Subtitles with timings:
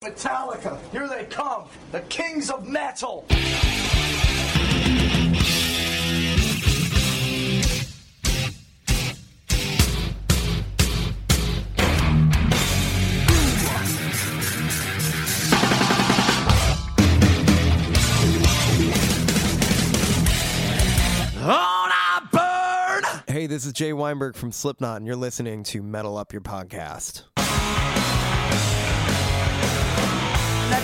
[0.00, 3.26] Metallica, here they come, the kings of metal.
[23.26, 27.27] Hey, this is Jay Weinberg from Slipknot, and you're listening to Metal Up Your Podcast.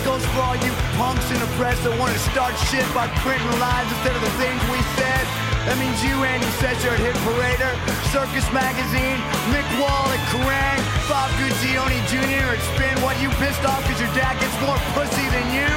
[0.05, 0.69] Goes for all you
[1.01, 4.35] punks in the press that want to start shit by printing lies instead of the
[4.37, 5.25] things we said.
[5.65, 7.73] That means you, Andy Secher at Hit Parader,
[8.13, 9.17] Circus Magazine,
[9.49, 10.77] Mick Wall at Kerrang,
[11.09, 12.53] Bob Guccione Jr.
[12.53, 12.93] at Spin.
[13.01, 15.73] What, you pissed off because your dad gets more pussy than you?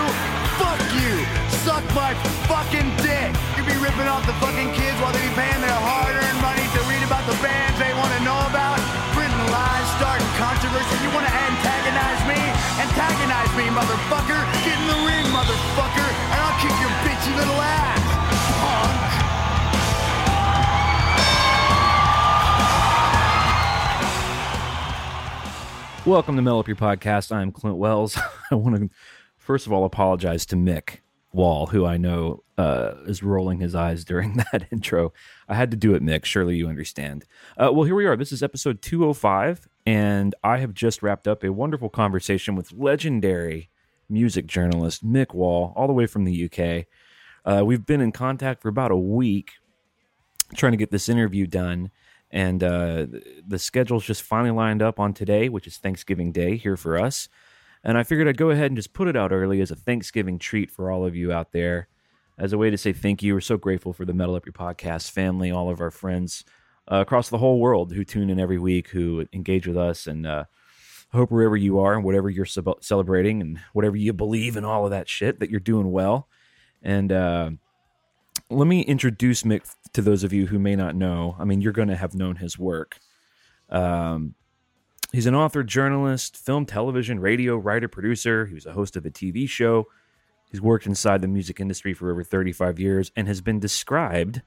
[0.59, 1.23] Fuck you!
[1.63, 2.11] Suck my
[2.51, 3.31] fucking dick!
[3.55, 6.79] You be ripping off the fucking kids while they be paying their hard-earned money to
[6.91, 8.75] read about the bands they want to know about?
[9.15, 10.99] Printing lies, starting controversy.
[10.99, 11.56] You want to me,
[13.77, 14.41] motherfucker!
[14.65, 16.09] Get in the ring, motherfucker!
[16.33, 18.01] And I'll kick your bitchy little ass!
[25.93, 26.07] Punk!
[26.07, 27.31] Welcome to Metal Up Your Podcast.
[27.31, 28.17] I'm Clint Wells.
[28.51, 28.89] I want to
[29.37, 34.03] first of all apologize to Mick Wall, who I know uh, is rolling his eyes
[34.03, 35.13] during that intro.
[35.47, 36.25] I had to do it, Mick.
[36.25, 37.25] Surely you understand.
[37.57, 38.17] Uh, well, here we are.
[38.17, 43.69] This is episode 205, and I have just wrapped up a wonderful conversation with legendary
[44.09, 46.85] music journalist Mick Wall, all the way from the UK.
[47.45, 49.53] Uh, we've been in contact for about a week
[50.55, 51.91] trying to get this interview done
[52.31, 53.07] and uh,
[53.47, 57.29] the schedule's just finally lined up on today, which is Thanksgiving Day here for us.
[57.83, 60.39] And I figured I'd go ahead and just put it out early as a Thanksgiving
[60.39, 61.87] treat for all of you out there,
[62.37, 63.33] as a way to say thank you.
[63.33, 66.43] We're so grateful for the Metal Up Your Podcast family, all of our friends
[66.91, 70.25] uh, across the whole world who tune in every week, who engage with us, and
[70.27, 70.45] uh,
[71.11, 74.85] hope wherever you are and whatever you're ce- celebrating and whatever you believe in all
[74.85, 76.27] of that shit that you're doing well.
[76.83, 77.51] And uh,
[78.49, 79.63] let me introduce Mick
[79.93, 81.35] to those of you who may not know.
[81.39, 82.99] I mean, you're going to have known his work.
[83.69, 84.35] Um,
[85.11, 88.45] he's an author, journalist, film, television, radio writer, producer.
[88.45, 89.87] He was a host of a TV show.
[90.51, 94.41] He's worked inside the music industry for over 35 years and has been described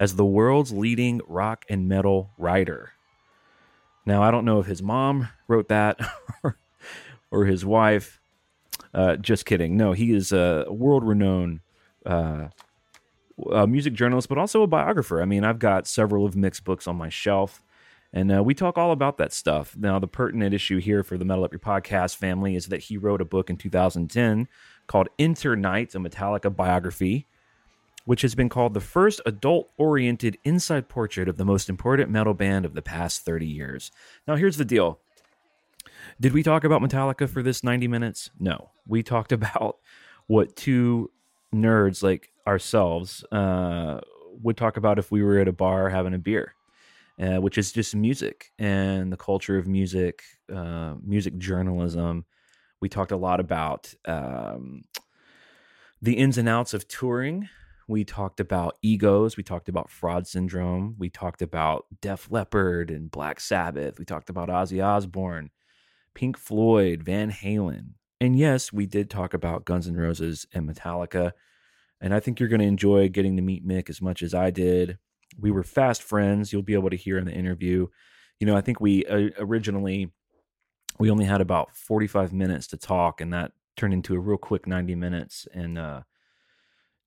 [0.00, 2.92] as the world's leading rock and metal writer.
[4.04, 5.98] Now, I don't know if his mom wrote that
[7.30, 8.20] or, his wife.
[8.94, 9.76] Uh, just kidding.
[9.76, 11.60] No, he is a world renowned
[12.04, 12.48] uh,
[13.66, 15.20] music journalist, but also a biographer.
[15.20, 17.62] I mean, I've got several of Mick's books on my shelf,
[18.16, 19.76] and uh, we talk all about that stuff.
[19.76, 22.96] Now, the pertinent issue here for the Metal Up Your Podcast family is that he
[22.96, 24.48] wrote a book in 2010
[24.86, 27.26] called Enter Night, a Metallica biography,
[28.06, 32.32] which has been called the first adult oriented inside portrait of the most important metal
[32.32, 33.92] band of the past 30 years.
[34.26, 34.98] Now, here's the deal.
[36.18, 38.30] Did we talk about Metallica for this 90 minutes?
[38.40, 38.70] No.
[38.86, 39.76] We talked about
[40.26, 41.10] what two
[41.54, 44.00] nerds like ourselves uh,
[44.42, 46.54] would talk about if we were at a bar having a beer,
[47.20, 50.22] uh, which is just music and the culture of music,
[50.54, 52.24] uh, music journalism.
[52.80, 54.82] We talked a lot about um,
[56.02, 57.48] the ins and outs of touring.
[57.88, 59.36] We talked about egos.
[59.36, 60.96] We talked about fraud syndrome.
[60.98, 63.98] We talked about Def Leppard and Black Sabbath.
[63.98, 65.50] We talked about Ozzy Osbourne,
[66.14, 67.94] Pink Floyd, Van Halen.
[68.20, 71.32] And yes, we did talk about Guns N' Roses and Metallica.
[72.00, 74.50] And I think you're going to enjoy getting to meet Mick as much as I
[74.50, 74.98] did.
[75.38, 76.52] We were fast friends.
[76.52, 77.88] You'll be able to hear in the interview.
[78.40, 80.10] You know, I think we uh, originally
[80.98, 84.66] we only had about 45 minutes to talk, and that turned into a real quick
[84.66, 85.46] 90 minutes.
[85.52, 86.02] And uh,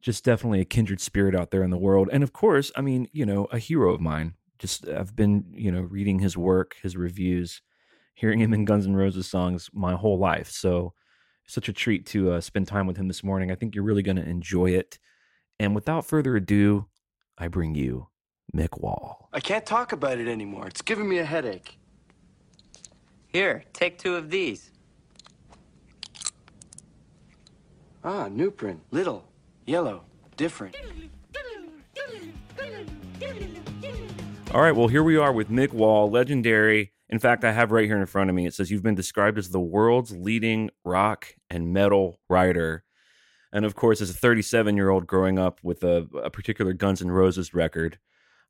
[0.02, 2.10] just definitely a kindred spirit out there in the world.
[2.12, 4.36] And of course, I mean, you know, a hero of mine.
[4.58, 7.62] Just I've been, you know, reading his work, his reviews,
[8.14, 10.50] hearing him in Guns N' Roses songs my whole life.
[10.50, 10.94] So
[11.48, 13.52] such a treat to uh, spend time with him this morning.
[13.52, 15.00] I think you're really going to enjoy it.
[15.60, 16.88] And without further ado,
[17.40, 18.08] I bring you
[18.54, 19.30] Mick Wall.
[19.32, 20.68] I can't talk about it anymore.
[20.68, 21.78] It's giving me a headache.
[23.28, 24.72] Here, take two of these.
[28.04, 28.80] Ah, Nuprin.
[28.92, 29.26] Little,
[29.66, 30.04] yellow,
[30.36, 30.76] different.
[34.54, 36.92] All right, well, here we are with Mick Wall, legendary.
[37.08, 39.38] In fact, I have right here in front of me, it says you've been described
[39.38, 42.84] as the world's leading rock and metal writer.
[43.52, 47.02] And of course, as a 37 year old growing up with a, a, particular Guns
[47.02, 47.98] N' Roses record,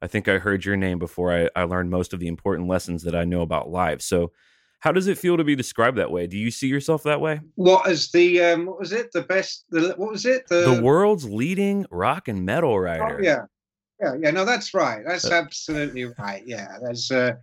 [0.01, 3.03] I think I heard your name before I, I learned most of the important lessons
[3.03, 4.01] that I know about live.
[4.01, 4.31] So,
[4.79, 6.25] how does it feel to be described that way?
[6.25, 7.41] Do you see yourself that way?
[7.55, 9.11] What is the um, what was it?
[9.11, 9.65] The best?
[9.69, 10.47] The what was it?
[10.47, 13.17] The, the world's leading rock and metal writer.
[13.19, 13.41] Oh, yeah,
[14.01, 14.31] yeah, yeah.
[14.31, 15.01] No, that's right.
[15.05, 16.43] That's uh, absolutely right.
[16.45, 17.33] Yeah, there's uh,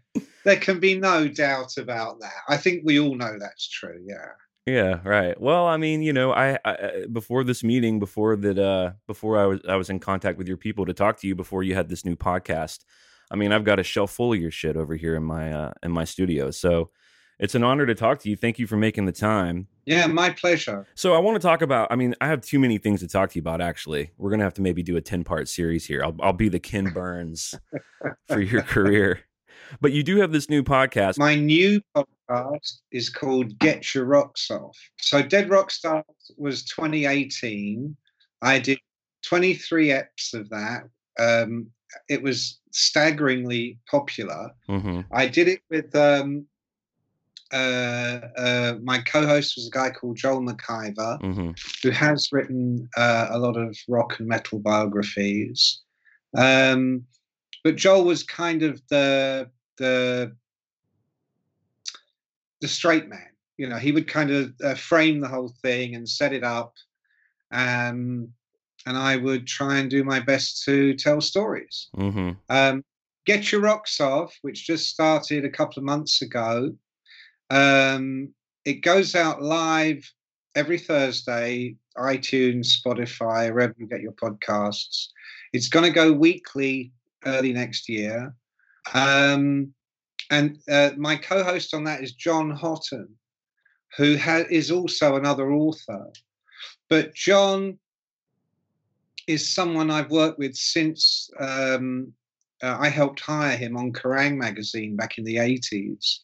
[0.44, 2.41] there can be no doubt about that.
[2.49, 4.03] I think we all know that's true.
[4.03, 4.29] Yeah.
[4.66, 5.40] Yeah, right.
[5.40, 9.46] Well, I mean, you know, I, I before this meeting, before that, uh, before I
[9.46, 11.88] was I was in contact with your people to talk to you before you had
[11.88, 12.80] this new podcast.
[13.30, 15.72] I mean, I've got a shelf full of your shit over here in my uh,
[15.84, 16.50] in my studio.
[16.50, 16.90] So
[17.38, 18.36] it's an honor to talk to you.
[18.36, 19.68] Thank you for making the time.
[19.84, 20.84] Yeah, my pleasure.
[20.96, 21.92] So I want to talk about.
[21.92, 23.60] I mean, I have too many things to talk to you about.
[23.60, 26.02] Actually, we're gonna have to maybe do a ten part series here.
[26.02, 27.54] I'll I'll be the Ken Burns
[28.26, 29.20] for your career.
[29.80, 31.18] But you do have this new podcast.
[31.18, 34.76] My new podcast is called Getcha Rocks Off.
[34.98, 36.04] So Dead Rock Stars
[36.36, 37.96] was 2018.
[38.42, 38.78] I did
[39.24, 40.84] 23 eps of that.
[41.18, 41.68] Um,
[42.08, 44.50] it was staggeringly popular.
[44.68, 45.00] Mm-hmm.
[45.12, 46.46] I did it with um,
[47.52, 51.50] uh, uh, my co-host was a guy called Joel McIver, Mm-hmm.
[51.82, 55.80] who has written uh, a lot of rock and metal biographies.
[56.36, 57.04] Um,
[57.64, 59.48] but Joel was kind of the
[59.78, 60.34] the
[62.61, 63.28] the straight man.
[63.56, 66.75] You know, he would kind of uh, frame the whole thing and set it up,
[67.52, 68.28] um,
[68.87, 71.88] and I would try and do my best to tell stories.
[71.96, 72.32] Mm-hmm.
[72.50, 72.84] Um,
[73.26, 76.75] Getcha Rocks Off, which just started a couple of months ago.
[77.50, 78.34] Um,
[78.64, 80.08] it goes out live
[80.55, 85.08] every Thursday, iTunes, Spotify, wherever you get your podcasts.
[85.52, 86.93] It's going to go weekly
[87.25, 88.34] early next year.
[88.94, 89.72] Um,
[90.30, 93.08] and uh, my co host on that is Jon Hotten,
[93.96, 96.10] who ha- is also another author.
[96.88, 97.78] But John
[99.26, 102.12] is someone I've worked with since um,
[102.62, 106.18] uh, I helped hire him on Kerrang magazine back in the 80s.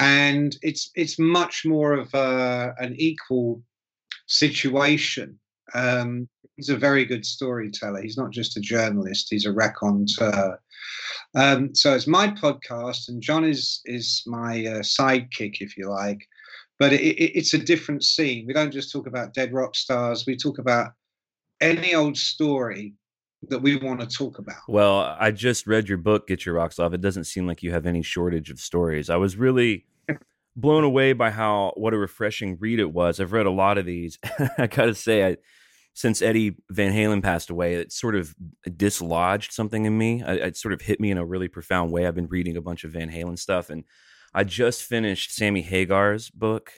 [0.00, 3.62] And it's it's much more of a, an equal
[4.26, 5.38] situation.
[5.72, 8.02] Um, he's a very good storyteller.
[8.02, 10.60] He's not just a journalist; he's a raconteur.
[11.34, 16.26] Um, so it's my podcast, and John is is my uh, sidekick, if you like.
[16.78, 18.46] But it, it, it's a different scene.
[18.46, 20.24] We don't just talk about dead rock stars.
[20.26, 20.92] We talk about
[21.60, 22.94] any old story
[23.48, 24.62] that we want to talk about.
[24.68, 26.92] Well, I just read your book, Getcha Rocks Off.
[26.92, 29.10] It doesn't seem like you have any shortage of stories.
[29.10, 29.84] I was really
[30.56, 33.20] blown away by how what a refreshing read it was.
[33.20, 34.18] I've read a lot of these.
[34.58, 35.36] I gotta say, I,
[35.94, 38.34] since Eddie Van Halen passed away, it sort of
[38.76, 40.22] dislodged something in me.
[40.22, 42.06] I, it sort of hit me in a really profound way.
[42.06, 43.84] I've been reading a bunch of Van Halen stuff, and
[44.32, 46.72] I just finished Sammy Hagar's book.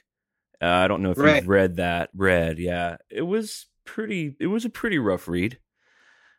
[0.60, 2.10] Uh, I don't know if you've read that.
[2.14, 4.36] Read, yeah, it was pretty.
[4.40, 5.58] It was a pretty rough read.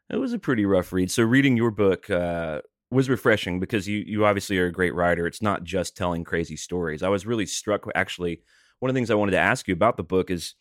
[0.10, 1.12] It was a pretty rough read.
[1.12, 5.28] So reading your book uh, was refreshing because you you obviously are a great writer.
[5.28, 7.04] It's not just telling crazy stories.
[7.04, 7.86] I was really struck.
[7.96, 8.42] Actually,
[8.80, 10.56] one of the things I wanted to ask you about the book is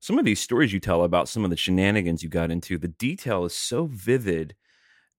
[0.00, 2.78] some of these stories you tell about some of the shenanigans you got into.
[2.78, 4.54] The detail is so vivid,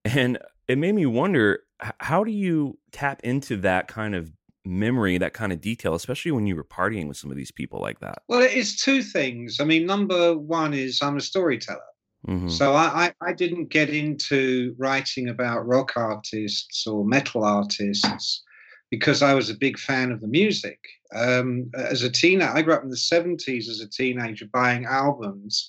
[0.06, 0.38] and
[0.68, 1.62] it made me wonder
[2.00, 4.32] how do you tap into that kind of
[4.66, 7.82] memory, that kind of detail, especially when you were partying with some of these people
[7.82, 8.22] like that.
[8.30, 9.58] Well, it's two things.
[9.60, 11.82] I mean, number one is I'm a storyteller.
[12.28, 12.50] Mhm.
[12.50, 18.44] So I, I, I didn't get into writing about rock artists or metal artists
[18.90, 20.80] because I was a big fan of the music.
[21.16, 25.68] Um, as a teenager, I grew up in the 70s as a teenager buying albums,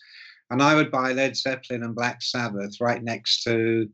[0.51, 3.89] and I would buy Led Zeppelin and Black Sabbath right next to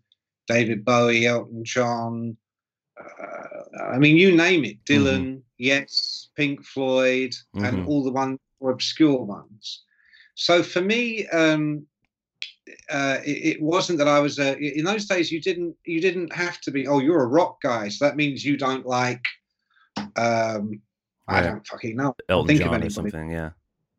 [0.48, 2.36] David Bowie, Elton John.
[3.00, 7.68] Uh, I mean, you name it Dylan, Yes, Pink Floyd, Mhm.
[7.68, 9.84] and all the ones obscure ones.
[10.34, 11.86] So for me, um,
[12.90, 14.56] uh, it, it wasn't that I was a.
[14.58, 16.86] In those days, you didn't you didn't have to be.
[16.86, 19.22] Oh, you're a rock guy, so that means you don't like.
[20.16, 20.80] Um,
[21.28, 22.14] I don't fucking know.
[22.28, 23.30] Elton think of John or something.
[23.30, 23.50] Yeah.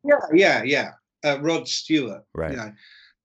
[0.04, 0.90] Yeah, yeah, yeah.
[1.24, 2.24] Uh, Rod Stewart.
[2.34, 2.50] Right.
[2.50, 2.72] You know,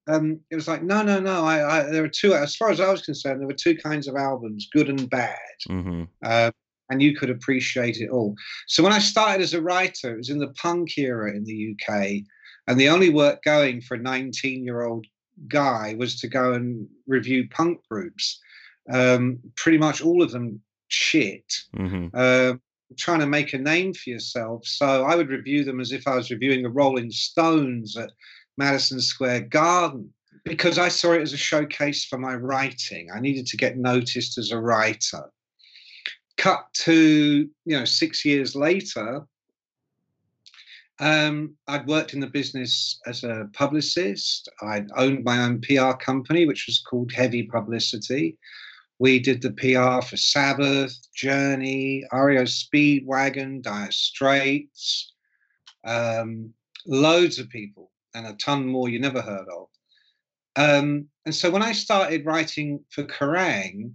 [0.07, 1.43] um, it was like no, no, no.
[1.43, 2.33] I, I there were two.
[2.33, 5.37] As far as I was concerned, there were two kinds of albums: good and bad.
[5.67, 6.51] hmm Uh,
[6.89, 8.33] and you could appreciate it all.
[8.67, 11.75] So when I started as a writer, it was in the punk era in the
[11.75, 12.23] UK,
[12.67, 15.05] and the only work going for a 19-year-old
[15.47, 18.39] guy was to go and review punk groups.
[18.91, 21.53] Um, pretty much all of them shit.
[21.75, 22.53] hmm Uh,
[22.97, 24.65] trying to make a name for yourself.
[24.65, 28.11] So I would review them as if I was reviewing the Rolling Stones at
[28.57, 30.13] Madison Square Garden
[30.45, 33.09] because I saw it as a showcase for my writing.
[33.13, 35.29] I needed to get noticed as a writer.
[36.37, 39.25] Cut to you know six years later,
[40.99, 44.49] um, I'd worked in the business as a publicist.
[44.61, 48.37] I'd owned my own PR company, which was called Heavy Publicity.
[48.99, 55.13] We did the PR for Sabbath, Journey, REO Speedwagon, Dire Straits,
[55.85, 56.51] um,
[56.87, 59.67] loads of people, and a ton more you never heard of.
[60.55, 63.91] Um, and so when I started writing for Kerrang,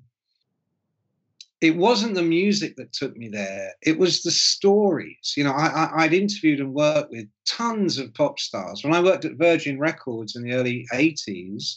[1.62, 3.72] it wasn't the music that took me there.
[3.82, 5.34] It was the stories.
[5.36, 8.82] You know, I, would interviewed and worked with tons of pop stars.
[8.82, 11.76] When I worked at Virgin Records in the early 80s,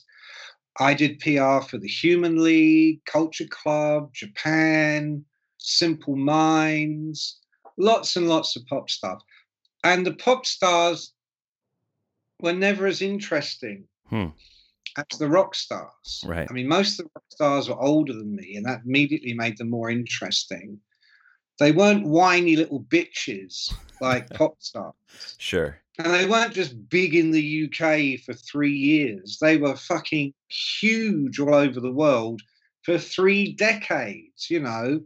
[0.79, 5.23] I did PR for the Human League, Culture Club, Japan,
[5.59, 7.39] Simple Minds,
[7.77, 9.21] lots and lots of pop stuff.
[9.83, 11.13] And the pop stars
[12.41, 14.29] were never as interesting hmm.
[14.97, 16.23] As the rock stars.
[16.25, 16.47] Right.
[16.49, 19.57] I mean, most of the rock stars were older than me, and that immediately made
[19.57, 20.79] them more interesting.
[21.59, 24.93] They weren't whiny little bitches like pop stars.
[25.37, 25.79] Sure.
[25.97, 29.37] And they weren't just big in the UK for three years.
[29.39, 32.41] They were fucking huge all over the world
[32.83, 35.01] for three decades, you know.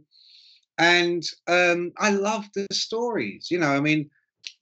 [0.78, 3.70] And um, I loved the stories, you know.
[3.70, 4.10] I mean,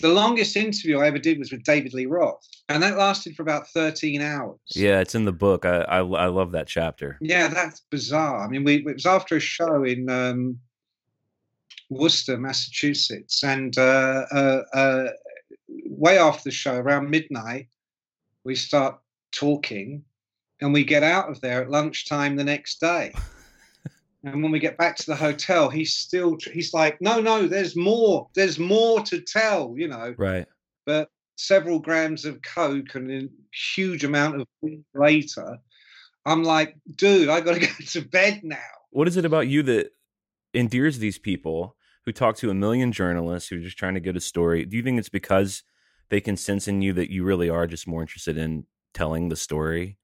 [0.01, 3.43] the longest interview I ever did was with David Lee Roth, and that lasted for
[3.43, 4.59] about 13 hours.
[4.75, 5.65] Yeah, it's in the book.
[5.65, 7.19] I I, I love that chapter.
[7.21, 8.45] Yeah, that's bizarre.
[8.45, 10.59] I mean, we, it was after a show in um,
[11.91, 15.09] Worcester, Massachusetts, and uh, uh, uh,
[15.87, 17.69] way after the show, around midnight,
[18.45, 18.99] we start
[19.33, 20.05] talking,
[20.61, 23.13] and we get out of there at lunchtime the next day.
[24.25, 27.77] and when we get back to the hotel, he's still he's like, no, no, there's
[27.77, 30.15] more, there's more to tell, you know.
[30.19, 30.47] Right.
[30.87, 33.29] But several grams of coke and a
[33.75, 34.47] huge amount of
[34.95, 35.59] later,
[36.27, 38.59] I'm like, dude, I got to go to bed now.
[38.91, 39.91] What is it about you that
[40.53, 44.17] endears these people who talk to a million journalists who are just trying to get
[44.17, 44.65] a story?
[44.65, 45.63] Do you think it's because
[46.09, 49.37] they can sense in you that you really are just more interested in telling the
[49.37, 49.99] story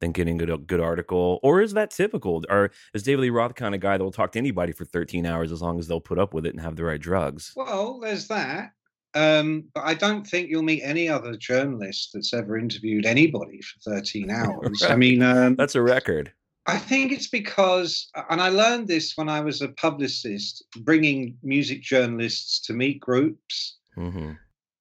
[0.00, 1.40] than getting a good, good article?
[1.42, 2.44] Or is that typical?
[2.48, 5.26] Or is David Lee Roth kind of guy that will talk to anybody for 13
[5.26, 7.52] hours as long as they'll put up with it and have the right drugs?
[7.56, 8.72] Well, there's that.
[9.14, 13.90] Um, but I don't think you'll meet any other journalist that's ever interviewed anybody for
[13.90, 14.82] 13 hours.
[14.82, 14.90] right.
[14.90, 16.32] I mean, um, that's a record.
[16.66, 21.80] I think it's because, and I learned this when I was a publicist, bringing music
[21.80, 23.78] journalists to meet groups.
[23.96, 24.32] Mm-hmm.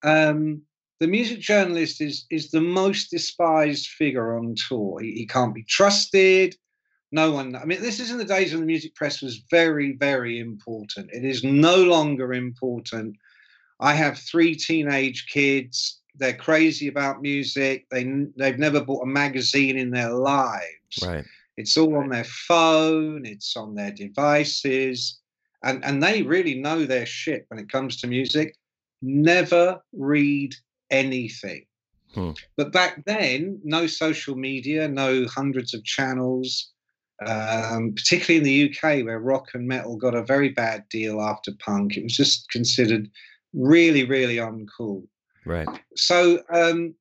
[0.03, 0.61] Um,
[0.99, 4.99] the music journalist is is the most despised figure on tour.
[4.99, 6.55] He, he, can't be trusted.
[7.11, 7.55] No one.
[7.55, 11.09] I mean, this is in the days when the music press was very, very important.
[11.13, 13.15] It is no longer important.
[13.79, 15.99] I have three teenage kids.
[16.15, 17.85] They're crazy about music.
[17.91, 18.03] They
[18.35, 20.99] they've never bought a magazine in their lives.
[21.03, 21.25] Right.
[21.57, 23.25] It's all on their phone.
[23.25, 25.19] It's on their devices,
[25.63, 28.55] and and they really know their shit when it comes to music.
[29.01, 30.55] Never read
[30.89, 31.65] anything.
[32.13, 32.31] Hmm.
[32.55, 36.71] But back then, no social media, no hundreds of channels,
[37.25, 41.51] um, particularly in the UK, where rock and metal got a very bad deal after
[41.59, 41.97] punk.
[41.97, 43.09] It was just considered
[43.53, 45.03] really, really uncool.
[45.45, 45.67] Right.
[45.95, 46.93] So um,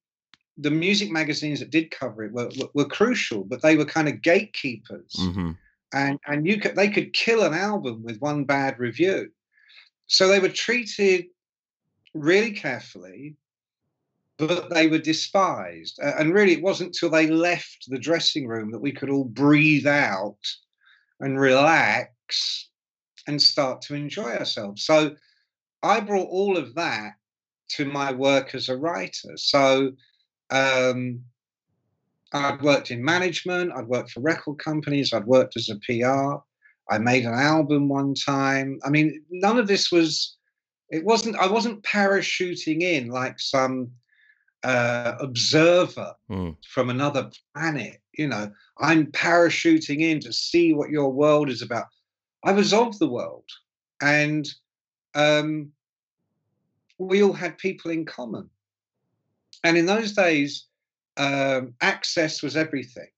[0.56, 4.08] the music magazines that did cover it were, were, were crucial, but they were kind
[4.08, 5.12] of gatekeepers.
[5.18, 5.52] Mm-hmm.
[5.92, 9.30] And, and you could, they could kill an album with one bad review.
[10.06, 11.26] So they were treated
[12.14, 13.36] really carefully
[14.38, 15.98] but they were despised.
[16.02, 19.86] And really, it wasn't until they left the dressing room that we could all breathe
[19.86, 20.38] out
[21.20, 22.68] and relax
[23.26, 24.84] and start to enjoy ourselves.
[24.84, 25.16] So
[25.82, 27.14] I brought all of that
[27.70, 29.36] to my work as a writer.
[29.36, 29.92] So
[30.50, 31.20] um,
[32.32, 36.42] I'd worked in management, I'd worked for record companies, I'd worked as a PR.
[36.88, 38.78] I made an album one time.
[38.84, 40.36] I mean, none of this was,
[40.90, 43.90] it wasn't, I wasn't parachuting in like some
[44.66, 46.56] uh, observer mm.
[46.68, 48.00] from another planet.
[48.18, 51.86] You know, I'm parachuting in to see what your world is about.
[52.44, 53.48] I was of the world,
[54.00, 54.46] and
[55.14, 55.70] um,
[56.98, 58.50] we all had people in common.
[59.62, 60.66] And in those days,
[61.16, 63.08] um, access was everything.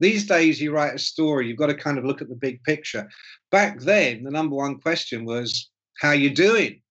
[0.00, 2.62] These days, you write a story, you've got to kind of look at the big
[2.64, 3.08] picture.
[3.50, 6.82] Back then, the number one question was, "How you doing?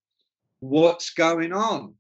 [0.60, 1.94] What's going on?"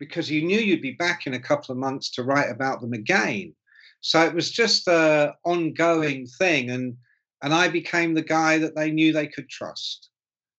[0.00, 2.94] Because you knew you'd be back in a couple of months to write about them
[2.94, 3.54] again.
[4.00, 6.96] So it was just a ongoing thing, and
[7.42, 10.08] and I became the guy that they knew they could trust,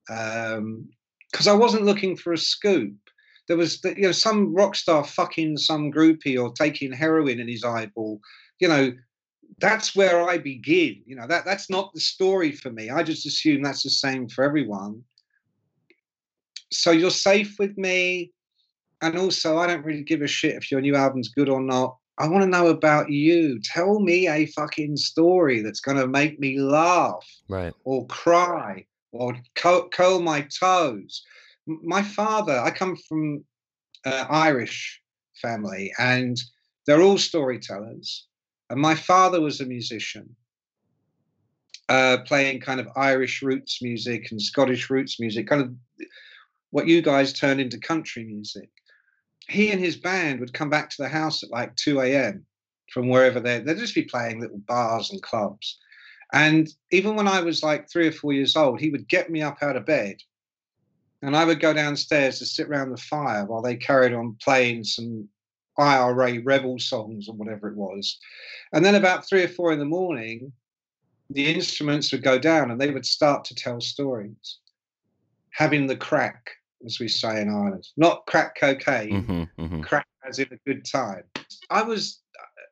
[0.08, 0.88] because um,
[1.48, 2.96] I wasn't looking for a scoop.
[3.48, 7.64] There was, you know, some rock star fucking some groupie or taking heroin in his
[7.64, 8.22] eyeball.
[8.60, 8.94] You know,
[9.60, 11.02] that's where I begin.
[11.06, 12.92] You know, that that's not the story for me.
[12.92, 15.04] I just assume that's the same for everyone.
[16.72, 18.32] So you're safe with me
[19.02, 21.98] and also I don't really give a shit if your new album's good or not.
[22.18, 23.60] I want to know about you.
[23.62, 29.36] Tell me a fucking story that's going to make me laugh, right, or cry, or
[29.56, 31.24] curl my toes.
[31.66, 33.44] My father, I come from
[34.06, 35.02] uh, Irish
[35.42, 36.40] family, and
[36.86, 38.28] they're all storytellers.
[38.70, 40.36] And my father was a musician,
[41.90, 45.74] uh, playing kind of Irish roots music and Scottish roots music, kind of
[46.70, 48.70] what you guys turned into country music.
[49.50, 52.46] He and his band would come back to the house at like 2 a.m.
[52.92, 55.80] from wherever they they'd just be playing little bars and clubs.
[56.34, 59.42] And even when I was like three or four years old, he would get me
[59.42, 60.18] up out of bed
[61.22, 64.84] and I would go downstairs to sit around the fire while they carried on playing
[64.84, 65.28] some
[65.78, 68.18] IRA rebel songs or whatever it was.
[68.74, 70.52] And then about three or four in the morning,
[71.30, 74.58] the instruments would go down and they would start to tell stories,
[75.52, 76.52] having the crack,
[76.86, 79.82] as we say in Ireland, not crack cocaine, Mm-hmm, mm-hmm.
[79.82, 81.24] crack as in a good time.
[81.70, 82.22] I was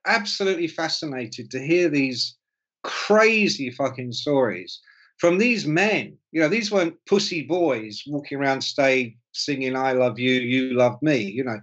[0.05, 2.35] absolutely fascinated to hear these
[2.83, 4.79] crazy fucking stories
[5.17, 6.17] from these men.
[6.31, 11.01] You know, these weren't pussy boys walking around stage singing "I love you, you love
[11.01, 11.59] me." You know,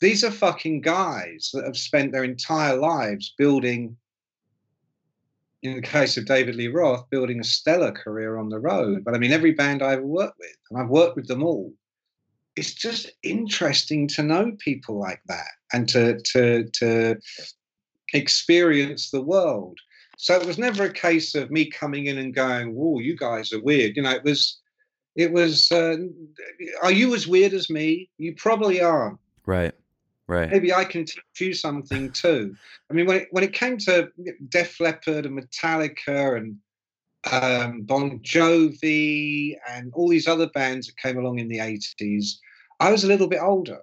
[0.00, 3.96] these are fucking guys that have spent their entire lives building.
[5.62, 9.04] In the case of David Lee Roth, building a stellar career on the road.
[9.04, 11.72] But I mean, every band I ever worked with, and I've worked with them all,
[12.54, 17.16] it's just interesting to know people like that and to to to
[18.14, 19.78] experience the world.
[20.16, 23.52] So it was never a case of me coming in and going, "Whoa, you guys
[23.52, 24.58] are weird." You know, it was,
[25.14, 25.70] it was.
[25.70, 25.96] Uh,
[26.82, 28.10] are you as weird as me?
[28.18, 29.18] You probably aren't.
[29.46, 29.74] Right.
[30.28, 30.50] Right.
[30.50, 32.54] Maybe I can teach you something too.
[32.90, 34.10] I mean, when it, when it came to
[34.50, 36.56] Def Leppard and Metallica and
[37.32, 42.34] um, Bon Jovi and all these other bands that came along in the 80s,
[42.78, 43.80] I was a little bit older.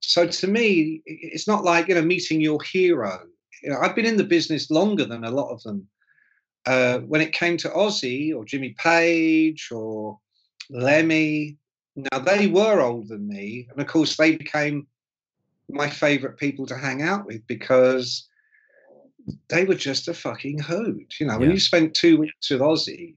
[0.00, 3.20] So to me, it's not like, you know, meeting your hero.
[3.62, 5.86] You know, I've been in the business longer than a lot of them.
[6.66, 10.18] Uh, when it came to Ozzy or Jimmy Page or
[10.68, 11.58] Lemmy,
[11.94, 13.68] now they were older than me.
[13.70, 14.86] And of course, they became
[15.72, 18.28] my favorite people to hang out with because
[19.48, 21.14] they were just a fucking hoot.
[21.20, 23.16] You know, when you spent two weeks with Ozzy,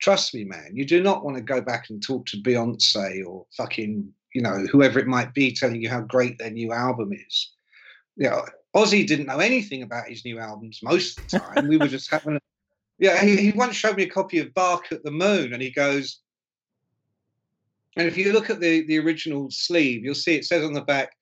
[0.00, 3.46] trust me, man, you do not want to go back and talk to Beyonce or
[3.56, 7.50] fucking, you know, whoever it might be telling you how great their new album is.
[8.16, 11.68] You know, Ozzy didn't know anything about his new albums most of the time.
[11.68, 12.40] we were just having a,
[12.98, 15.70] yeah, he, he once showed me a copy of Bark at the Moon and he
[15.70, 16.20] goes,
[17.96, 20.80] and if you look at the, the original sleeve, you'll see it says on the
[20.80, 21.16] back,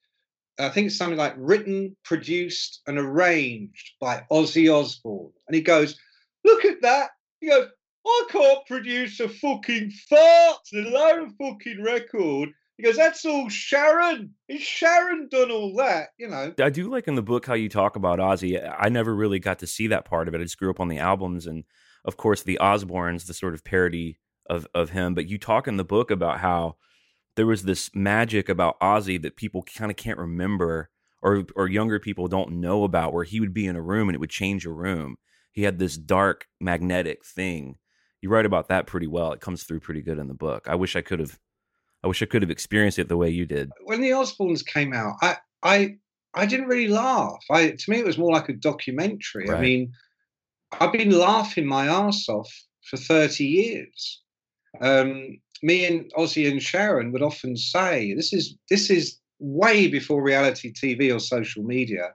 [0.59, 5.33] I think it's something like written, produced, and arranged by Ozzy Osbourne.
[5.49, 5.99] And he goes,
[6.45, 7.11] Look at that.
[7.41, 7.67] He goes,
[8.07, 12.51] I can't produce a fucking fart, alone a fucking record.
[12.77, 14.35] He goes, That's all Sharon.
[14.49, 16.09] Is Sharon done all that?
[16.19, 16.55] You know.
[16.61, 18.61] I do like in the book how you talk about Ozzy.
[18.79, 20.41] I never really got to see that part of it.
[20.41, 21.65] I just grew up on the albums and
[22.05, 25.15] of course the Osbournes, the sort of parody of of him.
[25.15, 26.77] But you talk in the book about how
[27.37, 30.91] there was this magic about Ozzy that people kind of can't remember
[31.23, 34.17] or or younger people don't know about where he would be in a room and
[34.17, 35.17] it would change a room.
[35.53, 37.77] He had this dark magnetic thing.
[38.21, 39.33] You write about that pretty well.
[39.33, 40.67] It comes through pretty good in the book.
[40.69, 41.39] I wish I could have
[42.03, 43.71] I wish I could have experienced it the way you did.
[43.85, 45.97] When the Osbournes came out, I I
[46.35, 47.43] I didn't really laugh.
[47.51, 49.51] I to me it was more like a documentary.
[49.51, 49.93] I mean,
[50.73, 52.51] I've been laughing my ass off
[52.89, 54.23] for 30 years.
[54.81, 60.23] Um, me and Ozzy and Sharon would often say, this is this is way before
[60.23, 62.15] reality TV or social media.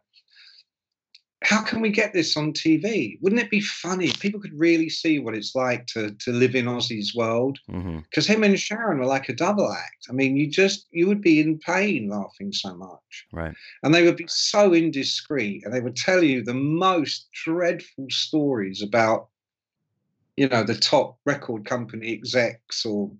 [1.43, 3.17] How can we get this on TV?
[3.21, 4.11] Wouldn't it be funny?
[4.19, 7.99] People could really see what it's like to to live in Ozzy's world mm-hmm.
[8.09, 10.05] because him and Sharon were like a double act.
[10.09, 13.53] I mean, you just you would be in pain laughing so much, Right.
[13.83, 18.81] and they would be so indiscreet, and they would tell you the most dreadful stories
[18.81, 19.27] about,
[20.37, 23.11] you know, the top record company execs or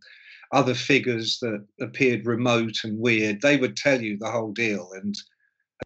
[0.54, 3.42] other figures that appeared remote and weird.
[3.42, 5.16] They would tell you the whole deal, and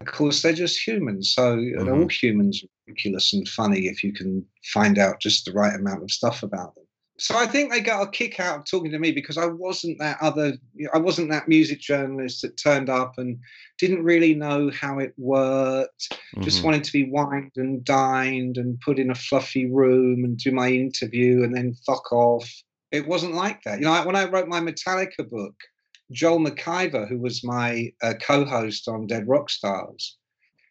[0.00, 1.32] of course they're just humans.
[1.34, 5.52] So know, all humans are ridiculous and funny if you can find out just the
[5.52, 6.86] right amount of stuff about them
[7.18, 9.98] so I think they got a kick out of talking to me because I wasn't
[10.00, 10.54] that other,
[10.92, 13.38] I wasn't that music journalist that turned up and
[13.78, 16.18] didn't really know how it worked.
[16.42, 16.64] Just Mhm.
[16.64, 20.70] wanted to be wined and dined and put in a fluffy room and do my
[20.70, 22.50] interview and then fuck off.
[22.96, 23.78] It wasn't like that.
[23.78, 25.54] You know, when I wrote my Metallica book,
[26.12, 30.16] Joel McIver, who was my uh, co-host on Dead Rock Stars,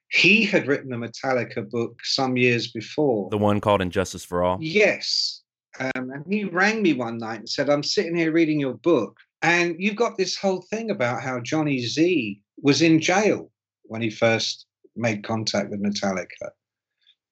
[0.09, 3.29] he had written a Metallica book some years before.
[3.29, 4.57] the one called Injustice for All.
[4.61, 5.41] Yes.
[5.79, 9.17] Um, and he rang me one night and said, I'm sitting here reading your book,
[9.41, 13.51] and you've got this whole thing about how Johnny Z was in jail
[13.83, 16.51] when he first made contact with Metallica.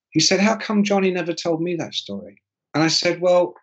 [0.09, 2.41] He said, How come Johnny never told me that story?
[2.73, 3.55] And I said, Well,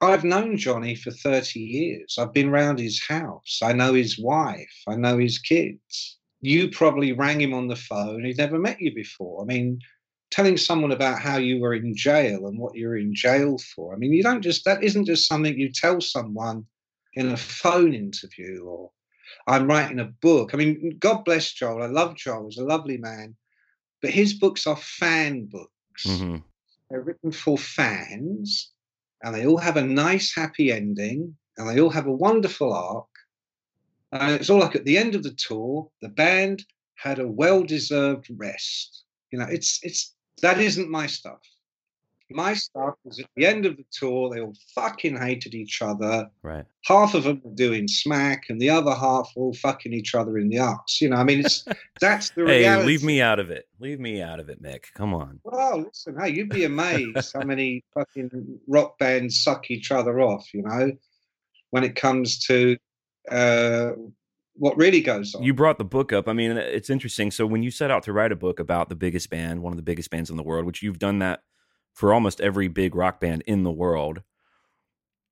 [0.00, 2.16] I've known Johnny for 30 years.
[2.18, 3.60] I've been round his house.
[3.62, 4.82] I know his wife.
[4.86, 6.18] I know his kids.
[6.40, 8.24] You probably rang him on the phone.
[8.24, 9.42] He'd never met you before.
[9.42, 9.80] I mean,
[10.30, 13.92] telling someone about how you were in jail and what you're in jail for.
[13.92, 16.64] I mean, you don't just that isn't just something you tell someone
[17.14, 18.90] in a phone interview or
[19.46, 20.50] I'm writing a book.
[20.52, 21.82] I mean, God bless Joel.
[21.82, 22.46] I love Joel.
[22.46, 23.34] He's a lovely man,
[24.00, 26.06] but his books are fan books.
[26.06, 26.36] Mm-hmm.
[26.90, 28.72] They're written for fans,
[29.22, 33.06] and they all have a nice, happy ending, and they all have a wonderful arc.
[34.12, 38.28] And it's all like at the end of the tour, the band had a well-deserved
[38.36, 39.04] rest.
[39.30, 41.40] You know, it's it's that isn't my stuff.
[42.30, 46.28] My stuff was at the end of the tour, they all fucking hated each other.
[46.42, 46.64] Right.
[46.84, 50.36] Half of them were doing smack, and the other half were all fucking each other
[50.36, 51.00] in the ass.
[51.00, 51.64] You know, I mean, it's
[52.00, 52.86] that's the Hey, reality.
[52.86, 53.66] leave me out of it.
[53.80, 54.84] Leave me out of it, Mick.
[54.94, 55.40] Come on.
[55.44, 60.52] Well, listen, hey, you'd be amazed how many fucking rock bands suck each other off,
[60.52, 60.92] you know,
[61.70, 62.76] when it comes to
[63.30, 63.92] uh,
[64.54, 65.42] what really goes on.
[65.42, 66.28] You brought the book up.
[66.28, 67.30] I mean, it's interesting.
[67.30, 69.76] So when you set out to write a book about the biggest band, one of
[69.76, 71.40] the biggest bands in the world, which you've done that
[71.98, 74.22] for almost every big rock band in the world,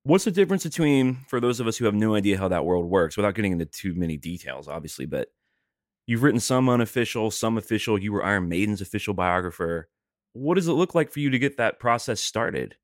[0.03, 2.87] what's the difference between for those of us who have no idea how that world
[2.87, 5.29] works, without getting into too many details, obviously, but
[6.09, 7.97] you've written some unofficial, some official.
[7.97, 9.89] You were Iron Maiden's official biographer.
[10.33, 12.75] What does it look like for you to get that process started?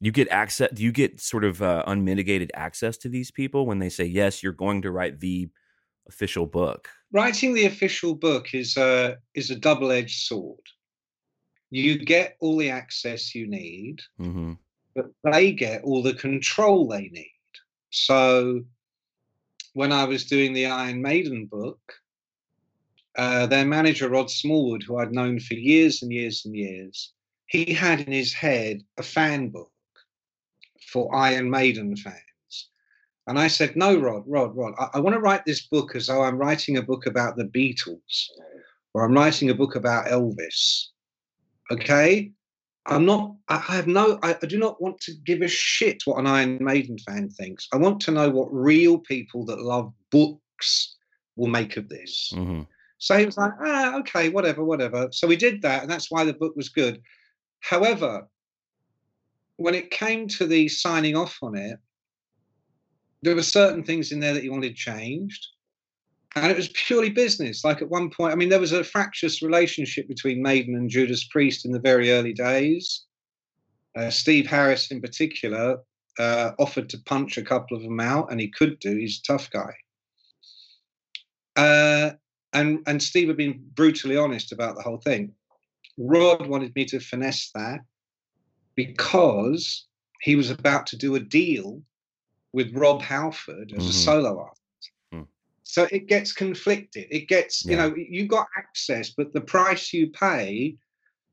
[0.00, 0.70] You get access.
[0.72, 4.44] Do you get sort of uh, unmitigated access to these people when they say yes,
[4.44, 5.48] you're going to write the
[6.06, 6.88] official book?
[7.10, 10.60] Writing the official book is a is a double edged sword.
[11.70, 14.52] You get all the access you need, Mm-hmm.
[14.94, 17.32] but they get all the control they need.
[17.90, 18.62] So
[19.74, 21.80] when I was doing the Iron Maiden book,
[23.16, 27.12] uh, their manager, Rod Smallwood, who I'd known for years and years and years,
[27.46, 29.70] he had in his head a fan book
[30.92, 32.22] for Iron Maiden fans.
[33.26, 36.06] And I said, No, Rod, Rod, Rod, I, I want to write this book as
[36.06, 38.28] though I'm writing a book about the Beatles
[38.94, 40.88] or I'm writing a book about Elvis.
[41.70, 42.30] Okay?
[42.86, 46.18] I'm not, I have no, I, I do not want to give a shit what
[46.18, 47.66] an Iron Maiden fan thinks.
[47.72, 50.96] I want to know what real people that love books
[51.34, 52.32] will make of this.
[52.34, 52.62] Mm-hmm.
[52.98, 55.08] So he was like, ah, okay, whatever, whatever.
[55.10, 57.02] So we did that, and that's why the book was good.
[57.60, 58.26] However,
[59.56, 61.78] when it came to the signing off on it,
[63.22, 65.46] there were certain things in there that he wanted changed.
[66.36, 67.64] And it was purely business.
[67.64, 71.24] Like at one point, I mean, there was a fractious relationship between Maiden and Judas
[71.24, 73.04] Priest in the very early days.
[73.96, 75.78] Uh, Steve Harris, in particular,
[76.18, 78.96] uh, offered to punch a couple of them out, and he could do.
[78.96, 79.72] He's a tough guy.
[81.56, 82.10] Uh,
[82.52, 85.32] and and Steve had been brutally honest about the whole thing.
[85.96, 87.80] Rod wanted me to finesse that
[88.74, 89.86] because
[90.20, 91.82] he was about to do a deal
[92.52, 93.88] with Rob Halford as Mhm.
[93.88, 94.60] a solo artist.
[95.68, 97.08] So it gets conflicted.
[97.10, 100.76] It gets, you know, you got access, but the price you pay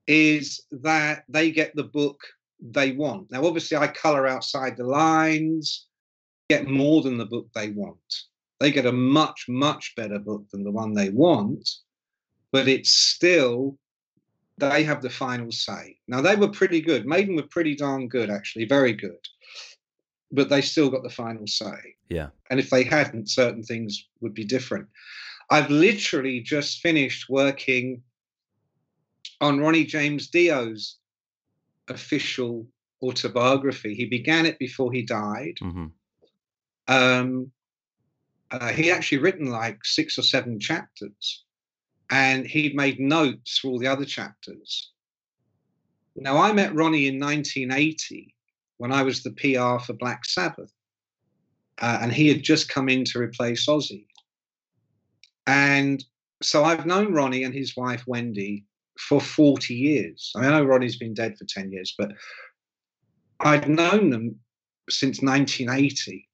[0.07, 2.19] is that they get the book
[2.59, 3.31] they want.
[3.31, 5.85] Now, obviously, I color outside the lines,
[6.49, 7.99] get more than the book they want.
[8.59, 11.69] They get a much, much better book than the one they want,
[12.51, 13.77] but it's still,
[14.57, 15.97] they have the final say.
[16.07, 17.05] Now, they were pretty good.
[17.05, 19.27] Maiden were pretty darn good, actually, very good.
[20.33, 21.95] But they still got the final say.
[22.09, 22.29] Yeah.
[22.49, 24.87] And if they hadn't, certain things would be different.
[25.49, 28.01] I've literally just finished working
[29.39, 30.97] on Ronnie James Dio's
[31.87, 32.67] official
[33.01, 33.93] autobiography.
[33.93, 35.57] He began it before he died.
[35.61, 35.85] Mm-hmm.
[36.87, 37.51] Um,
[38.51, 41.43] uh, he actually written like six or seven chapters,
[42.09, 44.91] and he'd made notes for all the other chapters.
[46.15, 48.33] Now, I met Ronnie in 1980
[48.77, 50.71] when I was the PR for Black Sabbath,
[51.81, 54.05] uh, and he had just come in to replace Ozzy.
[55.47, 56.03] And
[56.41, 58.65] so I've known Ronnie and his wife Wendy
[58.99, 60.31] for 40 years.
[60.35, 62.11] I, mean, I know Ronnie's been dead for 10 years, but
[63.39, 64.39] I'd known them
[64.89, 66.27] since 1980.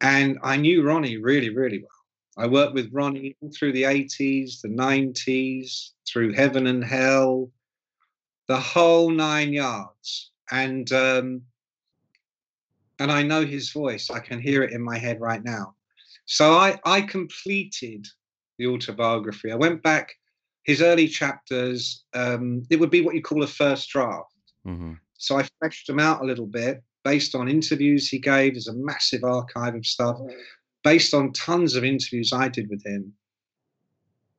[0.00, 2.44] And I knew Ronnie really, really well.
[2.44, 7.50] I worked with Ronnie through the 80s, the 90s, through heaven and hell,
[8.46, 10.29] the whole nine yards.
[10.50, 11.42] And um,
[12.98, 14.10] and I know his voice.
[14.10, 15.74] I can hear it in my head right now.
[16.26, 18.06] So I, I completed
[18.58, 19.50] the autobiography.
[19.50, 20.12] I went back
[20.64, 22.04] his early chapters.
[22.14, 24.34] Um, it would be what you call a first draft.
[24.66, 24.92] Mm-hmm.
[25.18, 28.54] So I fleshed them out a little bit based on interviews he gave.
[28.54, 30.18] There's a massive archive of stuff
[30.84, 33.12] based on tons of interviews I did with him,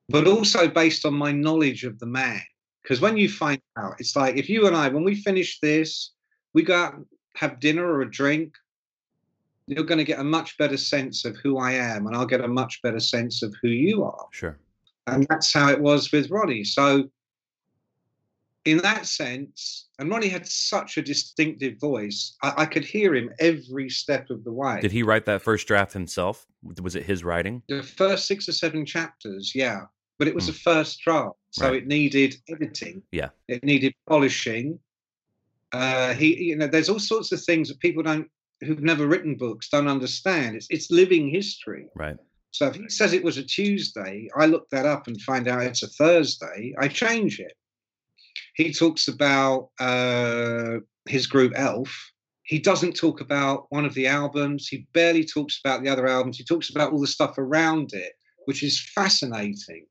[0.09, 2.41] but also based on my knowledge of the man.
[2.81, 6.11] Because when you find out, it's like if you and I, when we finish this,
[6.53, 8.55] we go out and have dinner or a drink,
[9.67, 12.41] you're going to get a much better sense of who I am, and I'll get
[12.41, 14.25] a much better sense of who you are.
[14.31, 14.57] Sure.
[15.07, 16.63] And that's how it was with Ronnie.
[16.63, 17.09] So
[18.65, 23.31] in that sense, and Ronnie had such a distinctive voice, I, I, could hear him
[23.39, 24.79] every step of the way.
[24.81, 26.45] Did he write that first draft himself?
[26.83, 27.63] Was it his writing?
[27.67, 29.81] The first six or seven chapters, yeah.
[30.19, 30.49] But it was mm.
[30.49, 31.75] a first draft, so right.
[31.75, 33.03] it needed editing.
[33.11, 33.29] Yeah.
[33.47, 34.79] It needed polishing.
[35.71, 38.29] Uh, he, you know, there's all sorts of things that people don't,
[38.61, 40.55] who've never written books, don't understand.
[40.55, 41.87] It's it's living history.
[41.95, 42.17] Right.
[42.51, 45.63] So if he says it was a Tuesday, I look that up and find out
[45.63, 46.73] it's a Thursday.
[46.77, 47.53] I change it
[48.55, 52.11] he talks about uh, his group Elf.
[52.43, 54.67] He doesn't talk about one of the albums.
[54.67, 56.37] He barely talks about the other albums.
[56.37, 58.13] He talks about all the stuff around it,
[58.45, 59.85] which is fascinating.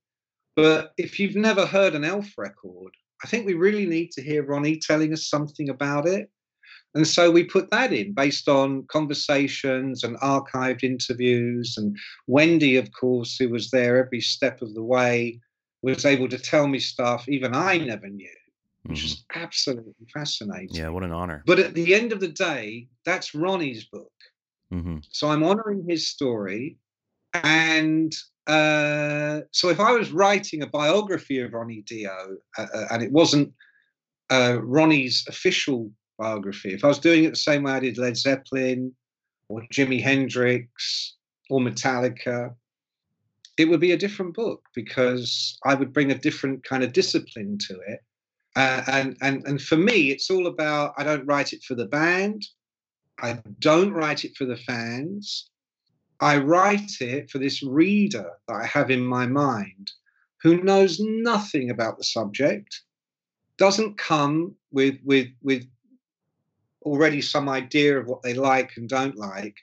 [0.57, 2.93] But if you've never heard an Elf record,
[3.25, 6.31] I think we really need to hear Ronnie telling us something about it.
[6.95, 11.77] And so we put that in based on conversations and archived interviews.
[11.77, 15.41] And Wendy, of course, who was there every step of the way,
[15.83, 18.29] was able to tell me stuff even I never knew
[18.85, 19.07] which mm-hmm.
[19.07, 20.75] is absolutely fascinating.
[20.75, 21.43] Yeah, what an honor.
[21.47, 24.13] But at the end of the day, that's Ronnie's book.
[24.73, 24.99] Mm-hmm.
[25.11, 26.79] So I'm honoring his story.
[27.35, 28.13] And
[28.47, 33.13] uh, so if I was writing a biography of Ronnie Dio uh, uh, and it
[33.13, 33.53] wasn't
[34.31, 38.17] uh, Ronnie's official biography, if I was doing it the same way I did Led
[38.17, 38.93] Zeppelin
[39.49, 41.17] or Jimi Hendrix
[41.49, 42.55] or Metallica,
[43.57, 47.59] it would be a different book because I would bring a different kind of discipline
[47.69, 48.01] to it
[48.57, 50.95] uh, and and and for me, it's all about.
[50.97, 52.45] I don't write it for the band.
[53.23, 55.50] I don't write it for the fans.
[56.21, 59.91] I write it for this reader that I have in my mind,
[60.43, 62.83] who knows nothing about the subject,
[63.57, 65.67] doesn't come with with with
[66.83, 69.57] already some idea of what they like and don't like.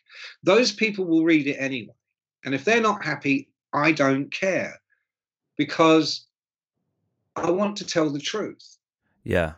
[0.44, 1.96] Those people will read it anyway,
[2.44, 4.80] and if they're not happy, I don't care,
[5.58, 6.26] because
[7.36, 8.78] I want to tell the truth.
[9.24, 9.54] Yeah.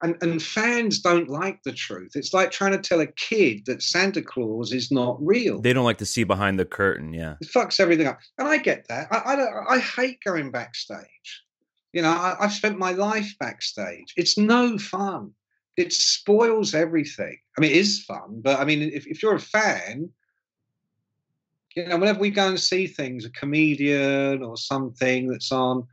[0.00, 2.12] And, and fans don't like the truth.
[2.14, 5.60] It's like trying to tell a kid that Santa Claus is not real.
[5.60, 7.12] They don't like to see behind the curtain.
[7.12, 9.08] Yeah, it fucks everything up, and I get that.
[9.10, 11.42] I I, I hate going backstage.
[11.92, 14.14] You know, I, I've spent my life backstage.
[14.16, 15.32] It's no fun.
[15.76, 17.38] It spoils everything.
[17.56, 20.10] I mean, it is fun, but I mean, if, if you're a fan,
[21.74, 25.86] you know, whenever we go and see things, a comedian or something that's on,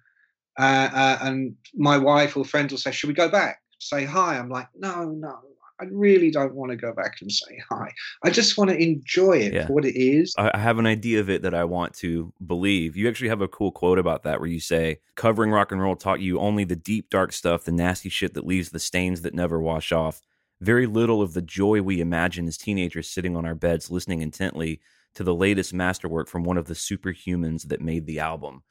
[0.60, 3.62] uh, uh, and my wife or friends will say, "Should we go back?
[3.86, 5.40] Say hi?" I'm like, "No, no,
[5.80, 7.92] I really don't want to go back and say hi.
[8.24, 9.68] I just want to enjoy it yeah.
[9.68, 10.34] for what it is.
[10.38, 12.96] I have an idea of it that I want to believe.
[12.96, 15.96] You actually have a cool quote about that where you say, covering rock and roll
[15.96, 19.34] taught you only the deep, dark stuff, the nasty shit that leaves the stains that
[19.34, 20.22] never wash off.
[20.62, 24.80] Very little of the joy we imagine as teenagers sitting on our beds listening intently
[25.16, 28.64] to the latest masterwork from one of the superhumans that made the album.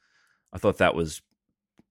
[0.51, 1.21] I thought that was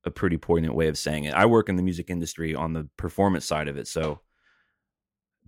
[0.04, 1.34] a pretty poignant way of saying it.
[1.34, 4.20] I work in the music industry on the performance side of it, so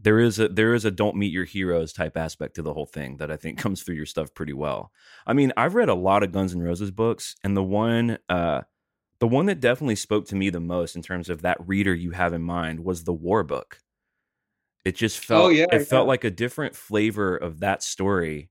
[0.00, 2.86] there is a there is a don't meet your heroes type aspect to the whole
[2.86, 4.90] thing that I think comes through your stuff pretty well.
[5.26, 8.62] I mean, I've read a lot of Guns N' Roses books, and the one uh,
[9.18, 12.10] the one that definitely spoke to me the most in terms of that reader you
[12.10, 13.78] have in mind was the War book.
[14.84, 15.84] It just felt oh, yeah, it yeah.
[15.84, 18.50] felt like a different flavor of that story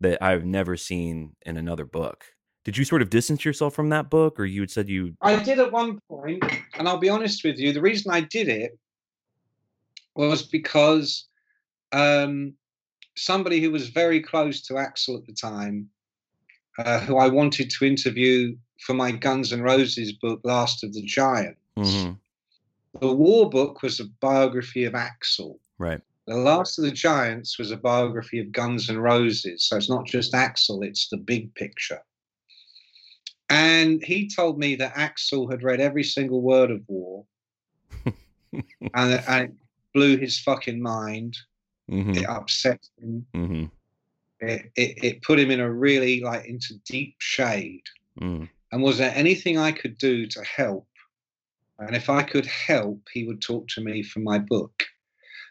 [0.00, 2.24] that I've never seen in another book
[2.64, 5.36] did you sort of distance yourself from that book or you had said you i
[5.42, 6.42] did at one point
[6.74, 8.78] and i'll be honest with you the reason i did it
[10.14, 11.26] was because
[11.92, 12.52] um,
[13.16, 15.88] somebody who was very close to Axl at the time
[16.78, 21.02] uh, who i wanted to interview for my guns and roses book last of the
[21.02, 22.12] giants mm-hmm.
[23.00, 27.70] the war book was a biography of Axl right the Last of the Giants was
[27.70, 29.64] a biography of Guns and Roses.
[29.64, 32.02] So it's not just Axl, it's the big picture.
[33.50, 37.24] And he told me that Axl had read every single word of War,
[38.52, 39.52] and, and, it
[39.94, 41.36] blew his fucking mind.
[41.90, 42.10] Mm-hmm.
[42.10, 43.26] It upset him.
[43.34, 43.64] Mm-hmm.
[44.40, 47.84] It, it, it put him in a really like into deep shade.
[48.20, 48.48] Mm.
[48.70, 50.86] And was there anything I could do to help?
[51.78, 54.84] And if I could help, he would talk to me for my book.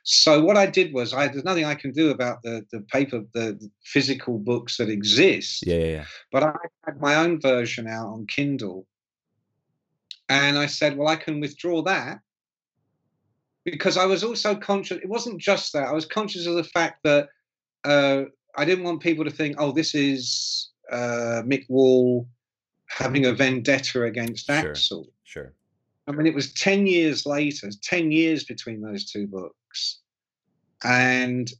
[0.09, 3.23] So what I did was, I, there's nothing I can do about the the paper,
[3.33, 5.67] the, the physical books that exist.
[5.67, 6.05] Yeah, yeah, yeah.
[6.31, 6.53] But I
[6.85, 8.87] had my own version out on Kindle,
[10.29, 12.21] and I said, well, I can withdraw that
[13.65, 14.99] because I was also conscious.
[15.03, 15.89] It wasn't just that.
[15.89, 17.27] I was conscious of the fact that
[17.83, 18.23] uh,
[18.55, 22.29] I didn't want people to think, oh, this is uh, Mick Wall
[22.87, 24.61] having a vendetta against Axl.
[24.61, 25.05] sure, Axl.
[25.25, 25.53] Sure.
[26.07, 29.99] I mean, it was 10 years later, 10 years between those two books.
[30.83, 31.51] And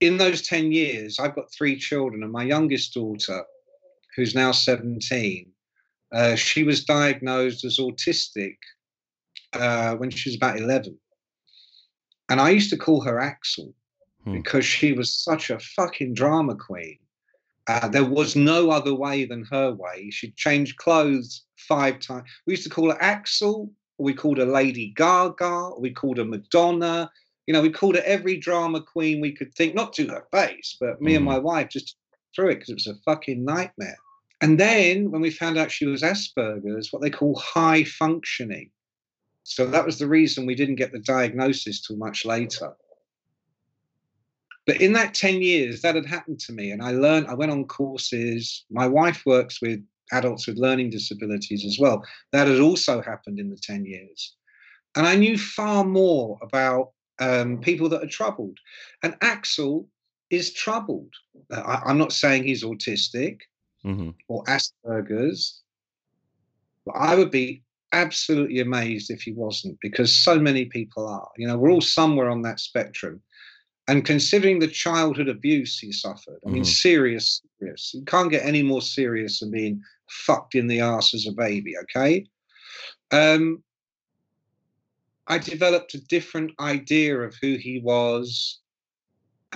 [0.00, 3.44] in those 10 years, I've got three children, and my youngest daughter,
[4.16, 5.50] who's now 17,
[6.12, 8.56] uh, she was diagnosed as autistic
[9.52, 10.98] uh, when she was about 11.
[12.28, 13.72] And I used to call her Axl
[14.24, 14.32] Hmm.
[14.32, 16.98] because she was such a fucking drama queen.
[17.66, 20.10] Uh, there was no other way than her way.
[20.10, 22.28] She'd change clothes five times.
[22.46, 26.18] We used to call her Axl, or we called her Lady Gaga, or we called
[26.18, 27.10] her Madonna.
[27.46, 30.76] You know, we called her every drama queen we could think, not to her face,
[30.78, 31.28] but me and Mhm.
[31.28, 31.96] my wife just
[32.34, 33.96] through it because it was a fucking nightmare.
[34.40, 38.70] And then when we found out she was Asperger's, what they call high functioning.
[39.44, 42.74] So that was the reason we didn't get the diagnosis till much later.
[44.66, 46.70] But in that 10 years, that had happened to me.
[46.70, 48.64] And I learned, I went on courses.
[48.70, 52.02] My wife works with adults with learning disabilities as well.
[52.32, 54.36] That had also happened in the 10 years.
[54.96, 58.58] And I knew far more about um, people that are troubled.
[59.02, 59.86] And Axl
[60.30, 61.12] is troubled.
[61.52, 63.40] Uh, I, I'm not saying he's autistic
[63.82, 65.60] hmm or Asperger's.
[66.86, 71.28] But I would be absolutely amazed if he wasn't, because so many people are.
[71.36, 73.22] You know, we're all somewhere on that spectrum.
[73.86, 76.66] And considering the childhood abuse he suffered, I mean, Mhm.
[76.66, 77.92] serious, serious.
[77.92, 81.76] You can't get any more serious than being fucked in the ass as a baby,
[81.78, 82.26] okay?
[83.10, 83.62] Um,
[85.26, 88.60] I developed a different idea of who he was.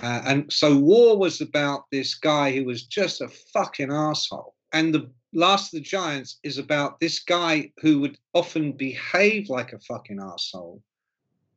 [0.03, 1.17] Uh, and so W.A.R.
[1.17, 4.55] was about this guy who was just a fucking asshole.
[4.73, 9.73] And the Last of the Giants is about this guy who would often behave like
[9.73, 10.83] a fucking asshole,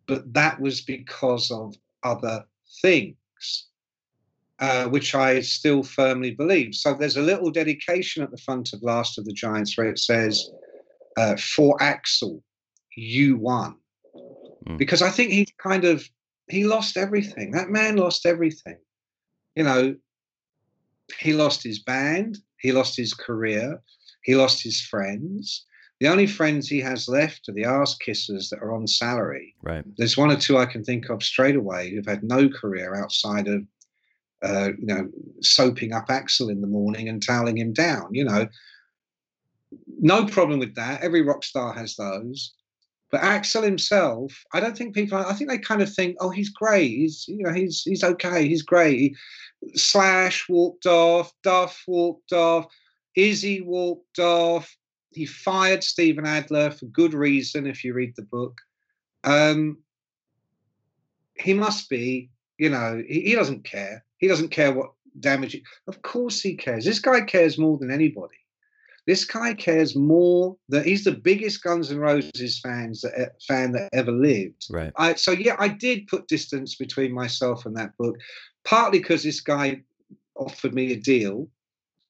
[0.07, 2.45] but that was because of other
[2.81, 3.67] things,
[4.60, 6.75] uh, which I still firmly believe.
[6.75, 9.99] So there's a little dedication at the front of Last of the Giants where it
[9.99, 10.49] says,
[11.17, 12.41] uh, For Axl,
[12.95, 13.75] you won.
[14.67, 14.77] Mm.
[14.77, 16.07] Because I think he kind of
[16.49, 17.51] he lost everything.
[17.51, 18.77] That man lost everything.
[19.55, 19.95] You know,
[21.19, 23.81] he lost his band, he lost his career,
[24.23, 25.65] he lost his friends.
[26.01, 29.53] The only friends he has left are the ass kissers that are on salary.
[29.61, 29.85] Right.
[29.97, 33.47] There's one or two I can think of straight away who've had no career outside
[33.47, 33.61] of,
[34.43, 35.07] uh, you know,
[35.41, 38.09] soaping up Axl in the morning and toweling him down.
[38.13, 38.47] You know,
[39.99, 41.03] no problem with that.
[41.03, 42.51] Every rock star has those.
[43.11, 45.19] But Axl himself, I don't think people.
[45.19, 46.89] I think they kind of think, oh, he's great.
[46.89, 48.47] He's, you know, he's he's okay.
[48.47, 48.99] He's great.
[48.99, 49.15] He,
[49.75, 51.31] Slash walked off.
[51.43, 52.65] Duff walked off.
[53.15, 54.75] Izzy walked off.
[55.12, 57.67] He fired Steven Adler for good reason.
[57.67, 58.60] If you read the book,
[59.24, 59.78] um,
[61.36, 62.30] he must be.
[62.58, 64.06] You know, he, he doesn't care.
[64.17, 65.56] He doesn't care what damage.
[65.56, 66.86] It, of course, he cares.
[66.86, 68.36] This guy cares more than anybody.
[69.08, 73.89] This guy cares more that he's the biggest Guns N' Roses fans that fan that
[73.93, 74.67] ever lived.
[74.69, 74.93] Right.
[74.95, 78.15] I, so yeah, I did put distance between myself and that book,
[78.63, 79.82] partly because this guy
[80.36, 81.50] offered me a deal,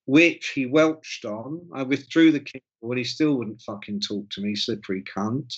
[0.06, 1.68] which he welched on.
[1.74, 5.54] I withdrew the Kindle, and he still wouldn't fucking talk to me, slippery cunt.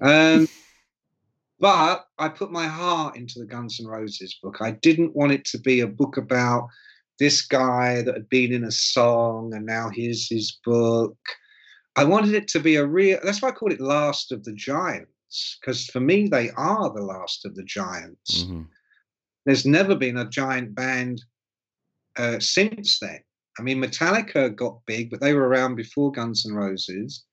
[0.00, 0.46] um,
[1.60, 4.58] but I put my heart into the Guns N' Roses book.
[4.60, 6.68] I didn't want it to be a book about
[7.18, 11.16] this guy that had been in a song and now here's his book.
[11.96, 13.18] I wanted it to be a real.
[13.24, 17.02] That's why I called it Last of the Giants, because for me they are the
[17.02, 18.44] last of the giants.
[18.44, 18.62] hmm
[19.44, 21.22] There's never been a giant band
[22.16, 23.20] uh, since then.
[23.58, 27.24] I mean, Metallica got big, but they were around before Guns N' Roses.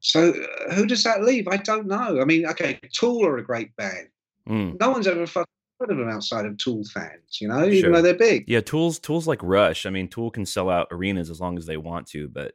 [0.00, 1.48] So uh, who does that leave?
[1.48, 2.20] I don't know.
[2.20, 4.08] I mean, okay, Tool are a great band.
[4.48, 4.78] Mm.
[4.78, 5.46] No one's ever fucking
[5.80, 8.44] heard of them outside of Tool fans, you know, even though they're big.
[8.46, 9.86] Yeah, tools tools like Rush.
[9.86, 12.54] I mean, Tool can sell out arenas as long as they want to, but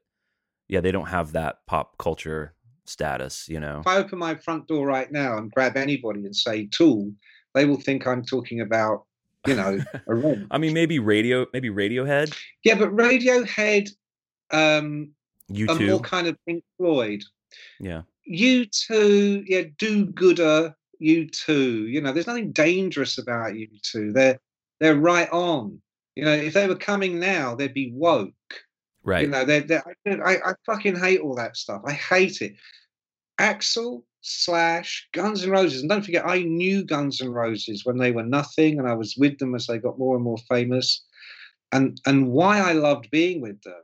[0.67, 3.81] yeah, they don't have that pop culture status, you know.
[3.81, 7.11] If I open my front door right now and grab anybody and say Tool,
[7.53, 9.05] they will think I'm talking about,
[9.47, 10.47] you know, a.
[10.51, 13.89] I mean, maybe radio, maybe Radiohead, Yeah, but Radiohead
[14.51, 15.11] um,
[15.47, 17.23] you are more kind of Pink Floyd.
[17.79, 20.75] Yeah, U2, yeah, do gooder.
[21.01, 24.11] U2, you know, there's nothing dangerous about you two.
[24.11, 24.39] They're
[24.79, 25.81] they're right on.
[26.15, 28.33] You know, if they were coming now, they'd be woke.
[29.03, 29.23] right.
[29.23, 31.81] You know, they're, they're, I, I fucking hate all that stuff.
[31.85, 32.55] I hate it.
[33.41, 38.11] Axl slash Guns N' Roses, and don't forget, I knew Guns N' Roses when they
[38.11, 41.03] were nothing, and I was with them as they got more and more famous.
[41.71, 43.81] And and why I loved being with them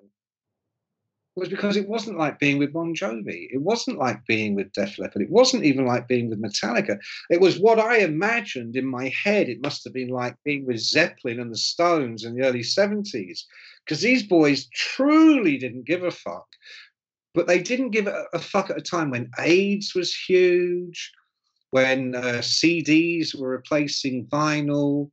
[1.38, 3.48] was because it wasn't like being with Bon Jovi.
[3.52, 5.22] It wasn't like being with Def Leppard.
[5.22, 6.98] It wasn't even like being with Metallica.
[7.30, 9.48] It was what I imagined in my head.
[9.48, 13.42] It must have been like being with Zeppelin and the Stones in the early 70s.
[13.86, 16.48] Because these boys truly didn't give a fuck.
[17.38, 21.12] But they didn't give a, a fuck at a time when AIDS was huge,
[21.70, 25.12] when uh, CDs were replacing vinyl,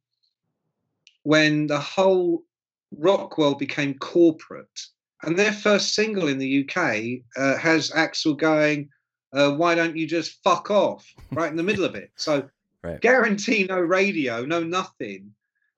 [1.24, 2.44] when the whole
[2.96, 4.80] rock world became corporate.
[5.22, 8.88] And their first single in the UK uh, has Axl going,
[9.34, 12.10] uh, why don't you just fuck off right in the middle of it?
[12.16, 12.48] So
[12.82, 13.00] Right.
[13.02, 15.34] guarantee no radio, no nothing.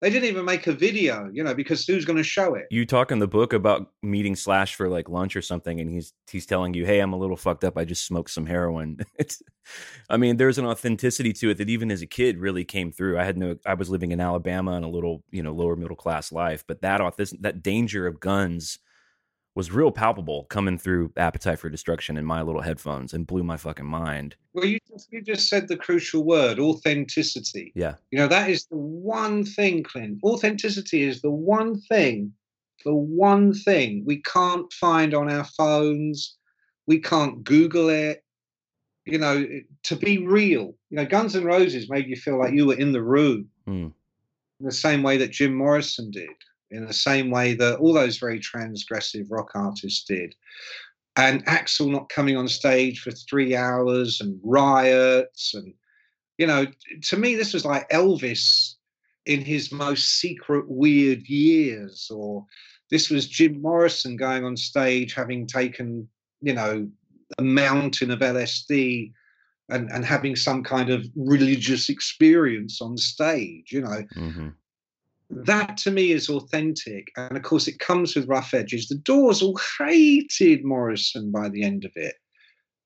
[0.07, 2.67] They didn't even make a video, you know, because who's going to show it?
[2.71, 6.13] You talk in the book about meeting Slash for like lunch or something, and he's
[6.31, 7.77] he's telling you, "Hey, I'm a little fucked up.
[7.77, 9.43] I just smoked some heroin." It's,
[10.09, 13.19] I mean, there's an authenticity to it that even as a kid really came through.
[13.19, 15.97] I had no, I was living in Alabama in a little, you know, lower middle
[15.97, 18.79] class life, but that auth- that danger of guns
[19.57, 23.57] was real palpable coming through Appetite for Destruction in my little headphones and blew my
[23.57, 24.37] fucking mind.
[24.53, 27.73] Well, you just, you just said the crucial word authenticity.
[27.75, 30.21] Yeah, You know, that is the one thing, Clint.
[30.23, 32.33] Authenticity is the one thing,
[32.85, 36.37] the one thing we can't find on our phones.
[36.87, 38.23] We can't Google it.
[39.07, 39.47] You know,
[39.85, 40.75] to be real.
[40.91, 43.87] You know, Guns N' Roses made you feel like you were in the room Hmm.
[44.61, 46.29] in the same way that Jim Morrison did,
[46.71, 50.35] in the same way that all those very transgressive rock artists did.
[51.17, 55.73] And Axl not coming on stage for three hours and riots and
[56.39, 56.67] you know,
[57.05, 58.75] to me, this was like Elvis
[59.25, 62.45] in his most secret, weird years, or
[62.91, 66.09] this was Jim Morrison going on stage having taken,
[66.43, 66.89] you know,
[67.39, 69.12] a mountain of LSD
[69.69, 74.05] and, and having some kind of religious experience on stage, you know.
[74.14, 74.49] hmm
[75.29, 77.09] That to me is authentic.
[77.16, 78.89] And of course, it comes with rough edges.
[78.89, 82.14] The Doors all hated Morrison by the end of it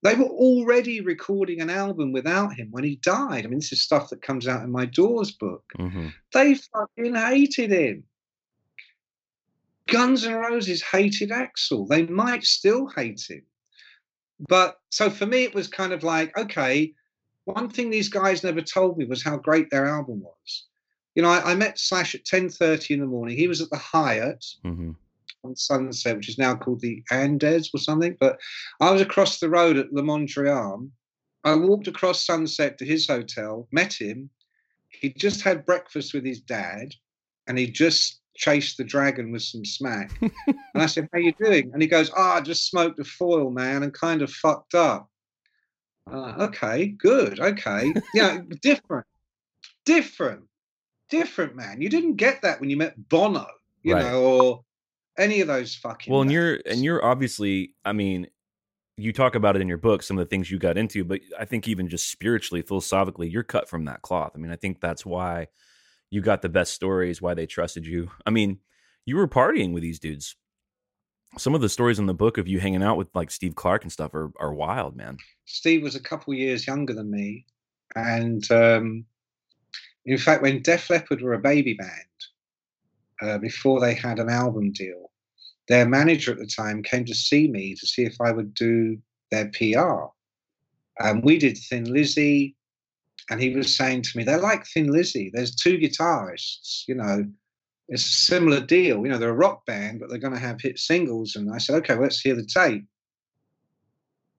[0.02, 3.44] they were already recording an album without him when he died.
[3.44, 5.64] I mean, this is stuff that comes out in my Doors book.
[5.76, 8.04] hmm They fucking hated him.
[9.88, 11.88] Guns N' Roses hated Axl.
[11.88, 13.42] They might still hate him.
[14.48, 16.94] But so for me, it was kind of like, okay,
[17.44, 20.66] one thing these guys never told me was how great their album was.
[21.20, 23.36] You know, I, I met Slash at 10.30 in the morning.
[23.36, 24.92] He was at the Hyatt hmm
[25.44, 28.16] on Sunset, which is now called the Andaz or something.
[28.18, 28.40] But
[28.80, 30.88] I was across the road at Le Mondrian.
[31.44, 34.30] I walked across Sunset to his hotel, met him.
[34.88, 36.94] He just had breakfast with his dad,
[37.46, 40.10] and he just chased the dragon with some smack.
[40.46, 43.50] and I said, "How you doing?" And he goes, "Oh, I just smoked a foil,
[43.50, 45.10] man, and kind of fucked up."
[46.10, 47.40] Uh, okay, good.
[47.40, 49.06] Okay, yeah, different,
[49.84, 50.49] different,
[51.10, 51.80] different, man.
[51.80, 53.46] You didn't get that when you met Bono,
[53.82, 54.04] you Right.
[54.04, 54.64] know, or
[55.18, 56.12] any of those fucking.
[56.12, 58.28] Well, and you're and you're obviously, I mean,
[58.96, 61.20] you talk about it in your book, some of the things you got into, but
[61.38, 64.32] I think even just spiritually, philosophically, you're cut from that cloth.
[64.34, 65.48] I mean, I think that's why
[66.10, 68.10] you got the best stories, why they trusted you.
[68.26, 68.58] I mean,
[69.06, 70.36] you were partying with these dudes.
[71.38, 73.82] Some of the stories in the book of you hanging out with like Steve Clark
[73.82, 75.18] and stuff are are wild, man.
[75.44, 77.46] Steve was a couple years younger than me,
[77.94, 79.04] and um,
[80.06, 81.90] in fact, when Def Leppard were a baby band,
[83.22, 85.10] uh, before they had an album deal,
[85.68, 88.98] their manager at the time came to see me to see if I would do
[89.30, 90.06] their PR.
[90.98, 92.56] And we did Thin Lizzy,
[93.30, 95.30] and he was saying to me, "They're like Thin Lizzy.
[95.32, 97.30] There's two guitarists, you know."
[97.92, 99.02] It's a similar deal.
[99.04, 101.34] You know, they're a rock band, but they're going to have hit singles.
[101.34, 102.84] And I said, okay, well, let's hear the tape.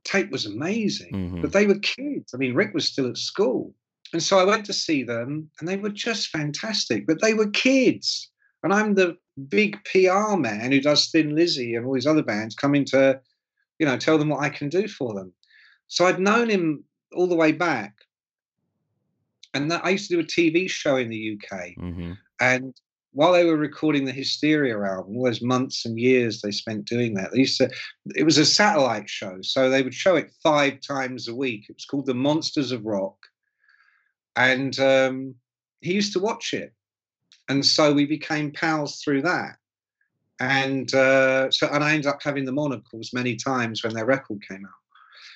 [0.06, 1.42] Tape was amazing, Mhm.
[1.42, 2.34] but they were kids.
[2.34, 3.76] I mean, Rick was still at school.
[4.14, 7.50] And so I went to see them, and they were just fantastic, but they were
[7.50, 8.30] kids.
[8.64, 12.56] And I'm the big PR man who does Thin Lizzy and all these other bands
[12.56, 13.20] coming to,
[13.80, 15.34] you know, tell them what I can do for them.
[15.88, 16.84] So I'd known him
[17.14, 17.94] all the way back.
[19.54, 21.74] And that, I used to do a TV show in the UK.
[21.76, 22.74] hmm And
[23.14, 27.14] while they were recording the Hysteria album, all those months and years they spent doing
[27.16, 27.70] that, they used to,
[28.16, 29.38] it was a satellite show.
[29.42, 31.66] So they would show it five times a week.
[31.68, 33.18] It was called The Monsters of Rock.
[34.36, 35.36] And um,
[35.82, 36.74] he used to watch it.
[37.50, 39.58] And so we became pals through that.
[40.40, 43.94] And uh, so, and I ended up having them on, of course, many times when
[43.94, 44.82] their record came out.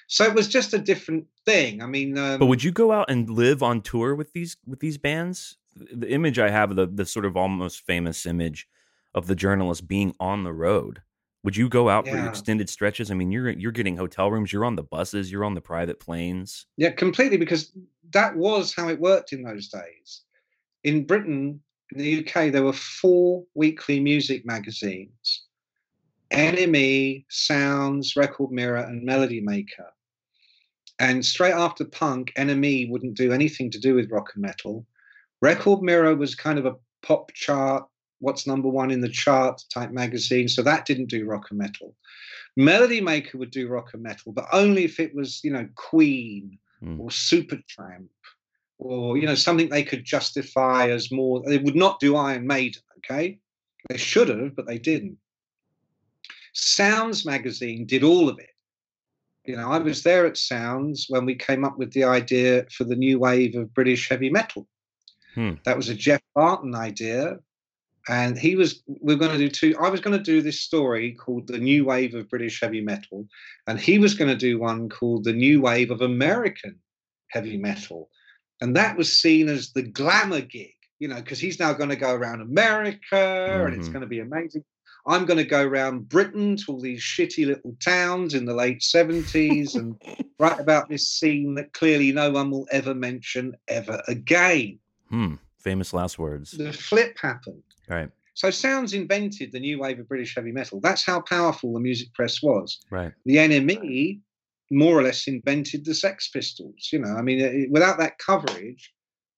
[0.08, 1.82] So it was just a different thing.
[1.82, 4.80] I mean, um, But would you go out and live on tour with these with
[4.80, 5.58] these bands?
[5.76, 8.68] The image I have, the the sort of almost famous image
[9.14, 11.02] of the journalist being on the road.
[11.46, 13.12] Would you go out for extended stretches?
[13.12, 16.00] I mean, you're you're getting hotel rooms, you're on the buses, you're on the private
[16.00, 16.66] planes.
[16.76, 17.72] Yeah, completely, because
[18.14, 20.24] that was how it worked in those days.
[20.84, 25.44] In Britain, in the UK, there were four weekly music magazines
[26.32, 29.94] NME, Sounds, Record Mirror, and Melody Maker.
[30.98, 34.88] And straight after punk, NME wouldn't do anything to do with rock and metal.
[35.44, 37.88] Record Mirror was kind of a pop chart,
[38.20, 40.48] what's number one in the chart type magazine.
[40.48, 41.96] So that didn't do rock and metal.
[42.58, 46.58] Melody Maker would do rock and metal, but only if it was, you know, Queen
[46.84, 47.00] Mm.
[47.00, 48.10] or Supertramp
[48.78, 51.42] or, you know, something they could justify as more.
[51.46, 53.40] They would not do Iron Maiden, okay?
[53.90, 55.18] They should have, but they didn't.
[56.54, 58.50] Sounds magazine did all of it.
[59.46, 62.84] You know, I was there at Sounds when we came up with the idea for
[62.84, 64.68] the new wave of British heavy metal.
[65.36, 65.54] Hmm.
[65.66, 67.40] That was a Geoff Barton idea.
[68.08, 69.76] And he was, we are going to do two.
[69.80, 73.28] I was going to do this story called The New Wave of British Heavy Metal.
[73.68, 76.78] And he was going to do one called The New Wave of American
[77.30, 78.10] Heavy Metal.
[78.62, 81.96] And that was seen as the glamour gig, you know, because he's now going to
[81.96, 83.94] go around America and it's Mhm.
[83.94, 84.64] going to be amazing.
[85.08, 88.82] I'm going to go around Britain to all these shitty little towns in the late
[88.82, 89.96] 70s and
[90.40, 94.80] write about this scene that clearly no one will ever mention ever again.
[95.10, 95.36] Hmm.
[95.60, 96.52] Famous last words.
[96.52, 97.62] The flip happened.
[97.90, 98.10] Right.
[98.34, 100.82] So Sounds invented the new wave of British heavy metal.
[100.82, 102.80] That's how powerful the music press was.
[102.92, 103.14] Right.
[103.26, 104.20] The NME
[104.72, 106.90] more or less invented the Sex Pistols.
[106.92, 108.94] You know, I mean, it- without that coverage,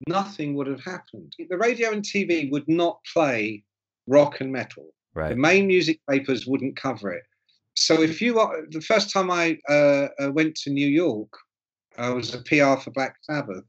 [0.07, 1.33] nothing would have happened.
[1.49, 3.63] The radio and TV would not play
[4.07, 4.93] rock and metal.
[5.13, 5.29] Right.
[5.29, 7.23] The main music papers wouldn't cover it.
[7.75, 11.31] So if you are the first time I uh, uh, went to New York,
[11.97, 13.65] I was a PR for Black Sabbath.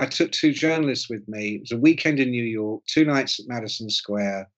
[0.00, 1.56] I took two journalists with me.
[1.56, 4.48] It was a weekend in New York, two nights at Madison Square,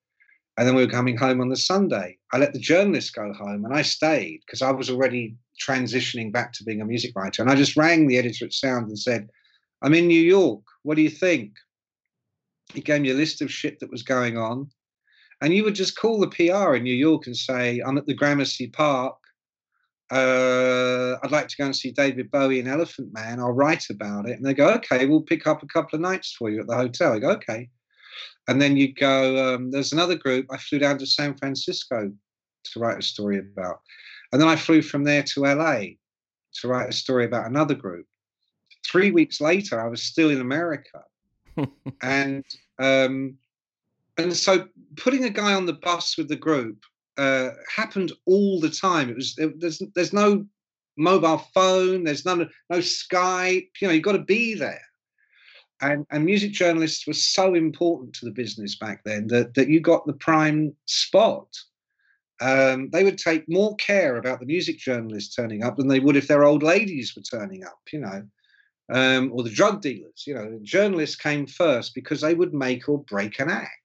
[0.56, 2.16] and then we were coming home on the Sunday.
[2.32, 6.52] I let the journalists go home, and I stayed because I was already transitioning back
[6.52, 7.42] to being a music writer.
[7.42, 9.28] And I just rang the editor at Sound and said,
[9.82, 10.62] "I'm in New York.
[10.84, 11.54] What do you think?"
[12.72, 14.70] He gave me a list of shit that was going on.
[15.40, 18.14] And you would just call the PR in New York and say, I'm at the
[18.14, 19.16] Gramercy Park.
[20.12, 23.40] Uh, I'd like to go and see David Bowie and Elephant Man.
[23.40, 24.36] I'll write about it.
[24.36, 26.76] And they go, okay, we'll pick up a couple of nights for you at the
[26.76, 27.14] hotel.
[27.14, 27.70] I go, okay.
[28.46, 30.46] And then you go, um, there's another group.
[30.50, 32.12] I flew down to San Francisco
[32.64, 33.80] to write a story about.
[34.32, 35.80] And then I flew from there to LA
[36.60, 38.06] to write a story about another group.
[38.86, 41.04] Three weeks later, I was still in America.
[42.02, 42.44] and
[42.78, 43.36] um,
[44.18, 46.84] and so putting a guy on the bus with the group
[47.16, 49.10] uh, happened all the time.
[49.10, 50.46] It was there, there's there's no
[50.96, 53.68] mobile phone, there's none no Skype.
[53.80, 54.82] You know, you've got to be there.
[55.80, 59.80] And and music journalists were so important to the business back then that that you
[59.80, 61.48] got the prime spot.
[62.40, 66.16] Um, they would take more care about the music journalists turning up than they would
[66.16, 67.80] if their old ladies were turning up.
[67.92, 68.22] You know.
[68.92, 73.02] Um, or the drug dealers, you know, journalists came first because they would make or
[73.04, 73.81] break an act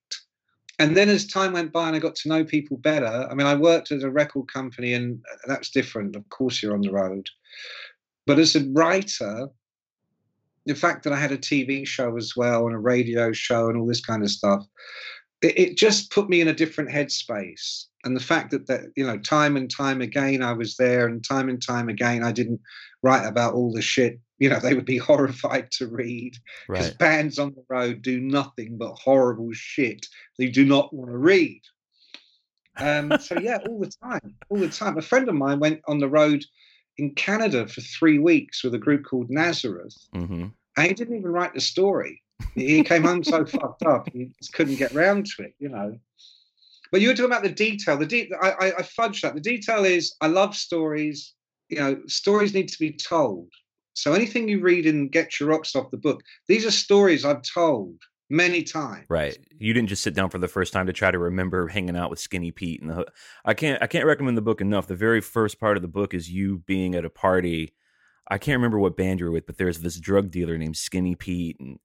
[0.80, 3.47] and then as time went by and I got to know people better, I mean,
[3.47, 6.15] I worked at a record company and uh, that's different.
[6.15, 7.30] Of course, you're on the road.
[8.28, 9.49] But as a writer,
[10.65, 13.78] the fact that I had a TV show as well and a radio show and
[13.78, 14.65] all this kind of stuff,
[15.41, 17.86] it, it just put me in a different headspace.
[18.03, 21.23] And the fact that, that, you know, time and time again I was there and
[21.23, 22.61] time and time again I didn't
[23.01, 26.38] write about all the shit, you know, they would be horrified to read
[26.72, 26.98] because Right.
[26.98, 30.06] bands on the road do nothing but horrible shit
[30.38, 31.62] they do not want to read.
[32.80, 34.98] Um, so yeah, all the time, all the time.
[34.98, 36.44] A friend of mine went on the road
[36.98, 41.32] in Canada for three weeks with a group called Nazareth, hmm and he didn't even
[41.32, 42.22] write the story.
[42.54, 45.98] He came home so fucked up, he just couldn't get round to it, you know.
[46.92, 47.98] But you were talking about the detail.
[47.98, 49.34] The de- I, I, I fudged that.
[49.34, 51.34] The detail is I love stories.
[51.70, 53.50] You know, stories need to be told.
[53.98, 57.95] So anything you read in Getcha Rocks Off the book, these are stories I've told
[58.30, 59.08] many times.
[59.10, 59.36] Right.
[59.58, 62.12] You didn't just sit down for the first time to try to remember hanging out
[62.12, 63.08] with Skinny Pete and the.
[63.43, 63.82] I can't.
[63.82, 64.86] I can't recommend the book enough.
[64.86, 67.74] The very first part of the book is you being at a party.
[68.28, 71.60] I can't remember what band you're with, but there's this drug dealer named Skinny Pete,
[71.60, 71.80] and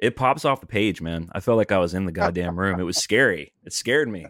[0.00, 1.28] it pops off the page, man.
[1.30, 2.80] I felt like I was in the goddamn room.
[2.80, 3.52] It was scary.
[3.62, 4.26] It scared me.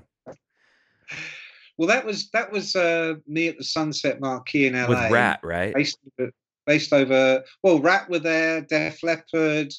[1.78, 5.40] Well, that was that was uh, me at the Sunset Marquis in LA With Ratt,
[5.42, 5.74] right?
[6.20, 6.30] over,
[6.66, 7.42] based over.
[7.62, 9.72] Well, Ratt were there, Def Leppard,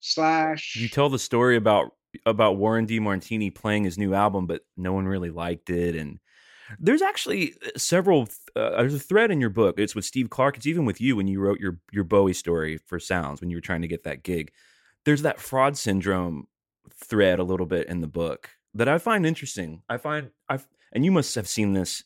[0.00, 0.76] Slash.
[0.76, 1.92] You tell the story about
[2.24, 5.96] about Warren DeMartini playing his new album, but no one really liked it.
[5.96, 6.18] And
[6.78, 8.28] there's actually several.
[8.54, 9.78] Uh, there's a thread in your book.
[9.78, 10.56] It's with Steve Clark.
[10.56, 13.56] It's even with you when you wrote your your Bowie story for Sounds when you
[13.56, 14.52] were trying to get that gig.
[15.04, 16.48] There's that fraud syndrome
[16.94, 19.82] thread a little bit in the book that I find interesting.
[19.88, 22.04] I find I've and you must have seen this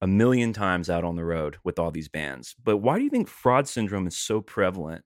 [0.00, 2.54] a million times out on the road with all these bands.
[2.62, 5.04] But why do you think fraud syndrome is so prevalent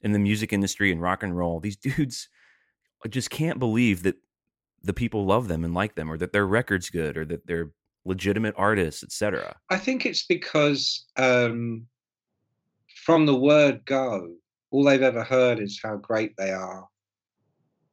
[0.00, 1.60] in the music industry and rock and roll?
[1.60, 2.28] These dudes
[3.08, 4.16] just can't believe that
[4.82, 7.70] the people love them and like them or that their record's good or that they're
[8.04, 9.56] legitimate artists, etc.
[9.70, 11.86] I think it's because um,
[13.04, 14.34] from the word go,
[14.70, 16.86] all they've ever heard is how great they are.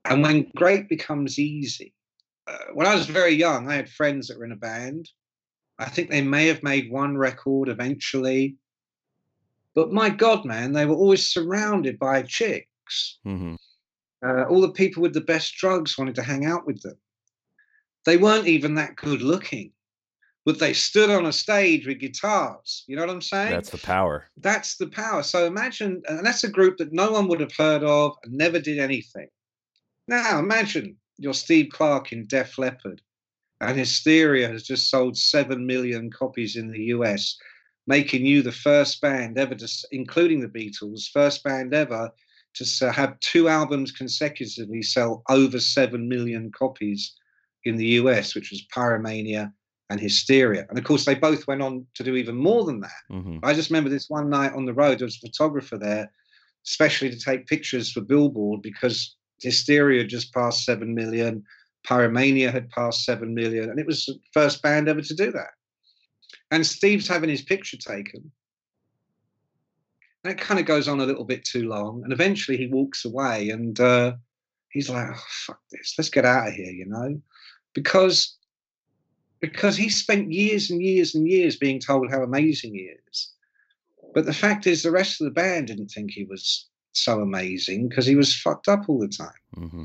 [0.06, 1.94] And when great becomes easy,
[2.48, 5.10] uh, when I was very young, I had friends that were in a band.
[5.78, 8.58] I think they may have made one record eventually.
[9.74, 13.20] But my God, man, they were always surrounded by chicks.
[13.26, 13.56] Mm-hmm.
[14.26, 16.98] Uh, all the people with the best drugs wanted to hang out with them.
[18.06, 19.74] They weren't even that good looking.
[20.46, 22.84] but they stood on a stage with guitars.
[22.88, 23.52] You know what I'm saying?
[23.52, 24.26] That's the power.
[24.38, 25.24] That's the power.
[25.24, 28.60] So imagine, and that's a group that no one would have heard of and never
[28.60, 29.28] did anything.
[30.08, 33.02] Now imagine you're Steve Clark in Def Leppard,
[33.66, 37.38] and Hysteria has just sold seven million copies in the US,
[37.88, 42.12] making you the first band ever to, including the Beatles, first band ever
[42.56, 47.14] to have two albums consecutively sell over seven million copies
[47.66, 49.52] in the US, which was Pyromania
[49.90, 50.66] and Hysteria.
[50.70, 53.02] And of course, they both went on to do even more than that.
[53.12, 53.40] Mm-hmm.
[53.44, 56.12] I just remember this one night on the road, there was a photographer there,
[56.66, 61.44] especially to take pictures for Billboard because Hysteria just passed 7 million,
[61.86, 65.52] Pyromania had passed 7 million, and it was the first band ever to do that.
[66.52, 68.32] And Steve's having his picture taken.
[70.24, 72.02] And it kind of goes on a little bit too long.
[72.04, 74.14] And eventually he walks away and uh,
[74.70, 77.22] he's like, oh, fuck this, let's get out of here, you know?
[77.74, 78.36] Because
[79.42, 83.32] because he spent years and years and years being told how amazing he is.
[84.16, 87.90] But the fact is, the rest of the band didn't think he was so amazing
[87.90, 89.28] because he was fucked up all the time.
[89.58, 89.84] Mm-hmm.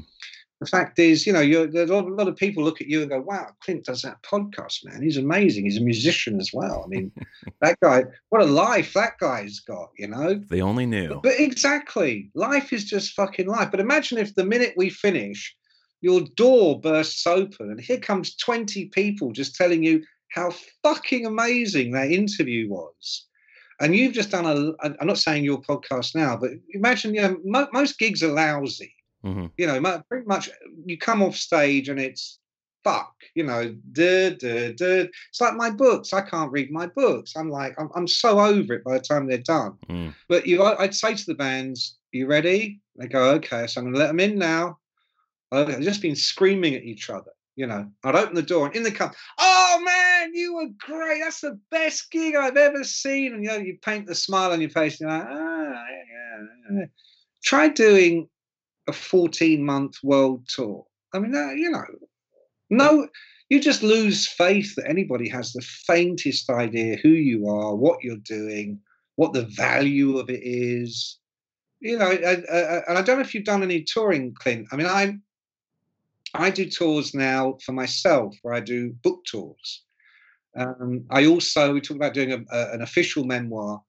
[0.61, 3.11] The fact is, you know, a lot, a lot of people look at you and
[3.11, 5.03] go, "Wow, Clint does that podcast, man.
[5.03, 5.65] He's amazing.
[5.65, 6.83] He's a musician as well.
[6.85, 7.11] I mean,
[7.63, 11.09] that guy, what a life that guy's got, you know." They only knew.
[11.09, 13.71] But, but exactly, life is just fucking life.
[13.71, 15.57] But imagine if the minute we finish,
[16.01, 20.03] your door bursts open and here comes 20 people just telling you
[20.33, 20.53] how
[20.83, 23.27] fucking amazing that interview was
[23.81, 27.37] and you've just done a i'm not saying your podcast now but imagine you know
[27.45, 28.95] mo- most gigs are lousy
[29.25, 29.47] mm-hmm.
[29.57, 30.51] you know pretty much
[30.85, 32.39] you come off stage and it's
[32.83, 35.07] fuck you know duh, duh, duh.
[35.29, 38.75] it's like my books i can't read my books i'm like i'm, I'm so over
[38.75, 40.15] it by the time they're done mm.
[40.29, 43.95] but you i'd say to the bands you ready they go okay so i'm going
[43.95, 44.79] to let them in now
[45.53, 47.33] I've just been screaming at each other.
[47.57, 51.21] You know, I'd open the door and in the come, oh man, you were great.
[51.23, 53.35] That's the best gig I've ever seen.
[53.35, 55.01] And you know, you paint the smile on your face.
[55.01, 56.85] And you're like, ah, yeah, yeah.
[57.43, 58.29] Try doing
[58.91, 60.85] a 14 month world tour.
[61.15, 61.85] I mean, you know,
[62.69, 63.09] no,
[63.49, 68.17] you just lose faith that anybody has the faintest idea who you are, what you're
[68.17, 68.79] doing,
[69.17, 71.19] what the value of it is.
[71.81, 74.69] You know, and I don't know if you've done any touring, Clint.
[74.71, 75.23] I mean, I'm
[76.35, 79.83] I do tours now for myself, where I do book tours.
[80.57, 83.83] Um, I also we talk about doing a, a, an official memoir.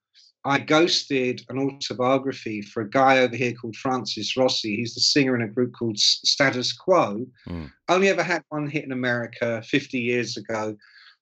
[0.43, 4.75] I ghosted an autobiography for a guy over here called Francis Rossi.
[4.75, 7.25] He's the singer in a group called Status Quo.
[7.47, 7.71] Mm.
[7.89, 10.75] Only ever had one hit in America 50 years ago,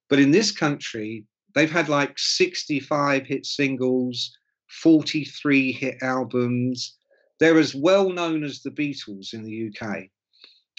[0.09, 4.32] but in this country they've had like 65 hit singles,
[4.70, 6.95] 43 hit albums.
[7.39, 10.09] They're as well known as the Beatles in the UK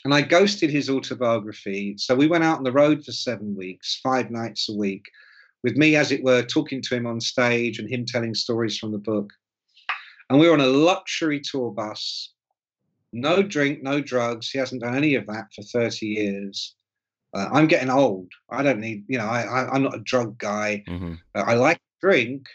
[0.05, 1.97] and I ghosted his autobiography.
[1.99, 5.05] So we went out on the road for seven weeks, five nights a week,
[5.63, 8.93] with me, as it were, talking to him on stage and him telling stories from
[8.93, 9.31] the book.
[10.29, 12.33] And we were on a luxury tour bus,
[13.13, 14.51] no drink, no drugs.
[14.51, 16.75] He hasn't done any of that for 30 years.
[17.35, 18.29] Uh, I'm getting old.
[18.51, 20.85] I don't need, you know, I, am not a drug guy.
[20.89, 21.15] Mm-hmm.
[21.35, 22.47] Uh, I like drink,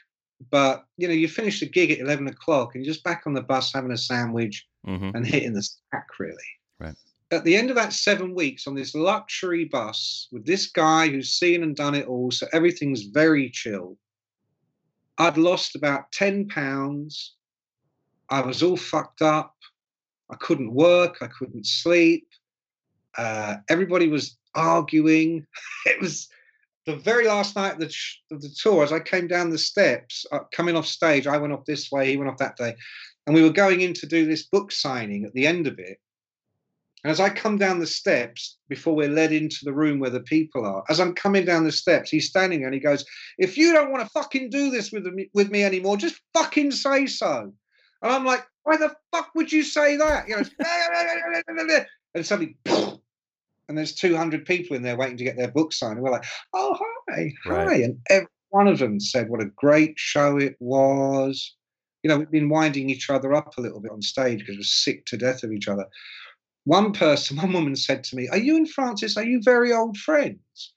[0.51, 3.33] but, you know, you finish the gig at 11 o'clock and you're just back on
[3.33, 5.11] the bus having a sandwich mm-hmm.
[5.15, 6.35] and hitting the sack, really.
[6.79, 6.95] Right
[7.35, 11.33] at the end of that seven weeks on this luxury bus with this guy who's
[11.33, 13.97] seen and done it all, so everything's very chill.
[15.17, 17.35] I'd lost about 10 pounds.
[18.29, 19.53] I was all fucked up.
[20.29, 21.17] I couldn't work.
[21.21, 22.27] I couldn't sleep.
[23.17, 25.45] Uh, everybody was arguing.
[25.85, 26.27] it was
[26.85, 27.95] the very last night of the,
[28.31, 28.83] of the tour.
[28.83, 32.09] As I came down the steps, uh, coming off stage, I went off this way,
[32.09, 32.75] he went off that day.
[33.25, 35.99] And we were going in to do this book signing at the end of it.
[37.05, 40.21] And as I come down the steps before we're led into the room where the
[40.21, 43.05] people are, as I'm coming down the steps, he's standing there and he goes,
[43.37, 46.71] If you don't want to fucking do this with me, with me anymore, just fucking
[46.71, 47.53] say so.
[48.01, 50.27] And I'm like, Why the fuck would you say that?
[50.27, 50.43] You know,
[52.15, 55.97] and suddenly, and there's 200 people in there waiting to get their book signed.
[55.97, 56.25] And we're like,
[56.55, 56.75] Oh,
[57.07, 57.67] hi, right.
[57.67, 57.75] hi.
[57.83, 61.53] And every one of them said what a great show it was.
[62.01, 64.63] You know, we've been winding each other up a little bit on stage because we're
[64.63, 65.85] sick to death of each other
[66.65, 69.97] one person, one woman said to me, Are you and Francis, are you very old
[69.97, 70.73] friends?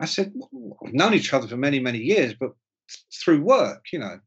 [0.00, 2.52] I said, well, We've known each other for many, many years, but
[3.12, 4.18] through work, you know.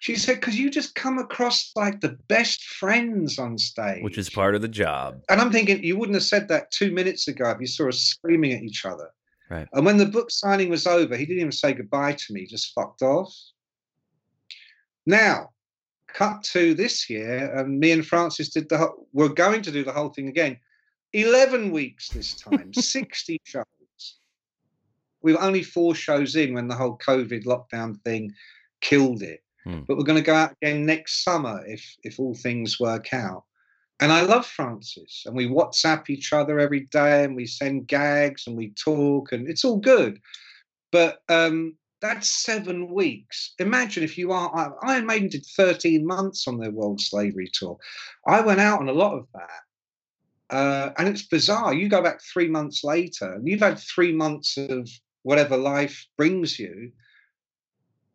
[0.00, 4.02] She said, Because you just come across like the best friends on stage.
[4.02, 5.22] Which is part of the job.
[5.30, 8.00] And I'm thinking, you wouldn't have said that two minutes ago if you saw us
[8.00, 9.10] screaming at each other.
[9.50, 9.68] Right.
[9.72, 12.46] And when the book signing was over, he didn't even say goodbye to me, he
[12.46, 13.34] just fucked off.
[15.06, 15.50] Now,
[16.14, 18.78] cut to this year, and me and Francis did the.
[18.78, 20.56] Whole, we're going to do the whole thing again.
[21.12, 23.64] Eleven weeks this time, sixty shows.
[25.22, 28.32] we were only four shows in when the whole COVID lockdown thing
[28.80, 29.42] killed it.
[29.64, 29.80] Hmm.
[29.86, 33.44] But we're going to go out again next summer if if all things work out.
[34.00, 38.46] And I love Francis, and we WhatsApp each other every day, and we send gags,
[38.46, 40.20] and we talk, and it's all good.
[40.90, 43.54] But um, that's seven weeks.
[43.58, 47.78] Imagine if you are Iron Maiden did 13 months on their World Slavery Tour.
[48.26, 50.54] I went out on a lot of that.
[50.54, 51.72] Uh, and it's bizarre.
[51.72, 54.86] You go back three months later, and you've had three months of
[55.22, 56.92] whatever life brings you.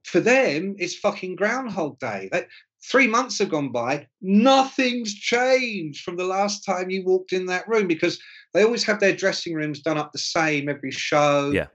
[0.04, 2.30] For them, it's fucking Groundhog Day.
[2.32, 2.48] That,
[2.92, 4.08] three months have gone by.
[4.22, 8.22] Nothing's changed from the last time you walked in that room because
[8.54, 11.50] they always have their dressing rooms done up the same every show.
[11.50, 11.68] Yeah.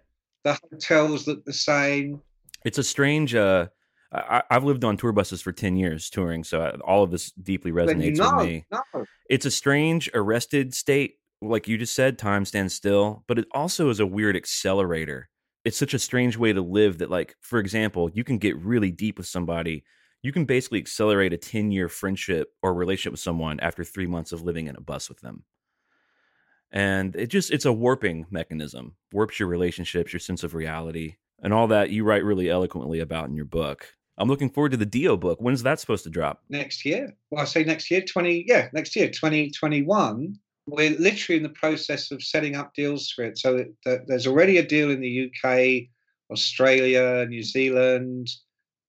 [0.44, 2.20] The hotels look the same.
[2.64, 3.34] It's a strange.
[3.34, 3.68] Uh,
[4.12, 7.32] I, I've lived on tour buses for ten years touring, so I, all of this
[7.32, 8.64] deeply resonates with me.
[8.70, 9.04] no.
[9.28, 12.18] It's a strange arrested state, like you just said.
[12.18, 15.28] Time stands still, but it also is a weird accelerator.
[15.64, 18.90] It's such a strange way to live that, like, for example, you can get really
[18.90, 19.84] deep with somebody.
[20.22, 24.32] You can basically accelerate a ten year friendship or relationship with someone after three months
[24.32, 25.44] of living in a bus with them.
[26.72, 31.52] And it just it's a warping mechanism, warps your relationships, your sense of reality, and
[31.52, 33.86] all that you write really eloquently about in your book.
[34.16, 35.40] I'm looking forward to the Dio book.
[35.40, 36.42] When's that supposed to drop?
[36.48, 37.12] next year.
[37.30, 40.36] Well, I say next year, 20, yeah, next year, 2021.
[40.66, 43.38] We're literally in the process of setting up deals for it.
[43.38, 45.88] So that, that there's already a deal in the UK,
[46.30, 48.28] Australia, New Zealand,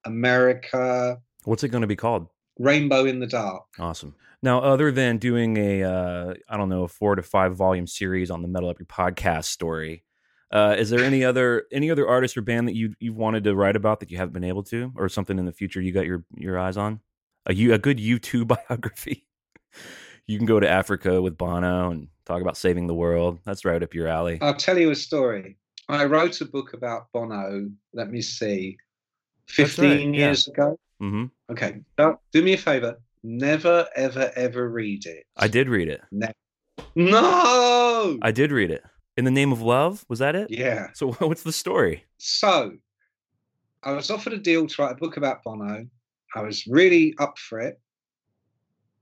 [0.06, 2.28] America, What's it going to be called?
[2.60, 3.64] Rainbow in the Dark.
[3.80, 4.16] Awesome.
[4.41, 8.30] Now, other than doing a, uh, I don't know, a four to five volume series
[8.30, 10.03] on the Metal Up Your podcast story,
[10.51, 13.56] uh, is there any other any other artist or band that you you've wanted to
[13.56, 16.06] write about that you haven't been able to, or something in the future you got
[16.06, 16.99] your your eyes on?
[17.47, 19.26] A you a good U2 biography.
[20.28, 23.39] you can go to Africa with Bono and talk about saving the world.
[23.45, 24.38] That's right up your alley.
[24.41, 25.58] I'll tell you a story.
[25.88, 28.78] I wrote a book about Bono, let me see,
[29.58, 30.26] That's right, 15 yeah.
[30.26, 30.80] years ago.
[31.00, 32.98] Hmm Okay, do do me a favor.
[33.24, 35.26] Never, ever, ever read it.
[35.36, 36.02] I did read it.
[36.96, 38.20] No!
[38.22, 38.84] I did read it.
[39.18, 40.50] In the name of love, was that it?
[40.52, 40.88] yeah.
[40.93, 42.04] So what's the story?
[42.18, 42.74] So
[43.84, 45.88] I was offered a deal to write a book about Bono.
[46.36, 47.80] I was really up for it.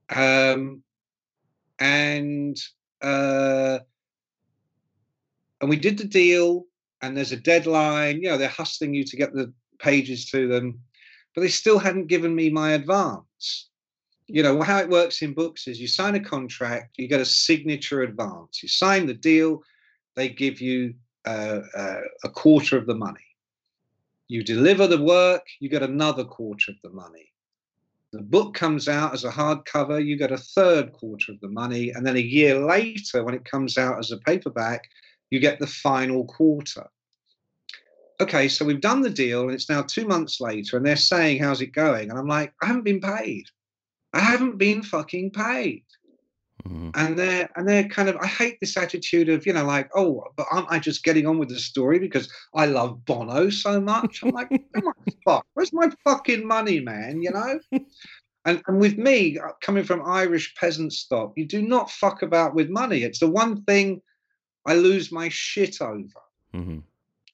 [0.10, 0.84] Um,
[1.80, 2.58] and
[3.02, 3.80] uh,
[5.62, 6.66] and we did the deal,
[7.02, 8.22] and there's a deadline.
[8.22, 10.80] You know, they're hustling you to get the pages to them,
[11.34, 13.70] but they still hadn't given me my advance.
[14.28, 17.26] You know, how it works in books is you sign a contract, you get a
[17.26, 18.64] signature advance.
[18.64, 19.64] You sign the deal,
[20.16, 20.94] they give you
[21.26, 23.20] uh, uh, a quarter of the money.
[24.28, 27.32] You deliver the work, you get another quarter of the money.
[28.14, 31.90] The book comes out as a hardcover, you get a third quarter of the money.
[31.90, 34.84] And then a year later, when it comes out as a paperback,
[35.32, 36.88] you get the final quarter.
[38.24, 41.44] Okay, so we've done the deal and it's now two months later, and they're saying,
[41.44, 42.10] How's it going?
[42.10, 43.44] And I'm like, I haven't been paid.
[44.14, 45.84] I haven't been fucking paid
[46.66, 46.92] Mhm.
[46.96, 50.24] and they're and they're kind of I hate this attitude of you know like oh
[50.38, 54.22] but aren't I just getting on with the story because I love Bono so much
[54.24, 54.94] I'm like come on
[55.26, 57.60] fuck where's my fucking money man you know
[58.46, 62.54] and and with me uh, coming from Irish peasant stock you do not fuck about
[62.54, 64.02] with money it's the one thing
[64.66, 66.22] I lose my shit over
[66.54, 66.84] Mhm.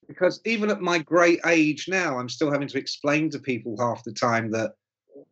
[0.09, 4.03] Because even at my great age now, I'm still having to explain to people half
[4.03, 4.73] the time that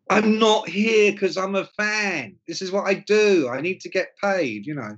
[0.09, 2.35] I'm not here because I'm a fan.
[2.47, 3.49] This is what I do.
[3.49, 4.95] I need to get paid, you know.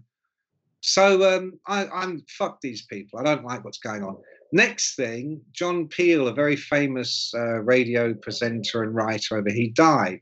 [0.82, 3.20] So um, I, I'm fuck these people.
[3.20, 4.18] I don't like what's going on.
[4.52, 10.22] Next thing, John Peel, a very famous uh, radio presenter and writer over, he died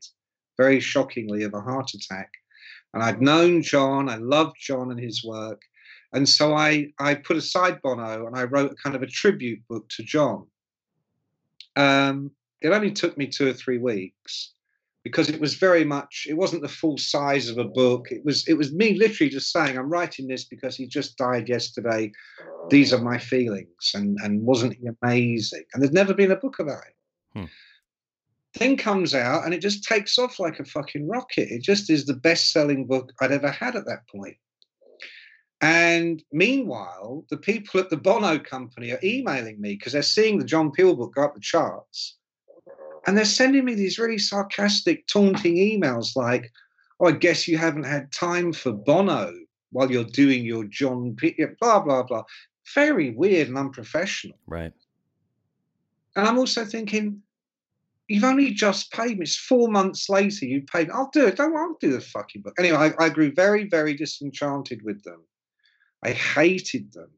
[0.56, 2.30] very shockingly of a heart attack.
[2.94, 4.08] And I'd known John.
[4.08, 5.62] I loved John and his work.
[6.14, 9.90] And so I, I put aside Bono and I wrote kind of a tribute book
[9.90, 10.48] to John.
[11.76, 12.32] Um,
[12.62, 14.54] it only took me two or three weeks
[15.04, 18.12] because it was very much it wasn't the full size of a book.
[18.12, 21.48] It was it was me literally just saying i'm writing this because he just died
[21.48, 22.12] yesterday.
[22.70, 25.64] These are my feelings and and wasn't he amazing?
[25.74, 27.46] And there's never been a book about it Hmm.
[28.56, 31.50] thing comes out and it just takes off like a fucking rocket.
[31.52, 34.38] It just is the best selling book i'd ever had at that point
[35.62, 40.46] and meanwhile the people at the bono company are emailing me because they're seeing the
[40.46, 42.18] john peel book go up the charts
[43.08, 46.52] and they're sending me these really sarcastic, taunting emails like,
[47.00, 49.34] "Oh, I guess you haven't had time for Bono
[49.72, 52.24] while you're doing your John P." Blah blah blah.
[52.76, 54.38] Very weird and unprofessional.
[54.46, 54.74] Right.
[56.18, 57.22] And I'm also thinking,
[58.10, 59.24] you've only just paid me.
[59.24, 60.46] It's four months later.
[60.46, 60.90] You paid.
[60.92, 61.38] I'll do it.
[61.38, 61.56] Don't.
[61.56, 62.56] I'll do the fucking book.
[62.60, 65.24] Anyway, I, I grew very, very disenchanted with them.
[66.04, 67.10] I hated them.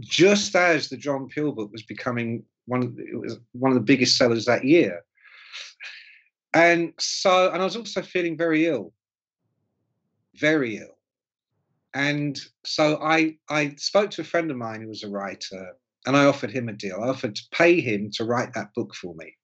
[0.00, 3.74] just as the John Peel book was becoming one of the, it was one of
[3.74, 5.02] the biggest sellers that year.
[6.54, 8.92] And so, and I was also feeling very ill,
[10.36, 10.96] very ill.
[11.94, 15.72] And so I I spoke to a friend of mine who was a writer,
[16.06, 17.00] and I offered him a deal.
[17.02, 19.36] I offered to pay him to write that book for me.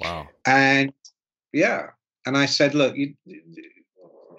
[0.00, 0.28] Wow.
[0.46, 0.92] And
[1.52, 1.88] yeah,
[2.26, 3.14] and I said, look, you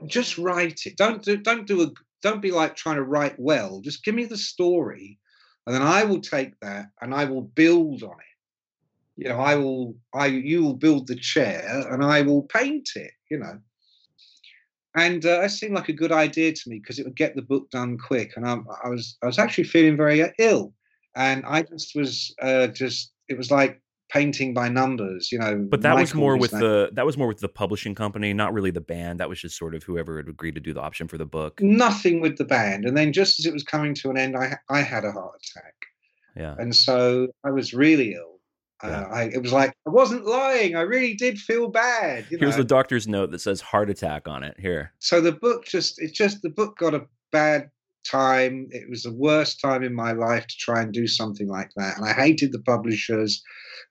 [0.08, 0.98] just write it.
[0.98, 1.92] Don't do don't do a
[2.22, 3.82] don't be like trying to write well.
[3.82, 5.20] Just give me the story,
[5.66, 9.24] and then I will take that and I will build on it.
[9.24, 13.12] You know, I will I you will build the chair and I will paint it.
[13.30, 13.60] You know.
[14.96, 17.44] And uh, it seemed like a good idea to me because it would get the
[17.44, 18.34] book done quick.
[18.36, 20.74] And I, I was I was actually feeling very ill,
[21.16, 25.66] and I just was uh, just it was like painting by numbers, you know.
[25.70, 28.54] But that was more with that- the that was more with the publishing company, not
[28.54, 29.20] really the band.
[29.20, 31.62] That was just sort of whoever had agreed to do the option for the book.
[31.62, 32.86] nothing with the band.
[32.86, 35.42] And then just as it was coming to an end, I I had a heart
[35.42, 35.74] attack,
[36.36, 36.56] Yeah.
[36.58, 38.40] and so I was really ill.
[38.84, 39.02] Yeah.
[39.02, 40.76] Uh, I, it was like I wasn't lying.
[40.78, 42.26] I really did feel bad.
[42.30, 42.64] You Here's know?
[42.64, 44.56] the doctor's note that says heart attack on it.
[44.58, 44.94] Here.
[45.00, 47.70] so the book just it just the book got a bad
[48.04, 48.68] time.
[48.72, 51.98] It was the worst time in my life to try and do something like that,
[51.98, 53.42] and I hated the publishers,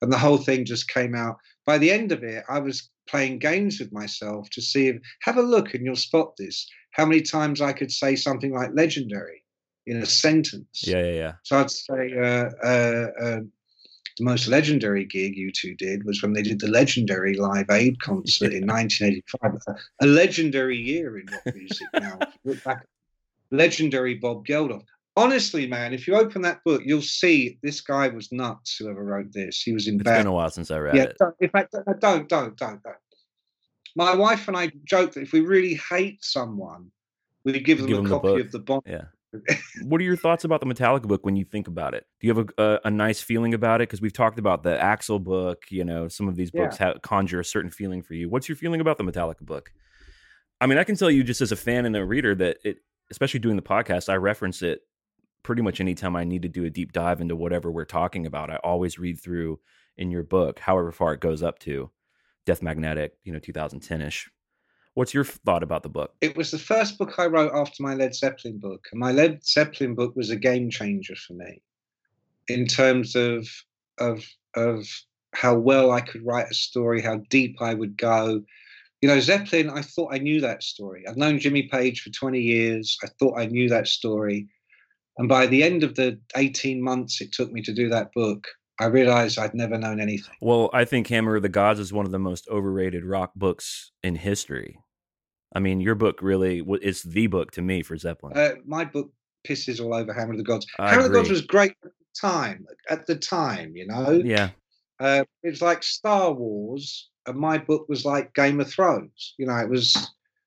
[0.00, 1.36] and the whole thing just came out.
[1.66, 5.36] By the end of it, I was playing games with myself to see if have
[5.36, 6.66] a look and you'll spot this.
[6.92, 9.44] How many times I could say something like legendary
[9.88, 10.84] in a sentence.
[10.86, 11.32] Yeah, yeah, yeah.
[11.44, 13.40] So I'd say uh, uh, uh,
[14.18, 18.52] the most legendary gig U2 did was when they did the legendary Live Aid concert
[18.59, 19.59] in 1985.
[19.66, 22.18] A, a legendary year in rock music now.
[22.44, 22.86] Look back,
[23.51, 24.82] legendary Bob Geldof.
[25.16, 28.76] Honestly, man, if you open that book, you'll see this guy was nuts.
[28.78, 30.18] Whoever wrote this, he was in It's bad.
[30.18, 31.16] been a while since I read Yeah, it.
[31.18, 32.82] don't, in fact, don't, don't, don't, don't.
[33.96, 36.92] My wife and I joke that if we really hate someone,
[37.44, 38.40] we give them Give a them copy book.
[38.40, 38.82] of the Bond.
[38.86, 39.03] Yeah.
[39.82, 42.07] what are your thoughts about the Metallica book when you think about it?
[42.20, 43.88] Do you have a, a, a nice feeling about it?
[43.88, 45.64] Because we've talked about the Axl book.
[45.70, 48.28] You know, some of these books ha- conjure a certain feeling for you.
[48.30, 49.70] What's your feeling about the Metallica book?
[50.61, 52.78] I mean, I can tell you just as a fan and a reader that it,
[53.11, 54.82] especially doing the podcast, I reference it
[55.42, 58.50] pretty much anytime I need to do a deep dive into whatever we're talking about.
[58.50, 59.61] I always read through
[59.96, 61.90] in your book, however far it goes up to
[62.44, 64.30] Death Magnetic, you know, 2010 ish.
[64.94, 66.14] What's your thought about the book?
[66.20, 69.44] it was the first book I wrote after my Led Zeppelin book, and my Led
[69.46, 71.62] Zeppelin book was a game changer for me
[72.48, 73.48] in terms of
[73.98, 74.24] of
[74.56, 74.86] of
[75.34, 78.42] how well I could write a story, how deep I would go.
[79.01, 81.05] You know, Zeppelin, I thought I knew that story.
[81.09, 82.96] I've known Jimmy Page for 20 years.
[83.05, 84.49] I thought I knew that story.
[85.18, 88.49] And by the end of the 18 months it took me to do that book,
[88.80, 90.34] I realized I'd never known anything.
[90.40, 93.90] Well, I think Hammer of the Gods is one of the most overrated rock books
[94.03, 94.78] in history.
[95.55, 98.36] I mean, your book really it's the book to me for Zeppelin.
[98.36, 99.11] Uh, my book
[99.46, 100.66] pisses all over Hammer of the Gods.
[100.78, 101.90] I Hammer of the Gods was great at the
[102.20, 102.66] time.
[102.90, 104.51] At the time, you know, yeah,
[105.01, 109.35] uh, it's like Star Wars, my book was like Game of Thrones.
[109.39, 109.97] You know, it was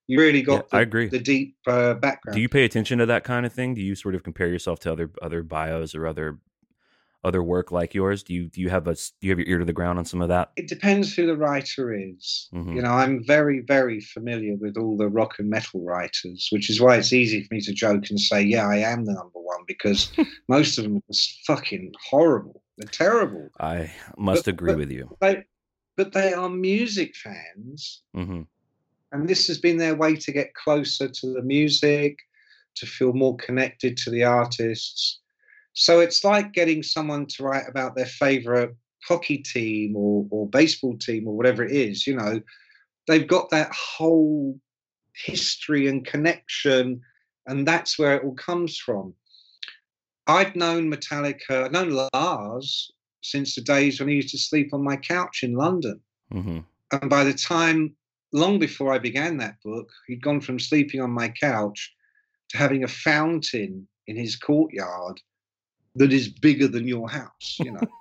[0.07, 1.07] you really got Yeah, the, I agree.
[1.07, 2.35] the deep uh, background.
[2.35, 3.73] do you pay attention to that kind of thing?
[3.75, 6.39] Do you sort of compare yourself to other other bios or other
[7.23, 8.23] other work like yours?
[8.23, 10.05] Do you do you have a do you have your ear to the ground on
[10.05, 10.51] some of that?
[10.57, 12.49] it depends who the writer is.
[12.53, 12.75] Mhm.
[12.75, 16.81] You know, I'm very, very familiar with all the rock and metal writers, which is
[16.81, 19.63] why it's easy for me to joke and say, "Yeah, I am the number one,"
[19.67, 20.11] because
[20.49, 22.63] most of them are just fucking horrible.
[22.77, 23.49] They're terrible.
[23.59, 25.15] I must But- agree but- with you.
[25.21, 25.43] They,
[26.03, 28.01] but they are music fans.
[28.15, 28.41] Hmm
[29.11, 32.17] and this has been their way to get closer to the music
[32.75, 35.19] to feel more connected to the artists.
[35.73, 38.75] So it's like getting someone to write about their favorite
[39.07, 42.41] hockey team or, or baseball team or whatever it is you know.
[43.07, 44.59] They've got that whole
[45.13, 47.01] history and connection
[47.47, 49.13] and that's where it all comes from.
[50.27, 52.91] I'd known metallica i'd known lars
[53.21, 55.99] since the days when he used to sleep on my couch in london
[56.31, 56.59] hmm
[56.91, 57.95] and by the time,
[58.33, 61.93] long before I began that book, he'd gone from sleeping on my couch
[62.49, 65.21] to having a fountain in his courtyard
[65.95, 67.87] that is bigger than your house, you know.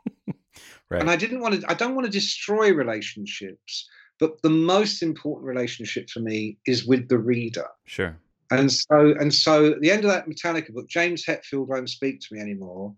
[0.89, 1.03] Right.
[1.03, 5.47] and I didn't want to, I don't want to destroy relationships, but the most important
[5.47, 7.69] relationship for me is with the reader.
[7.85, 8.19] Sure.
[8.51, 12.19] And so, and so at the end of that Metallica book, James Hetfield won't speak
[12.23, 12.93] to me anymore.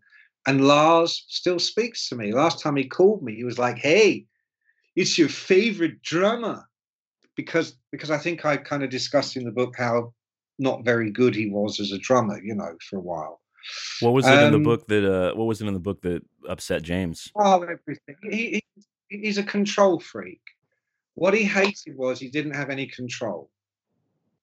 [0.46, 2.32] And Lars still speaks to me.
[2.32, 4.26] Last time he called me, he was like, Hey,
[4.96, 6.68] it's your favorite drummer.
[7.36, 10.12] Because because I think I kind of discussed in the book how
[10.58, 13.40] not very good he was as a drummer, you know, for a while.
[14.00, 16.02] What was it in the Um, book that uh what was it in the book
[16.02, 17.30] that upset James?
[17.36, 18.16] Oh, everything.
[18.30, 18.62] He,
[19.08, 20.42] he, he's a control freak.
[21.14, 23.50] What he hated was he didn't have any control.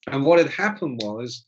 [0.07, 1.45] And what had happened was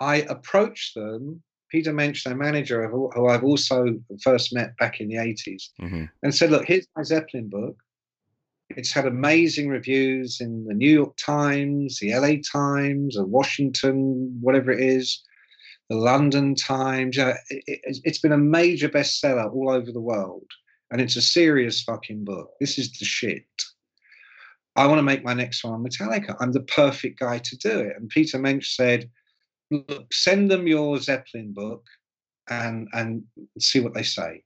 [0.00, 1.42] I approached them
[1.72, 6.34] Peter Mensch, their manager, who I've also first met back in the 80s, hmm and
[6.34, 7.76] said, Look, here's my Zeppelin book.
[8.68, 14.70] It's had amazing reviews in the New York Times, the LA Times, the Washington, whatever
[14.70, 15.22] it is,
[15.88, 17.16] the London Times.
[17.18, 20.46] It, it's been a major bestseller all over the world.
[20.90, 22.50] And it's a serious fucking book.
[22.60, 23.46] This is the shit.
[24.76, 26.36] I want to make my next one on Metallica.
[26.40, 27.96] I'm the perfect guy to do it.
[27.96, 29.10] And Peter Mensch said,
[29.72, 31.84] Look, send them your Zeppelin book
[32.48, 33.24] and and
[33.58, 34.42] see what they say.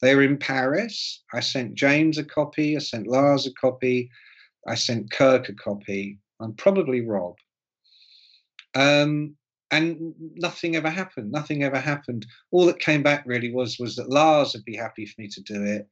[0.00, 1.22] They were in Paris.
[1.34, 2.76] I sent James a copy.
[2.76, 4.10] I sent Lars a copy.
[4.66, 7.34] I sent Kirk a copy, and probably Rob.
[8.74, 9.36] Um,
[9.70, 11.30] and nothing ever happened.
[11.30, 12.26] Nothing ever happened.
[12.50, 15.42] All that came back really was was that Lars would be happy for me to
[15.42, 15.86] do it,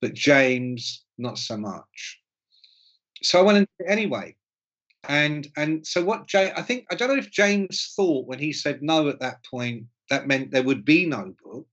[0.00, 2.20] but James not so much.
[3.22, 4.34] So I went and did it anyway.
[5.08, 8.52] And and so what James, I think I don't know if James thought when he
[8.52, 11.68] said no at that point that meant there would be no book,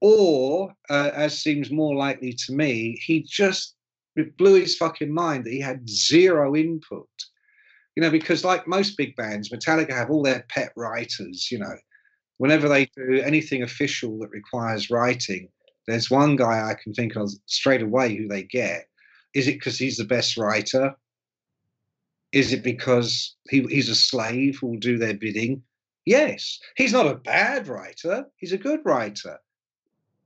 [0.00, 3.74] or uh, as seems more likely to me, he just
[4.16, 7.08] it blew his fucking mind that he had zero input.
[7.96, 11.48] You know, because like most big bands, Metallica have all their pet writers.
[11.50, 11.76] You know,
[12.36, 15.48] whenever they do anything official that requires writing,
[15.86, 18.86] there's one guy I can think of straight away who they get.
[19.34, 20.94] Is it because he's the best writer?
[22.32, 25.62] Is it because he, he's a slave who will do their bidding?
[26.04, 26.58] Yes.
[26.76, 28.26] He's not a bad writer.
[28.36, 29.38] He's a good writer,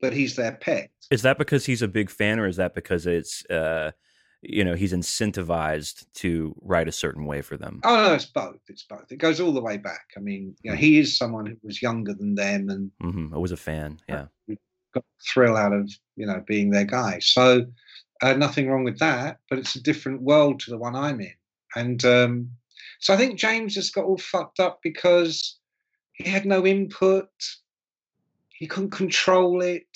[0.01, 0.91] but he's their pet.
[1.11, 3.93] Is that because he's a big fan, or is that because it's uh,
[4.41, 7.81] you know he's incentivized to write a certain way for them?
[7.85, 8.61] Oh no, it's both.
[8.69, 9.11] It's both.
[9.11, 10.07] It goes all the way back.
[10.17, 13.35] I mean, you know, he is someone who was younger than them and mm-hmm.
[13.35, 14.01] I was a fan.
[14.09, 14.27] Yeah.
[14.49, 17.19] got a thrill out of you know being their guy.
[17.19, 17.67] So
[18.23, 21.35] uh, nothing wrong with that, but it's a different world to the one I'm in.
[21.75, 22.51] And um,
[23.01, 25.59] so I think James just got all fucked up because
[26.13, 27.29] he had no input.
[28.51, 29.87] He couldn't control it.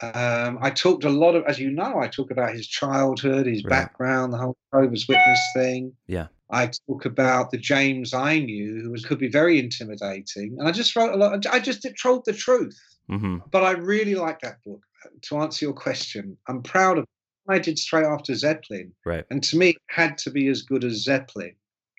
[0.00, 3.64] Um, I talked a lot of, as you know, I talk about his childhood, his
[3.64, 3.70] Right.
[3.70, 5.92] background, the whole Jehovah's Witness thing.
[6.06, 6.28] Yeah.
[6.50, 10.72] I talk about the James I knew, who was could be very intimidating, and I
[10.72, 11.44] just wrote a lot.
[11.46, 12.78] I just told the truth,
[13.08, 14.80] hmm but I really like that book.
[15.22, 17.04] To answer your question, I'm proud of.
[17.48, 19.24] I did straight after Zeppelin, Right.
[19.30, 21.54] and to me, it had to be as good as Zeppelin.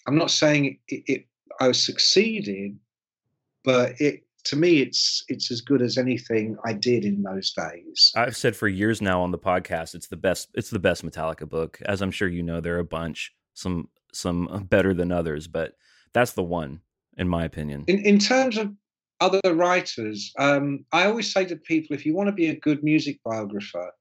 [0.07, 1.25] I'm not saying it, it,
[1.59, 2.77] I succeeded,
[3.63, 8.11] but it to me, it's it's as good as anything I did in those days.
[8.15, 10.49] I've said for years now on the podcast, it's the best.
[10.53, 11.79] It's the best Metallica book.
[11.85, 15.73] As I'm sure you know, there are a bunch, some some better than others, but
[16.13, 16.81] that's the one,
[17.17, 17.83] in my opinion.
[17.87, 18.71] In in terms of
[19.19, 22.83] other writers, um, I always say to people, if you want to be a good
[22.83, 23.91] music biographer,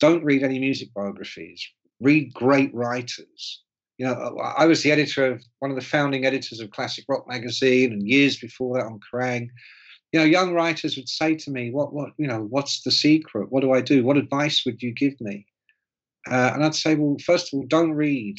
[0.00, 1.66] don't read any music biographies.
[2.00, 3.62] Read great writers.
[3.98, 7.26] You know, I was the editor of one of the founding editors of Classic Rock
[7.26, 9.48] magazine, and years before that on Kerrang.
[10.12, 13.50] You know, young writers would say to me, "What, what, you know, what's the secret?
[13.50, 14.04] What do I do?
[14.04, 15.46] What advice would you give me?"
[16.30, 18.38] Uh, and I'd say, "Well, first of all, don't read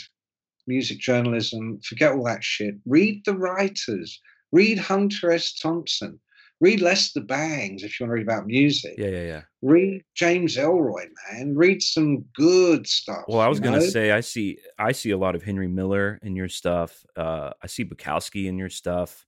[0.67, 1.79] music journalism.
[1.81, 2.75] Forget all that shit.
[2.85, 4.21] Read the writers.
[4.51, 5.53] Read Hunter S.
[5.53, 6.19] Thompson.
[6.59, 8.95] Read Lester Bangs if you want to read about music.
[8.97, 9.41] Yeah, yeah, yeah.
[9.61, 11.55] Read James Ellroy, man.
[11.55, 13.25] Read some good stuff.
[13.27, 13.85] Well, I was gonna know?
[13.85, 17.05] say I see I see a lot of Henry Miller in your stuff.
[17.15, 19.25] Uh, I see Bukowski in your stuff.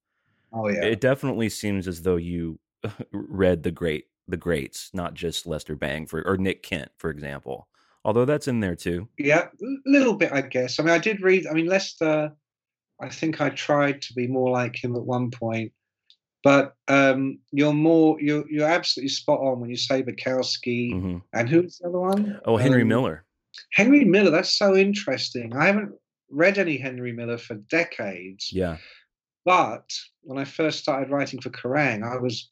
[0.51, 0.83] Oh yeah.
[0.83, 2.59] It definitely seems as though you
[3.11, 7.67] read the great the greats, not just Lester Bang for or Nick Kent, for example.
[8.05, 9.07] Although that's in there too.
[9.17, 10.79] Yeah, a little bit, I guess.
[10.79, 11.45] I mean, I did read.
[11.47, 12.31] I mean, Lester.
[13.01, 15.71] I think I tried to be more like him at one point,
[16.43, 18.19] but um, you're more.
[18.21, 20.91] You're you're absolutely spot on when you say Bukowski.
[20.93, 22.39] hmm And who's the other one?
[22.45, 23.25] Oh, Henry Um, Miller.
[23.73, 24.31] Henry Miller.
[24.31, 25.55] That's so interesting.
[25.55, 25.91] I haven't
[26.29, 28.51] read any Henry Miller for decades.
[28.53, 28.77] Yeah.
[29.45, 29.89] But
[30.21, 32.49] when I first started writing for Kerrang, I was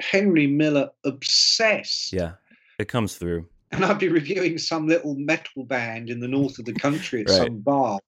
[0.00, 2.12] Henry Miller obsessed.
[2.12, 2.32] Yeah.
[2.78, 3.46] It comes through.
[3.72, 7.28] And I'd be reviewing some little metal band in the north of the country at
[7.28, 7.36] Right.
[7.46, 7.98] some bar.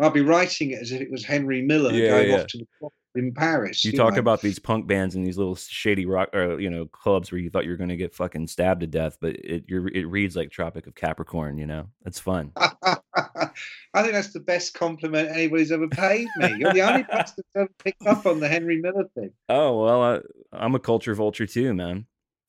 [0.00, 2.36] I'd be writing it as if it was Henry Miller Yeah, going yeah.
[2.40, 2.66] off to the
[3.14, 3.84] in Paris.
[3.84, 4.20] You talk know.
[4.20, 7.50] about these punk bands and these little shady rock, or you know, clubs where you
[7.50, 10.36] thought you were going to get fucking stabbed to death, but it you're, it reads
[10.36, 11.58] like Tropic of Capricorn.
[11.58, 12.52] You know, it's fun.
[12.56, 16.56] I think that's the best compliment anybody's ever paid me.
[16.58, 19.32] You're the only person that's ever picked up on the Henry Miller thing.
[19.48, 20.20] Oh well, I,
[20.52, 22.06] I'm a culture vulture too, man.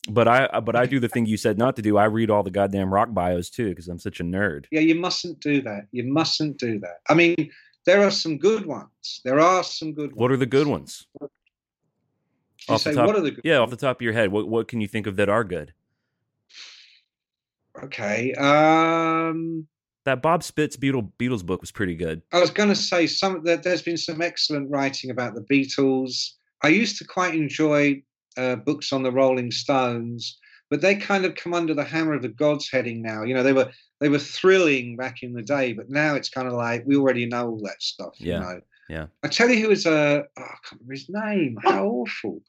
[0.10, 1.98] But I uh, but I do the thing you said not to do.
[1.98, 4.66] I read all the goddamn rock bios too because I'm such a nerd.
[4.72, 5.88] Yeah, you mustn't do that.
[5.92, 6.98] You mustn't do that.
[7.08, 7.52] I mean,
[7.86, 9.22] there are some good ones.
[9.24, 10.20] There are some good ones.
[10.20, 11.08] What are the good ones?
[11.20, 14.32] You Off the say, top- what are the Yeah, off the top of your head,
[14.32, 15.74] what what can you think of that are good?
[17.84, 18.34] Okay.
[18.34, 19.68] Um,
[20.06, 22.22] That Bob Spitz Beatle Beatles book was pretty good.
[22.32, 23.44] I was going to say some.
[23.44, 26.32] There, there's been some excellent writing about the Beatles.
[26.64, 28.04] I used to quite enjoy
[28.38, 30.38] uh, books on the Rolling Stones,
[30.72, 33.24] but they kind of come under the hammer of the gods heading now.
[33.24, 33.70] You know, they were
[34.00, 37.26] they were thrilling back in the day, but now it's kind of like we already
[37.28, 38.16] know all that stuff.
[38.18, 38.36] Yeah.
[38.36, 38.62] You know.
[38.90, 39.06] Yeah.
[39.22, 41.58] I tell you who was a oh, I can't remember his name.
[41.62, 42.42] How awful.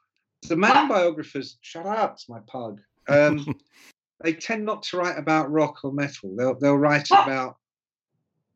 [0.48, 1.58] The man biographers.
[1.62, 2.80] Shut up, it's my pug.
[3.08, 3.54] Um,
[4.22, 6.34] they tend not to write about rock or metal.
[6.36, 7.56] They'll they'll write about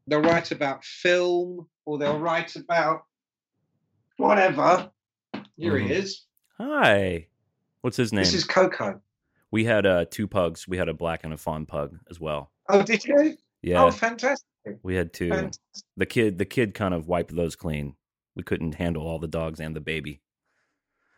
[0.07, 3.03] they'll write about film or they'll write about
[4.17, 4.91] whatever.
[5.57, 5.87] Here Mhm.
[5.87, 6.23] he is.
[6.59, 7.27] Hi.
[7.81, 8.23] What's his name?
[8.23, 9.01] This is Coco.
[9.51, 10.67] We had uh, two pugs.
[10.69, 12.51] We had a black and a fawn pug as well.
[12.69, 13.37] Oh, did you?
[13.63, 14.47] Yeah, Oh, fantastic.
[14.83, 15.29] we had two.
[15.31, 15.63] fantastic.
[15.97, 17.95] The kid, the kid, kind of wiped those clean.
[18.35, 20.21] We couldn't handle all the dogs and the baby.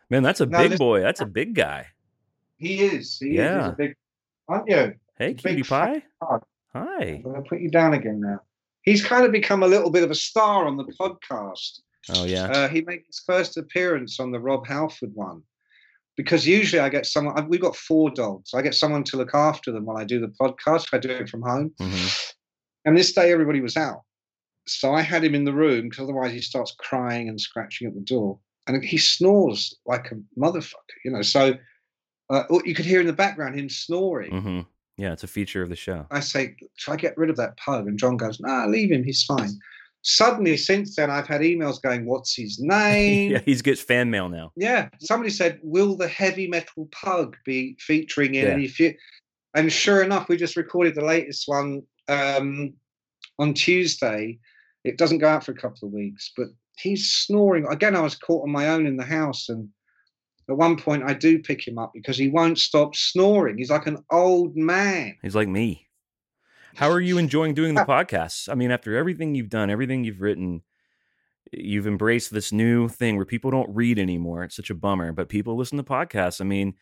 [0.09, 1.01] Man, that's a No, big boy.
[1.01, 1.87] That's a big guy.
[2.57, 2.89] He is.
[2.89, 3.19] He is.
[3.19, 3.69] He's Yeah.
[3.69, 3.95] a big,
[4.47, 4.93] aren't you?
[5.17, 6.39] Hey, Big cutie fat pie.
[6.73, 7.03] Hi.
[7.03, 8.39] I'm going to put you down again now.
[8.83, 11.81] He's kind of become a little bit of a star on the podcast.
[12.15, 12.45] Oh yeah.
[12.45, 15.43] Uh, he made his first appearance on the Rob Halford one
[16.19, 17.47] because usually I get someone.
[17.47, 18.53] We've got four dogs.
[18.53, 20.89] I get someone to look after them while I do the podcast.
[20.91, 21.71] I do it from home.
[21.79, 22.33] Mhm.
[22.83, 24.01] And this day everybody was out,
[24.67, 27.93] so I had him in the room because otherwise he starts crying and scratching at
[27.95, 31.21] the door, and he snores like a motherfucker, you know.
[31.21, 31.53] So
[32.29, 34.31] uh, you could hear in the background him snoring.
[34.31, 34.65] Mhm.
[34.97, 36.05] Yeah, it's a feature of the show.
[36.11, 37.87] I say, try get rid of that pug.
[37.87, 39.05] And Jon goes, nah, leave him.
[39.05, 39.51] He's fine.
[40.01, 43.31] Suddenly, since then, I've had emails going, what's his name?
[43.31, 44.51] yeah, he's gets fan mail now.
[44.55, 44.89] Yeah.
[44.99, 48.53] Somebody said, will the heavy metal pug be featuring in Yeah.
[48.53, 48.93] any few?
[49.55, 52.73] And sure enough, we just recorded the latest one um,
[53.39, 54.39] on Tuesday.
[54.83, 56.47] It doesn't go out for a couple of weeks, but
[56.77, 57.65] he's snoring.
[57.67, 59.49] Again, I was caught on my own in the house.
[59.49, 59.67] And
[60.47, 63.57] at one point, I do pick him up because he won't stop snoring.
[63.57, 65.17] He's like an old man.
[65.21, 65.87] He's like me.
[66.75, 68.49] How are you enjoying doing the podcasts?
[68.49, 70.61] I mean, after everything you've done, everything you've written,
[71.51, 74.43] you've embraced this new thing where people don't read anymore.
[74.43, 76.41] It's such a bummer, but people listen to podcasts.
[76.41, 76.75] I mean,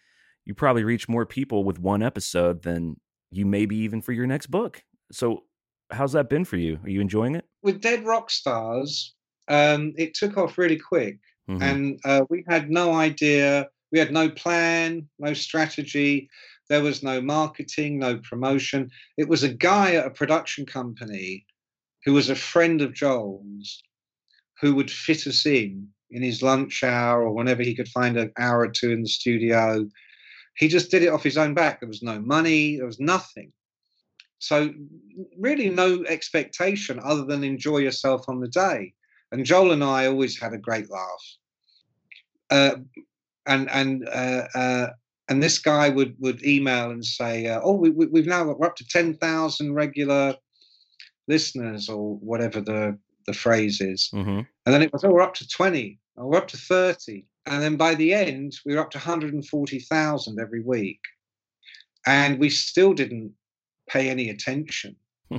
[0.46, 3.00] you probably reach more people with one episode than
[3.32, 4.84] you maybe even for your next book.
[5.12, 5.44] So,
[5.92, 6.80] how's that been for you?
[6.84, 7.46] Are you enjoying it?
[7.64, 9.14] with Dead Rock Stars,
[9.50, 11.18] um, it took off really quick,
[11.50, 11.62] Mhm.
[11.62, 13.68] and uh, we had no idea.
[13.92, 16.30] We had no plan, no strategy.
[16.70, 18.92] There was no marketing, no promotion.
[19.18, 21.46] It was a guy at a production company
[22.04, 23.82] who was a friend of Joel's
[24.60, 28.32] who would fit us in in his lunch hour or whenever he could find an
[28.38, 29.88] hour or two in the studio.
[30.56, 31.80] He just did it off his own back.
[31.80, 33.52] There was no money, there was nothing.
[34.40, 34.72] So,
[35.38, 38.94] really, no expectation other than enjoy yourself on the day.
[39.32, 41.38] And Joel and I always had a great laugh.
[42.50, 42.76] Uh,
[43.46, 44.88] and and uh, uh,
[45.30, 48.60] and this guy would would email and say, uh, "Oh, we, we, we've now got,
[48.60, 50.36] we're up to ten thousand regular
[51.28, 54.48] listeners, or whatever the the phrase is." Mhm.
[54.66, 56.00] And then it was, "Oh, we're up to twenty.
[56.18, 57.26] Oh, we're up to 30.
[57.46, 61.00] And then by the end, we were up to 140,000 every week.
[62.06, 63.34] And we still didn't
[63.88, 64.96] pay any attention.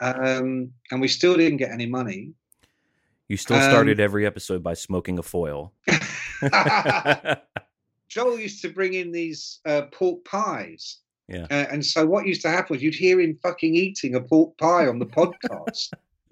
[0.00, 2.34] um, and we still didn't get any money.
[3.28, 5.72] You still Um, started every episode by smoking a foil.
[8.16, 11.00] Joel used to bring in these uh, pork pies.
[11.28, 11.46] Yeah.
[11.50, 14.56] Uh, and so what used to happen was you'd hear him fucking eating a pork
[14.56, 15.92] pie on the podcast.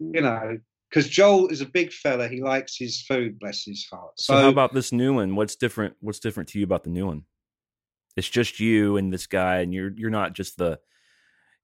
[0.00, 0.58] you know,
[0.90, 2.26] because Joel is a big fella.
[2.26, 4.18] He likes his food, bless his heart.
[4.18, 5.36] So, how about this new one?
[5.36, 5.94] What's different?
[6.00, 7.22] What's different to you about the new one?
[8.16, 10.80] It's just you and this guy, and you're you're not just the.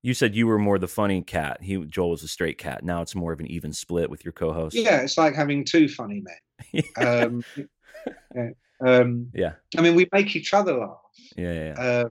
[0.02, 1.62] You said you were more the funny cat.
[1.62, 2.84] He Joel was a straight cat.
[2.84, 4.76] Now it's more of an even split with your co-host.
[4.76, 6.84] Yeah, it's like having two funny men.
[6.96, 7.44] Um,
[8.34, 8.50] yeah,
[8.84, 10.98] um, yeah, I mean, we make each other laugh.
[11.36, 11.74] yeah, yeah.
[11.76, 11.82] yeah.
[11.82, 12.08] Uh,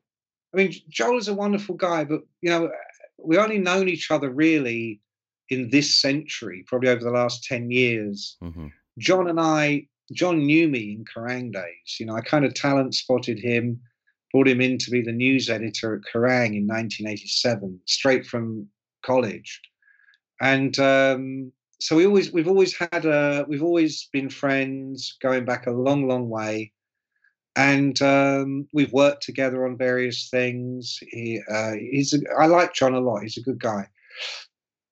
[0.53, 2.71] I mean, Joel is a wonderful guy, but you know,
[3.23, 5.01] we only known each other really
[5.49, 8.37] in this century, probably over the last ten years.
[8.43, 8.71] Mhm.
[8.99, 11.97] Jon and I, Jon knew me in Kerrang days.
[11.99, 13.79] You know, I kind of talent spotted him,
[14.31, 18.67] brought him in to be the news editor at Kerrang in 1987, straight from
[19.05, 19.61] college,
[20.41, 25.67] and um, so we always we've always had a we've always been friends going back
[25.67, 26.71] a long, long way.
[27.55, 30.99] And um, we've worked together on various things.
[31.09, 33.23] He, uh, he's a, I like Jon a lot.
[33.23, 33.87] He's a good guy,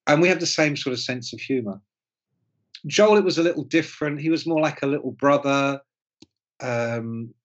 [0.08, 1.80] and we have the same sort of sense of humour.
[2.88, 4.20] Joel, it was a little different.
[4.20, 5.80] He was more like a little brother.
[6.60, 7.36] Um,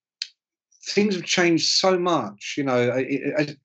[0.83, 2.55] things have changed so much.
[2.57, 2.97] You know,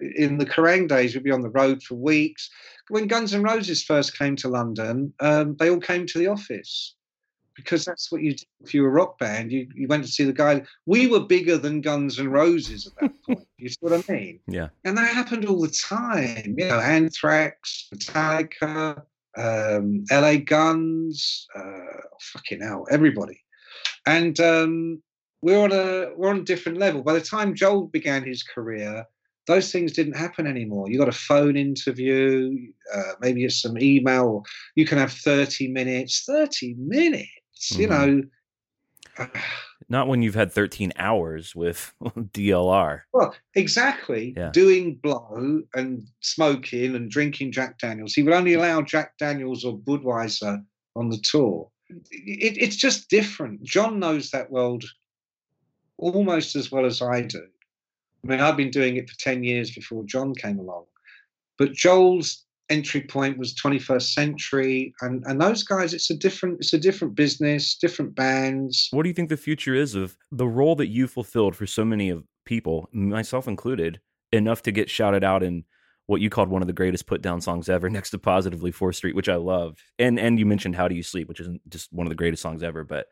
[0.01, 2.51] in the Kerrang days, we'd be on the road for weeks.
[2.89, 6.95] When Guns N' Roses first came to London, um, they all came to the office
[7.57, 9.51] because that's what you did if you were a rock band.
[9.51, 10.63] You, you went to see the guy.
[10.85, 13.49] We were bigger than Guns N' Roses at that point.
[13.59, 14.41] you see what I mean?
[14.47, 14.69] yeah.
[14.85, 16.55] And that happened all the time.
[16.59, 19.03] You know, Anthrax, Metallica,
[19.37, 23.41] um, LA Guns, uh, fucking hell, everybody.
[24.07, 25.03] And um,
[25.43, 27.03] we're on a we're on a different level.
[27.03, 29.05] By the time Joel began his career,
[29.47, 30.91] those things didn't happen anymore.
[30.91, 32.57] You got a phone interview,
[32.93, 34.45] uh, maybe it's some email.
[34.75, 36.25] you can have thirty minutes.
[36.27, 37.31] Thirty minutes,
[37.73, 37.81] mm-hmm.
[37.81, 38.23] you know.
[39.89, 43.03] Not when you've had 13 hours with DLR.
[43.13, 44.35] Well, exactly.
[44.37, 44.51] Yeah.
[44.51, 48.13] Doing blow and smoking and drinking Jack Daniels.
[48.13, 50.61] He would only allow Jack Daniels or Budweiser
[50.97, 51.71] on the tour.
[52.11, 53.63] It, it's just different.
[53.63, 54.85] Jon knows that world
[55.99, 57.47] almost as well as I do.
[58.25, 60.85] I mean, I've been doing it for 10 years before Jon came along.
[61.59, 66.73] But Joel's entry point was 21st century and and those guys it's a different it's
[66.73, 70.75] a different business different bands what do you think the future is of the role
[70.75, 74.01] that you fulfilled for so many of people myself included
[74.33, 75.65] enough to get shouted out in
[76.07, 78.97] what you called one of the greatest put down songs ever next to positively 4th
[78.97, 81.93] street which i loved and and you mentioned how do you sleep which isn't just
[81.93, 83.07] one of the greatest songs ever but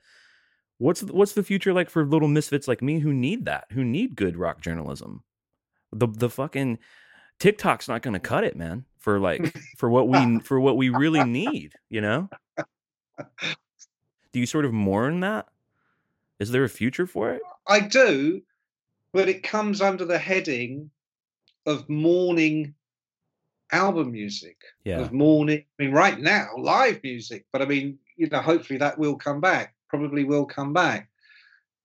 [0.78, 4.16] What's what's the future like for little misfits like me who need that, who need
[4.16, 5.22] good rock journalism?
[5.92, 6.78] The the fucking
[7.38, 8.84] TikTok's not going to cut it, man.
[8.98, 12.28] For like for what we for what we really need, you know.
[14.32, 15.46] Do you sort of mourn that?
[16.40, 17.42] Is there a future for it?
[17.68, 18.42] I do,
[19.12, 20.90] but it comes under the heading
[21.66, 22.74] of mourning
[23.70, 24.56] album music.
[24.84, 24.98] Yeah.
[24.98, 25.64] Of mourning.
[25.78, 27.46] I mean, right now, live music.
[27.52, 31.08] But I mean, you know, hopefully that will come back probably will come back.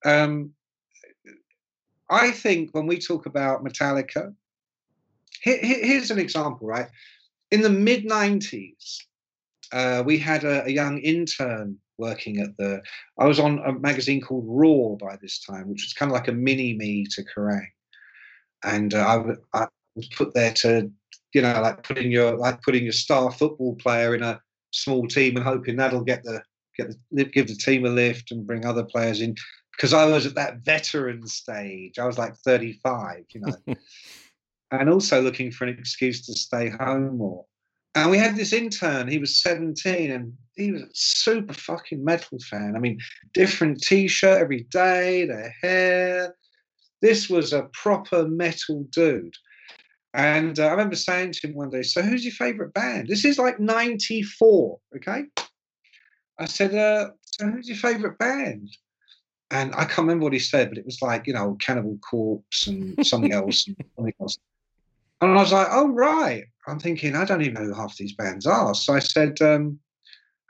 [0.04, 0.52] Um,
[2.10, 4.34] I think when we talk about Metallica,
[5.42, 6.88] here, here's an example, right?
[7.52, 8.98] In the mid 90s,
[9.72, 12.82] uh, we had a, a, young intern working at the.
[13.20, 16.28] I was on a magazine called Raw by this time, which was kind of like
[16.28, 17.68] a mini me to Kerrang.
[18.64, 20.92] And uh, I, I was put there to,
[21.34, 24.42] you know, like putting your like putting your star football player in a
[24.72, 26.42] small team and hoping that'll get the
[26.84, 29.36] get the, give the team a lift and bring other players in
[29.80, 32.00] because I was at that veteran stage.
[32.00, 33.76] I was like 35, you know,
[34.72, 37.46] and also looking for an excuse to stay home more.
[37.96, 42.38] And we had this intern, he was 17 and he was a super fucking metal
[42.50, 42.74] fan.
[42.76, 43.00] I mean,
[43.34, 46.36] different t shirt every day, their hair.
[47.02, 49.36] This was a proper metal dude.
[50.14, 53.08] And uh, I remember saying to him one day, So who's your favorite band?
[53.08, 55.24] This is like 94, okay?
[56.40, 58.70] I said, uh, so who's your favourite band?
[59.52, 62.68] And I can't remember what he said, but it was like, you know, Cannibal Corpse
[62.68, 64.38] and something else and something else.
[65.22, 66.46] And I was like, oh, right.
[66.68, 68.74] I'm thinking, I don't even know who half these bands are.
[68.74, 69.80] So I said, um,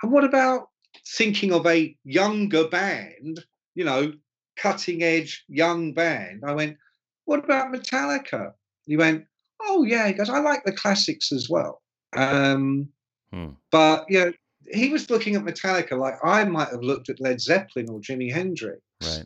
[0.04, 0.70] and what about
[1.16, 3.44] thinking of a younger band,
[3.74, 4.14] you know,
[4.58, 6.44] cutting edge young band?
[6.46, 6.78] I went,
[7.26, 8.52] what about Metallica?
[8.86, 9.26] He went,
[9.62, 10.08] oh, yeah.
[10.08, 11.82] He goes, I like the classics as well.
[12.16, 12.90] Um,
[13.32, 13.52] hmm.
[13.72, 14.34] But, you know,
[14.72, 18.32] he was looking at Metallica like I might have looked at Led Zeppelin or Jimi
[18.32, 18.82] Hendrix.
[19.04, 19.26] Right.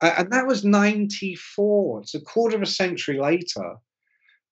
[0.00, 2.00] Uh, and that was 94.
[2.02, 3.76] It's a quarter of a century later.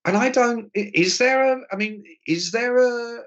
[0.06, 3.22] And I don't, is there a, I mean, is there a,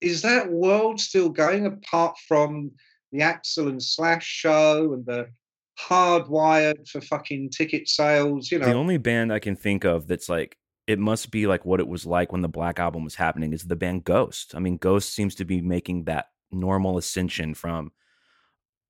[0.00, 2.70] is that world still going apart from
[3.12, 5.28] the Axl and Slash show and the
[5.80, 8.50] hardwired for fucking ticket sales?
[8.50, 10.56] You know, the only band I can think of that's like
[10.86, 13.64] it must be like what it was like when the Black Album was happening is
[13.64, 14.54] the band Ghost.
[14.54, 17.92] I mean, Ghost seems to be making that normal ascension from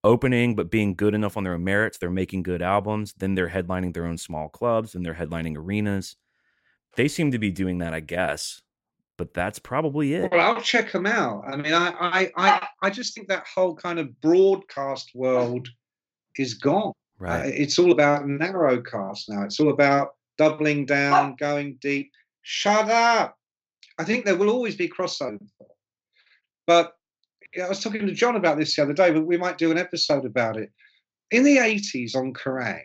[0.04, 1.98] opening but being good enough on their own merits.
[1.98, 6.16] They're making good albums, then they're headlining their own small clubs, and they're headlining arenas.
[6.96, 8.62] They seem to be doing that, I guess.
[9.16, 10.30] But that's probably it.
[10.30, 11.42] Well, I'll check them out.
[11.46, 15.68] I mean, I, I, I, I just think that whole kind of broadcast world
[16.36, 16.92] is gone.
[17.18, 17.46] Right.
[17.46, 19.42] Uh, it's all about narrowcast now.
[19.42, 22.12] It's all about doubling down, going deep.
[22.42, 23.36] Shut up.
[23.98, 25.40] I think there will always be crossover.
[26.68, 26.92] But
[27.60, 29.78] I was talking to Jon about this the other day, but we might do an
[29.78, 30.70] episode about it.
[31.30, 32.84] In the 80s on Kerrang,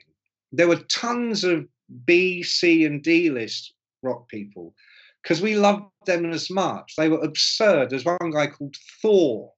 [0.51, 1.65] there were tons of
[2.05, 4.73] B, C, and D list rock people
[5.21, 6.95] because we loved them as much.
[6.97, 7.89] They were absurd.
[7.89, 9.51] There's one guy called Thor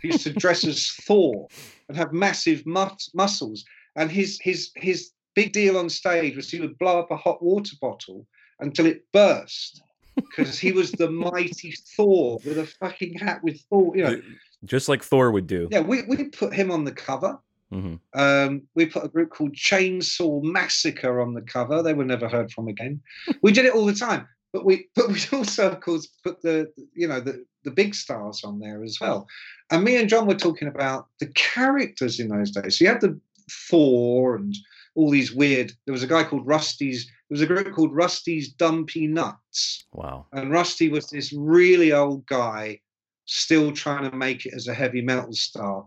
[0.00, 1.48] who used to dress as Thor
[1.88, 3.64] and have massive mus- muscles.
[3.96, 7.42] And his his his big deal on stage was he would blow up a hot
[7.42, 8.26] water bottle
[8.60, 9.82] until it burst
[10.16, 14.22] because he was the mighty Thor with a fucking hat with Thor, you know,
[14.64, 15.68] just like Thor would do.
[15.70, 17.38] Yeah, we we put him on the cover.
[17.72, 18.20] Mm-hmm.
[18.20, 21.82] Um, we put a group called Chainsaw Massacre on the cover.
[21.82, 23.00] They were never heard from again.
[23.42, 26.70] we did it all the time, but we but we also, of course, put the
[26.94, 29.26] you know the the big stars on there as well.
[29.70, 32.78] And me and Jon were talking about the characters in those days.
[32.78, 33.18] So you had the
[33.50, 34.54] Thor and
[34.94, 35.72] all these weird.
[35.86, 37.06] There was a guy called Rusty's.
[37.06, 39.84] There was a group called Rusty's Dumpy Nuts.
[39.92, 40.26] Wow.
[40.32, 42.80] And Rusty was this really old guy,
[43.24, 45.86] still trying to make it as a heavy metal star.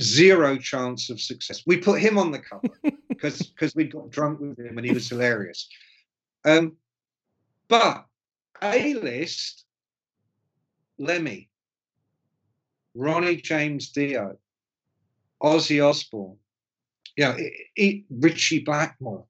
[0.00, 1.62] zero chance of success.
[1.66, 2.68] We put him on the cover
[3.08, 5.68] because because we got drunk with him and he was hilarious.
[6.44, 6.76] Um,
[7.68, 8.06] but
[8.62, 9.64] A list,
[10.98, 11.48] Lemmy,
[12.94, 14.36] Ronnie James Dio,
[15.42, 16.36] Ozzy Osbourne,
[17.16, 19.24] you know, it, it, Ritchie Blackmore,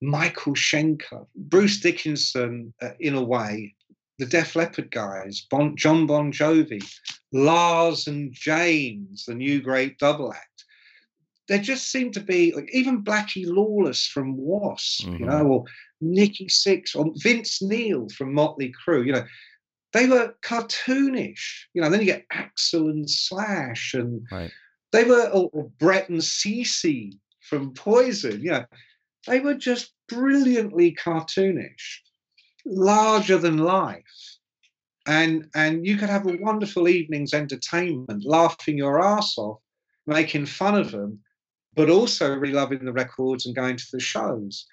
[0.00, 3.74] Michael Schenker, Bruce Dickinson, uh, in a way,
[4.18, 6.82] the Def Leppard guys, bon, Jon Bon Jovi,
[7.32, 10.64] Lars and James, the new great double act.
[11.48, 15.16] There just seemed to be even Blackie Lawless from W.A.S.P., mm-hmm.
[15.16, 15.64] you know, or
[16.00, 19.06] Nikki Sixx or Vince Neil from Motley Crue.
[19.06, 19.24] You know,
[19.92, 21.62] they were cartoonish.
[21.72, 24.50] You know, then you get Axl and Slash, and right.
[24.92, 28.40] They were or, or Bret and CC from Poison.
[28.40, 28.64] You know,
[29.26, 32.00] they were just brilliantly cartoonish,
[32.64, 34.04] larger than life.
[35.06, 39.60] And, and you could have a wonderful evening's entertainment, laughing your ass off,
[40.06, 41.20] making fun of them,
[41.74, 44.66] but also really loving the records and going to the shows.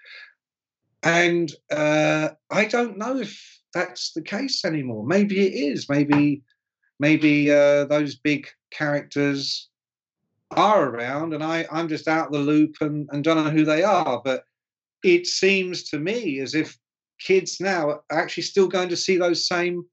[1.04, 5.06] And uh, I don't know if that's the case anymore.
[5.06, 5.88] Maybe it is.
[5.88, 6.42] Maybe
[7.00, 9.70] maybe uh, those big characters
[10.56, 13.66] are around and I, I'm just out of the loop and, and don't know who
[13.66, 14.22] they are.
[14.24, 14.44] But
[15.04, 16.78] it seems to me as if
[17.20, 19.86] kids now are actually still going to see those same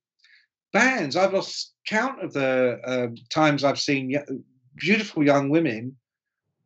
[0.72, 1.16] bands.
[1.16, 4.16] I've lost count of the uh, times I've seen
[4.76, 5.96] beautiful young women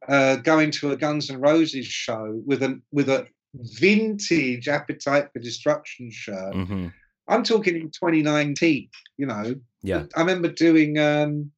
[0.09, 5.39] uh, going to a Guns N' Roses show with a with a vintage Appetite for
[5.41, 6.55] Destruction shirt.
[6.55, 6.89] Mm-hmm.
[7.29, 8.89] I'm talking in 2019.
[9.17, 10.05] You know, yeah.
[10.15, 11.51] I remember doing um,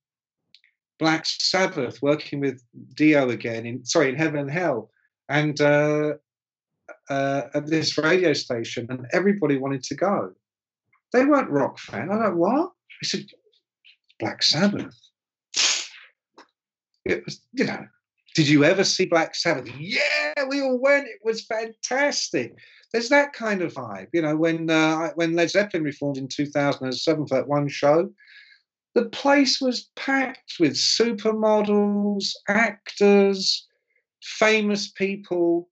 [0.99, 2.63] Black Sabbath, working with
[2.95, 4.91] Dio again in sorry in Heaven and Hell,
[5.29, 6.15] and uh,
[7.09, 10.33] uh, at this radio station, and everybody wanted to go.
[11.13, 12.11] They weren't rock fan.
[12.11, 12.73] I'm like, what?
[13.03, 13.27] I said,
[14.19, 14.95] Black Sabbath.
[17.05, 17.87] It was, you know,
[18.35, 19.69] did you ever see Black Sabbath?
[19.79, 21.07] Yeah, we all went.
[21.07, 22.55] It was fantastic.
[22.93, 24.37] There's that kind of vibe, you know.
[24.37, 28.11] When uh, when Led Zeppelin reformed in 2007 for that one show,
[28.99, 33.67] the place was packed with supermodels, actors,
[34.23, 35.69] famous people.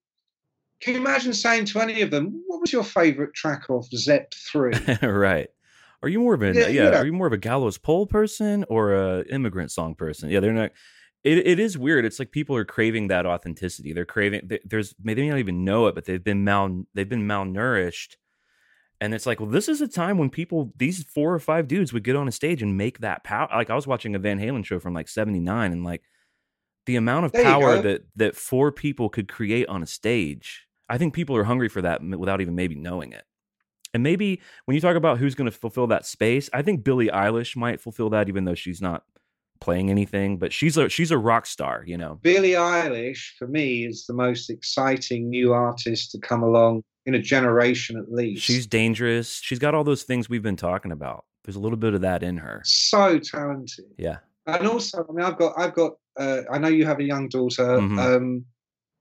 [0.81, 4.33] Can you imagine saying to any of them, "What was your favourite track off Zepp
[4.33, 4.73] Three?
[5.01, 5.49] right.
[6.03, 8.05] Are you more of a yeah, yeah, yeah, Are you more of a gallows pole
[8.05, 10.29] person or a immigrant song person?
[10.29, 10.71] Yeah, they're not.
[11.23, 12.05] It, it is weird.
[12.05, 13.91] It's like people are craving that authenticity.
[13.91, 14.49] They're craving.
[14.63, 18.15] There's maybe not even know it, but they've been mal they've been malnourished,
[18.99, 21.93] and it's like, well, this is a time when people, these four or five dudes,
[21.93, 23.47] would get on a stage and make that power.
[23.53, 26.01] Like I was watching a Van Halen show from like '79, and like
[26.85, 30.67] the amount of power that that four people could create on a stage.
[30.89, 33.25] I think people are hungry for that without even maybe knowing it.
[33.93, 37.07] And maybe when you talk about who's going to fulfill that space, I think Billie
[37.07, 39.03] Eilish might fulfill that, even though she's not
[39.59, 42.19] playing anything, but she's a she's a rock star, you know.
[42.21, 47.19] Billie Eilish for me is the most exciting new artist to come along in a
[47.19, 48.43] generation at least.
[48.43, 49.39] She's dangerous.
[49.41, 51.25] She's got all those things we've been talking about.
[51.45, 52.61] There's a little bit of that in her.
[52.65, 53.85] So talented.
[53.97, 54.17] Yeah.
[54.45, 57.29] And also, I mean, I've got I've got uh, I know you have a young
[57.29, 57.65] daughter.
[57.65, 57.99] Mm-hmm.
[57.99, 58.45] Um,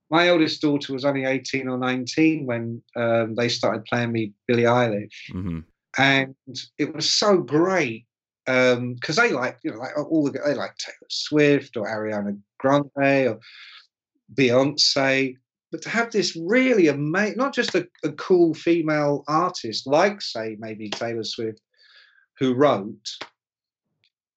[0.08, 4.62] my oldest daughter was only 18 or 19 when um, they started playing me Billie
[4.62, 5.30] Eilish.
[5.32, 5.60] Mm-hmm.
[5.98, 6.36] And
[6.78, 8.06] it was so great
[8.44, 12.38] because um, they like you know like all the they like Taylor Swift or Ariana
[12.58, 13.40] Grande or
[14.34, 15.36] Beyonce,
[15.70, 20.56] but to have this really amazing, not just a, a cool female artist like say
[20.58, 21.60] maybe Taylor Swift,
[22.38, 23.18] who wrote.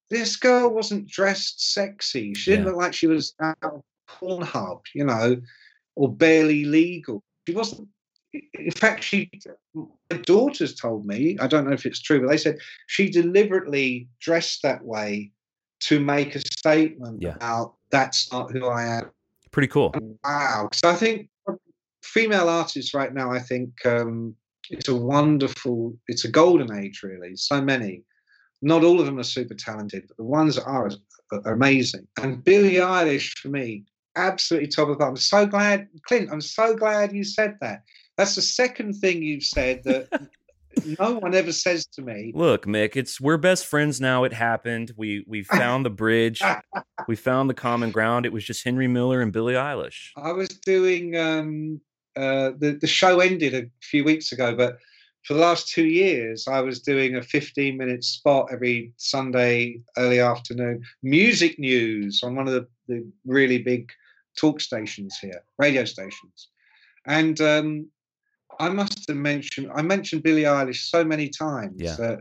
[0.10, 2.34] This girl wasn't dressed sexy.
[2.34, 2.72] She didn't yeah.
[2.72, 5.40] look like she was out of Pornhub, you know,
[5.96, 7.22] or barely legal.
[7.48, 7.88] She wasn't
[8.32, 9.30] in fact, she,
[9.74, 14.08] my daughters told me, I don't know if it's true, but they said she deliberately
[14.20, 15.32] dressed that way
[15.82, 17.36] to make a statement yeah.
[17.36, 19.12] about that's not who I am.
[19.52, 19.94] Pretty cool.
[20.24, 20.70] Wow.
[20.74, 21.30] So I think
[22.04, 24.36] female artists right now, I think um,
[24.70, 27.36] it's a wonderful, it's a golden age, really.
[27.36, 28.04] So many.
[28.62, 30.92] Not all of them are super talented, but the ones that are
[31.32, 32.08] are amazing.
[32.22, 33.86] And Billie Eilish, for me,
[34.16, 35.06] absolutely top of the.
[35.06, 36.30] I'm so glad, Clint.
[36.32, 37.84] I'm so glad you said that
[38.20, 40.10] that's the second thing you've said that
[41.00, 42.32] no one ever says to me.
[42.36, 44.24] Look, Mick, it's we're best friends now.
[44.24, 44.92] It happened.
[44.96, 46.42] We we found the bridge.
[47.08, 48.26] we found the common ground.
[48.26, 50.10] It was just Henry Miller and Billie Eilish.
[50.18, 51.82] I was doing um,
[52.16, 54.78] uh, the the show ended a few weeks ago, but
[55.26, 60.20] for the last two years, I was doing a 15 minute spot every Sunday early
[60.20, 63.92] afternoon, music news on one of the, the really big
[64.40, 66.48] talk stations here, radio stations.
[67.06, 67.90] And um,
[68.60, 71.96] I must have mentioned I mentioned Billie Eilish so many times yeah.
[71.96, 72.20] that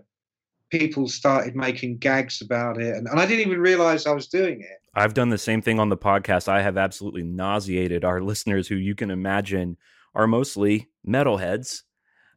[0.71, 4.61] people started making gags about it, and, and I didn't even realize I was doing
[4.61, 4.79] it.
[4.95, 6.49] I've done the same thing on the podcast.
[6.49, 9.77] I have absolutely nauseated our listeners, who you can imagine
[10.15, 11.83] are mostly metalheads.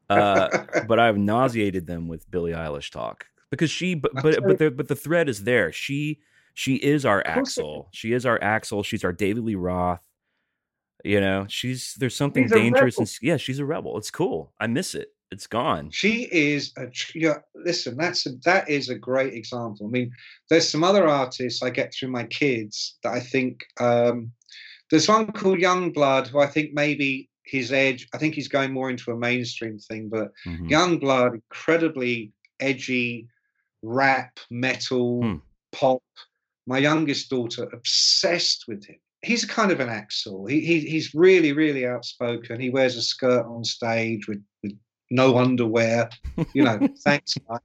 [0.10, 4.72] Uh, but I've nauseated them with Billie Eilish talk because she, but but but the,
[4.72, 5.72] but the thread is there.
[5.72, 6.20] She
[6.54, 7.88] she is our Axl.
[7.92, 8.84] She is our Axl.
[8.84, 10.02] She's our David Lee Roth.
[11.04, 13.98] You know, she's there's something She's dangerous and yeah, she's a rebel.
[13.98, 14.54] It's cool.
[14.60, 15.10] I miss it.
[15.32, 15.90] It's gone.
[15.92, 17.96] She is a yeah, listen.
[17.98, 19.88] That's a, that is a great example.
[19.88, 20.12] I mean,
[20.50, 23.66] there's some other artists I get through my kids that I think.
[23.80, 24.32] Um,
[24.90, 28.08] there's one called Yungblud who I think maybe his edge.
[28.14, 30.70] I think he's going more into a mainstream thing, but Mhm.
[30.70, 33.28] Yungblud, incredibly edgy,
[33.82, 35.36] rap, metal, Hmm.
[35.72, 36.04] pop.
[36.68, 39.00] My youngest daughter obsessed with him.
[39.24, 40.50] He's kind of an Axl.
[40.50, 42.60] He, he he's really really outspoken.
[42.60, 44.74] He wears a skirt on stage with with
[45.10, 46.10] no underwear.
[46.54, 47.36] You know, thanks.
[47.50, 47.62] Mike.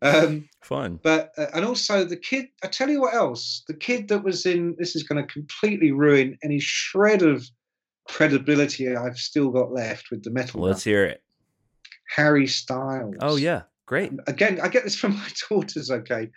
[0.00, 1.00] Um, Fun.
[1.02, 2.46] but uh, and also the kid.
[2.62, 3.62] I tell you what else.
[3.66, 7.48] The kid that was in this is going to completely ruin any shred of
[8.08, 10.60] credibility I've still got left with the metal.
[10.60, 10.90] Let's guy.
[10.90, 11.22] hear it.
[12.14, 13.14] Harry Styles.
[13.20, 14.12] Oh yeah, great.
[14.26, 15.90] Again, I get this from my daughters.
[15.90, 16.28] Okay,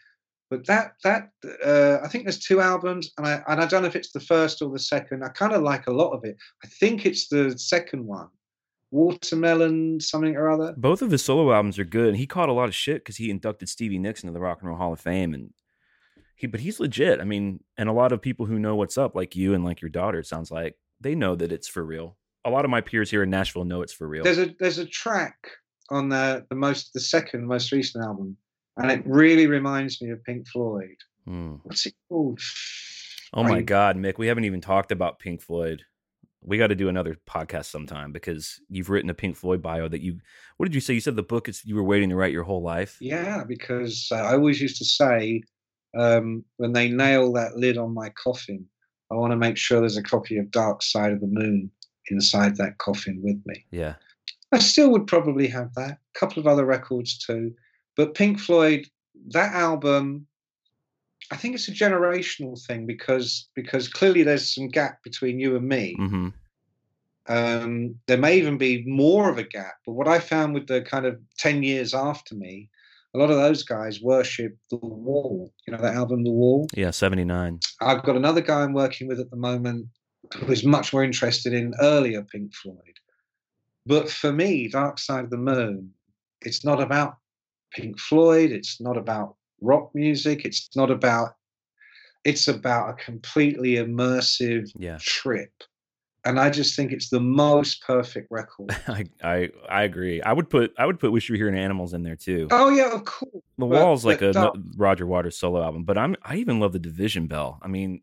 [0.49, 1.29] but that that
[1.63, 4.19] uh, I think there's two albums, and I and I don't know if it's the
[4.19, 5.23] first or the second.
[5.23, 6.37] I kind of like a lot of it.
[6.63, 8.27] I think it's the second one,
[8.91, 10.73] Watermelon something or other.
[10.77, 13.17] Both of his solo albums are good, and he caught a lot of shit because
[13.17, 15.51] he inducted Stevie Nicks into the Rock and Roll Hall of Fame, and
[16.35, 17.19] he, but he's legit.
[17.19, 19.81] I mean, and a lot of people who know what's up, like you and like
[19.81, 22.17] your daughter, it sounds like they know that it's for real.
[22.43, 24.23] A lot of my peers here in Nashville know it's for real.
[24.23, 25.35] There's a there's a track
[25.89, 28.37] on the the most the second most recent album,
[28.77, 30.97] and it really reminds me of Pink Floyd.
[31.25, 31.55] Hmm.
[31.63, 32.39] What's it called?
[33.33, 35.83] Oh my God, Mick, we haven't even talked about Pink Floyd.
[36.41, 40.01] We got to do another podcast sometime because you've written a Pink Floyd bio that
[40.01, 40.19] you.
[40.57, 40.93] What did you say?
[40.93, 42.97] You said the book is you were waiting to write your whole life.
[43.01, 45.41] Yeah, because uh, I always used to say
[45.97, 48.65] um, when they nail that lid on my coffin,
[49.11, 51.71] I want to make sure there's a copy of Dark Side of the Moon
[52.09, 53.65] inside that coffin with me.
[53.71, 53.95] Yeah.
[54.51, 55.91] I still would probably have that.
[55.91, 57.53] A couple of other records too.
[57.95, 58.87] But Pink Floyd,
[59.29, 60.27] that album,
[61.31, 65.67] I think it's a generational thing because because clearly there's some gap between you and
[65.67, 65.95] me.
[65.97, 66.29] hmm
[67.27, 69.75] Um, there may even be more of a gap.
[69.85, 72.69] But what I found with the kind of 10 years after me,
[73.15, 75.51] a lot of those guys worship The Wall.
[75.65, 76.67] You know, that album, The Wall?
[76.75, 76.91] Yeah.
[76.91, 77.59] Seventy nine.
[77.81, 79.87] I've got another guy I'm working with at the moment
[80.37, 82.99] who is much more interested in earlier Pink Floyd.
[83.85, 85.91] But for me, Dark Side of the Moon,
[86.41, 87.17] it's not about
[87.75, 91.35] Pink Floyd, it's not about rock music, it's not about
[92.23, 94.97] it's about a completely immersive Yeah.
[94.99, 95.51] trip.
[96.27, 98.75] And I just think it's the most perfect record.
[98.87, 100.23] I, I I agree.
[100.23, 102.47] I would put I would put Wish You Were Here and Animals in there too.
[102.49, 103.31] oh yeah, of course.
[103.33, 106.79] the but- Wall's like a Roger Waters solo album, but I'm I even love the
[106.79, 107.59] Division Bell.
[107.61, 108.01] I mean,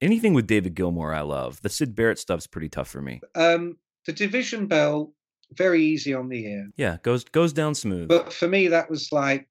[0.00, 1.62] anything with David Gilmour, I love.
[1.62, 3.20] The Syd Barrett stuff's pretty tough for me.
[3.34, 5.13] Um, the Division Bell,
[5.56, 6.70] very easy on the ear.
[6.76, 8.08] Yeah, goes goes down smooth.
[8.08, 9.48] But for me, that was like,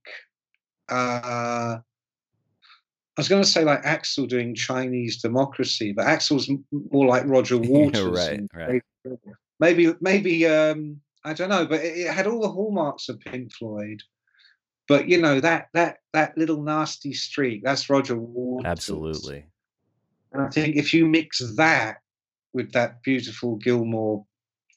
[0.90, 1.82] uh, I
[3.18, 6.50] was going to say like Axl doing Chinese democracy, but Axl's
[6.92, 8.06] more like Roger Waters.
[8.06, 8.82] right, right.
[9.60, 13.54] Maybe, maybe, um, I don't know, but it, it had all the hallmarks of Pink
[13.54, 14.02] Floyd.
[14.88, 18.66] But you know that that that little nasty streak, that's Roger Waters.
[18.66, 19.46] Absolutely.
[20.34, 21.98] And I think if you mix that
[22.54, 24.26] with that beautiful Gilmour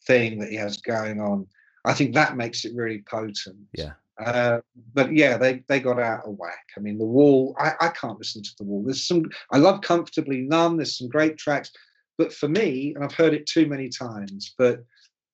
[0.06, 1.46] thing that he has going on,
[1.84, 3.56] I think that makes it really potent.
[3.72, 3.92] Yeah.
[4.18, 4.60] Uh,
[4.94, 6.68] but yeah, they, they got out of whack.
[6.76, 7.54] I mean, the wall.
[7.58, 8.82] I, I can't listen to the wall.
[8.82, 9.30] There's some.
[9.52, 10.76] I love comfortably numb.
[10.76, 11.70] There's some great tracks,
[12.16, 14.84] but for me, and I've heard it too many times, but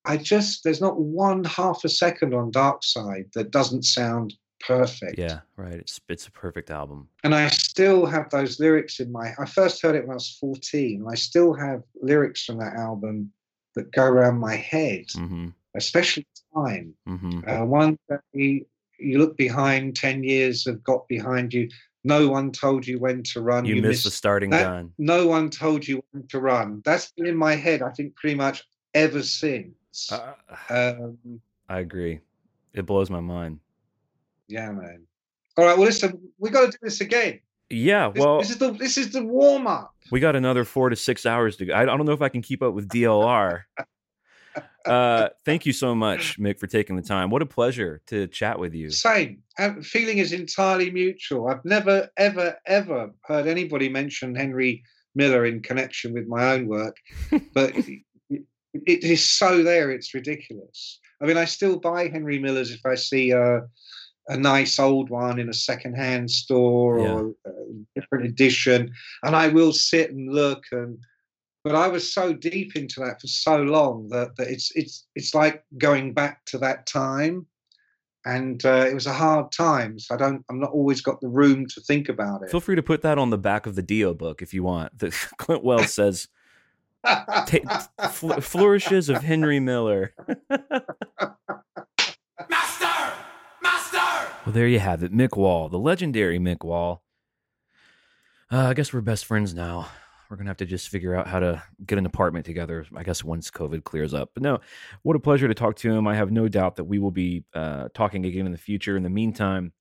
[0.05, 5.17] I just there's not one half a second on Dark Side that doesn't sound perfect.
[5.17, 5.73] Yeah, right.
[5.73, 7.07] It's it's a perfect album.
[7.23, 9.33] And I still have those lyrics in my.
[9.39, 11.01] I first heard it when I was 14.
[11.01, 13.31] And I still have lyrics from that album
[13.75, 16.93] that go around my head, hmm especially time.
[17.07, 17.97] hmm Uh, one
[18.33, 18.65] day
[18.99, 21.67] you look behind, 10 years have got behind you.
[22.03, 23.65] No one told you when to run.
[23.65, 24.93] You, missed the starting that- gun.
[24.99, 26.81] No one told you when to run.
[26.85, 28.63] That's been in my head, I think, pretty much
[28.93, 30.11] ever since.
[30.11, 30.33] Uh,
[30.69, 32.19] um, I agree.
[32.73, 33.59] It blows my mind.
[34.47, 35.07] yeah, man.
[35.57, 37.39] All right, well, listen, we got to do this again.
[37.73, 39.95] Yeah, well, this is the this is the warm up.
[40.11, 41.73] we got another four to six hours to go.
[41.73, 43.63] I, I don't know if I can keep up with DLR.
[44.85, 47.29] Uh, thank you so much, Mick, for taking the time.
[47.29, 48.89] What a pleasure to chat with you.
[48.89, 49.41] Same.
[49.57, 51.47] Uh, Feeling is entirely mutual.
[51.47, 54.83] I've never, ever, ever heard anybody mention Henry
[55.15, 56.97] Miller in connection with my own work,
[57.53, 57.73] but
[58.73, 59.91] it is so there.
[59.91, 60.99] It's ridiculous.
[61.21, 63.61] I mean, I still buy Henry Millers if I see a,
[64.27, 67.13] a nice old one in a secondhand store Yeah.
[67.13, 67.51] or uh,
[67.95, 68.91] different edition,
[69.23, 70.97] and I will sit and look and.
[71.65, 75.33] But I was so deep into that for so long that, that it's it's it's
[75.33, 77.45] like going back to that time,
[78.25, 79.97] and uh, it was a hard time.
[79.97, 82.51] So I don't I'm not always got the room to think about it.
[82.51, 84.99] Feel free to put that on the back of the Dio book if you want.
[84.99, 86.27] The Clint Wells says
[88.11, 90.13] fl- flourishes of Henry Miller.
[94.45, 97.01] Well, there you have it, Mick Wall, the legendary Mick Wall.
[98.51, 99.87] Uh, I guess we're best friends now.
[100.29, 102.85] We're gonna have to just figure out how to get an apartment together.
[102.93, 104.31] I guess once COVID clears up.
[104.33, 104.59] But no,
[105.03, 106.07] what a pleasure to talk to him.
[106.07, 108.97] I have no doubt that we will be uh, talking again in the future.
[108.97, 109.71] In the meantime,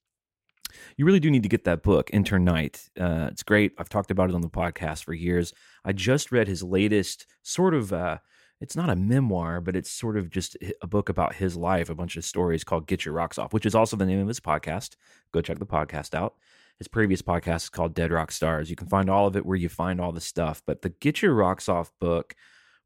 [0.96, 2.88] you really do need to get that book, Enter Night.
[2.98, 3.72] Uh, it's great.
[3.78, 5.52] I've talked about it on the podcast for years.
[5.84, 7.92] I just read his latest sort of.
[8.62, 11.96] It's not a memoir, but it's sort of just a book about his life, a
[11.96, 14.94] bunch of stories called Getcha Rocks Off, which is also the name of his podcast.
[15.32, 16.36] Go check the podcast out.
[16.78, 18.70] His previous podcast is called Dead Rock Stars.
[18.70, 20.62] You can find all of it where you find all the stuff.
[20.64, 22.36] But the Getcha Rocks Off book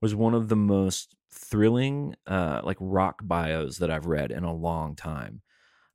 [0.01, 4.55] was one of the most thrilling, uh, like rock bios that I've read in a
[4.55, 5.43] long time.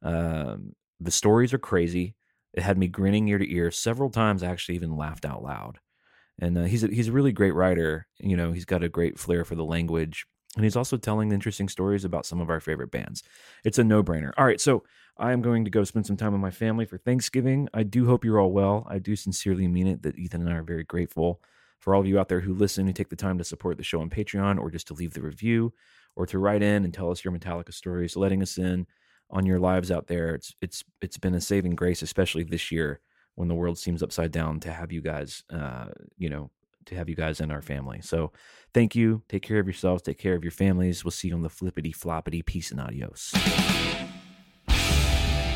[0.04, 2.16] Um, the stories are crazy.
[2.54, 4.44] It had me grinning ear to ear several times.
[4.44, 5.80] I actually even laughed out loud
[6.42, 8.08] and uh, he's a, he's a really great writer.
[8.20, 11.70] You know, he's got a great flair for the language, and he's also telling interesting
[11.70, 13.24] stories about some of our favorite bands.
[13.64, 14.32] It's a no brainer.
[14.38, 14.84] All right, so
[15.18, 17.70] I am going to go spend some time with my family for Thanksgiving.
[17.74, 18.88] I do hope you're all well.
[18.90, 20.02] I do sincerely mean it.
[20.02, 21.42] That Ethan and I are very grateful
[21.80, 23.84] for all of you out there who listen, who take the time to support the
[23.84, 25.74] show on Patreon, or just to leave the review,
[26.16, 28.88] or to write in and tell us your Metallica stories, letting us in
[29.30, 30.34] on your lives out there.
[30.36, 33.00] It's it's it's been a saving grace, especially this year
[33.36, 35.88] when the world seems upside down to have you guys uh,
[36.18, 36.50] you know
[36.86, 38.02] to have you guys in our family.
[38.02, 38.32] So
[38.74, 39.22] thank you.
[39.30, 40.02] Take care of yourselves.
[40.02, 41.06] Take care of your families.
[41.06, 43.34] We'll see you on the flippity floppity peace and adios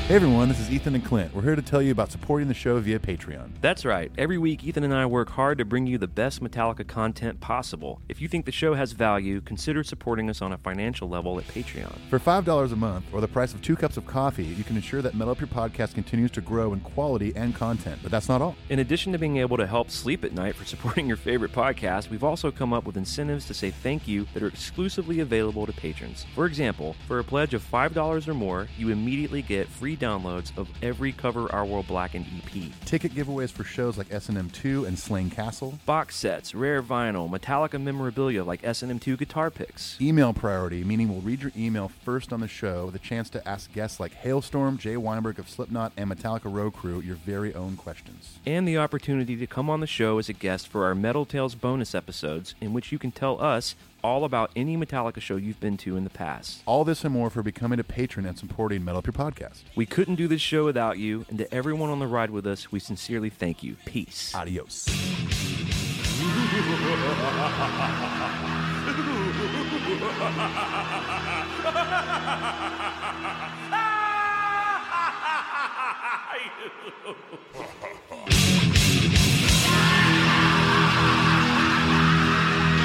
[0.08, 1.34] Hey everyone, this is Ethan and Clint.
[1.34, 3.50] We're here to tell you about supporting the show via Patreon.
[3.60, 4.12] That's right.
[4.20, 8.00] Every week, Ethan and I work hard to bring you the best Metallica content possible.
[8.08, 11.48] If you think the show has value, consider supporting us on a financial level at
[11.48, 11.92] Patreon.
[12.12, 15.02] For $5 a month, or the price of two cups of coffee, you can ensure
[15.02, 18.00] that Metal Up Your Podcast continues to grow in quality and content.
[18.04, 18.56] But that's not all.
[18.70, 22.12] In addition to being able to help sleep at night for supporting your favorite podcast,
[22.12, 25.74] we've also come up with incentives to say thank you that are exclusively available to
[25.74, 26.28] patrons.
[26.36, 30.68] For example, for a pledge of $5 or more, you immediately get free downloads of
[30.82, 32.72] every Cover Our World Blackened EP.
[32.86, 35.80] Ticket giveaways for shows like S&M 2 and Slane Castle.
[35.86, 40.00] Box sets, rare vinyl, Metallica memorabilia like S&M2 guitar picks.
[40.02, 43.48] Email priority, meaning we'll read your email first on the show, with a chance to
[43.48, 47.76] ask guests like Halestorm, Jay Weinberg of Slipknot, and Metallica Row Crew your very own
[47.78, 48.40] questions.
[48.46, 51.56] and the opportunity to come on the show as a guest for our Metal Tales
[51.56, 55.78] bonus episodes, in which you can tell us all about any Metallica show you've been
[55.78, 56.62] to in the past.
[56.68, 59.64] All this and more for becoming a patron and supporting Metal Up Your Podcast.
[59.76, 62.72] We couldn't do this show without you, and to everyone on the ride with us,
[62.72, 63.78] we sincerely thank you.
[63.86, 64.34] Peace.
[64.36, 64.86] Adios.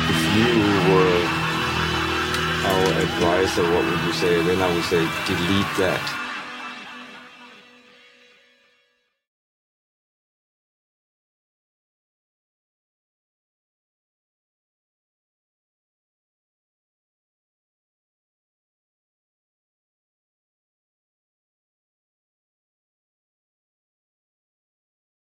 [0.02, 1.20] if you were
[2.70, 4.42] our advisor, what would you say?
[4.42, 6.19] Then I would say delete that.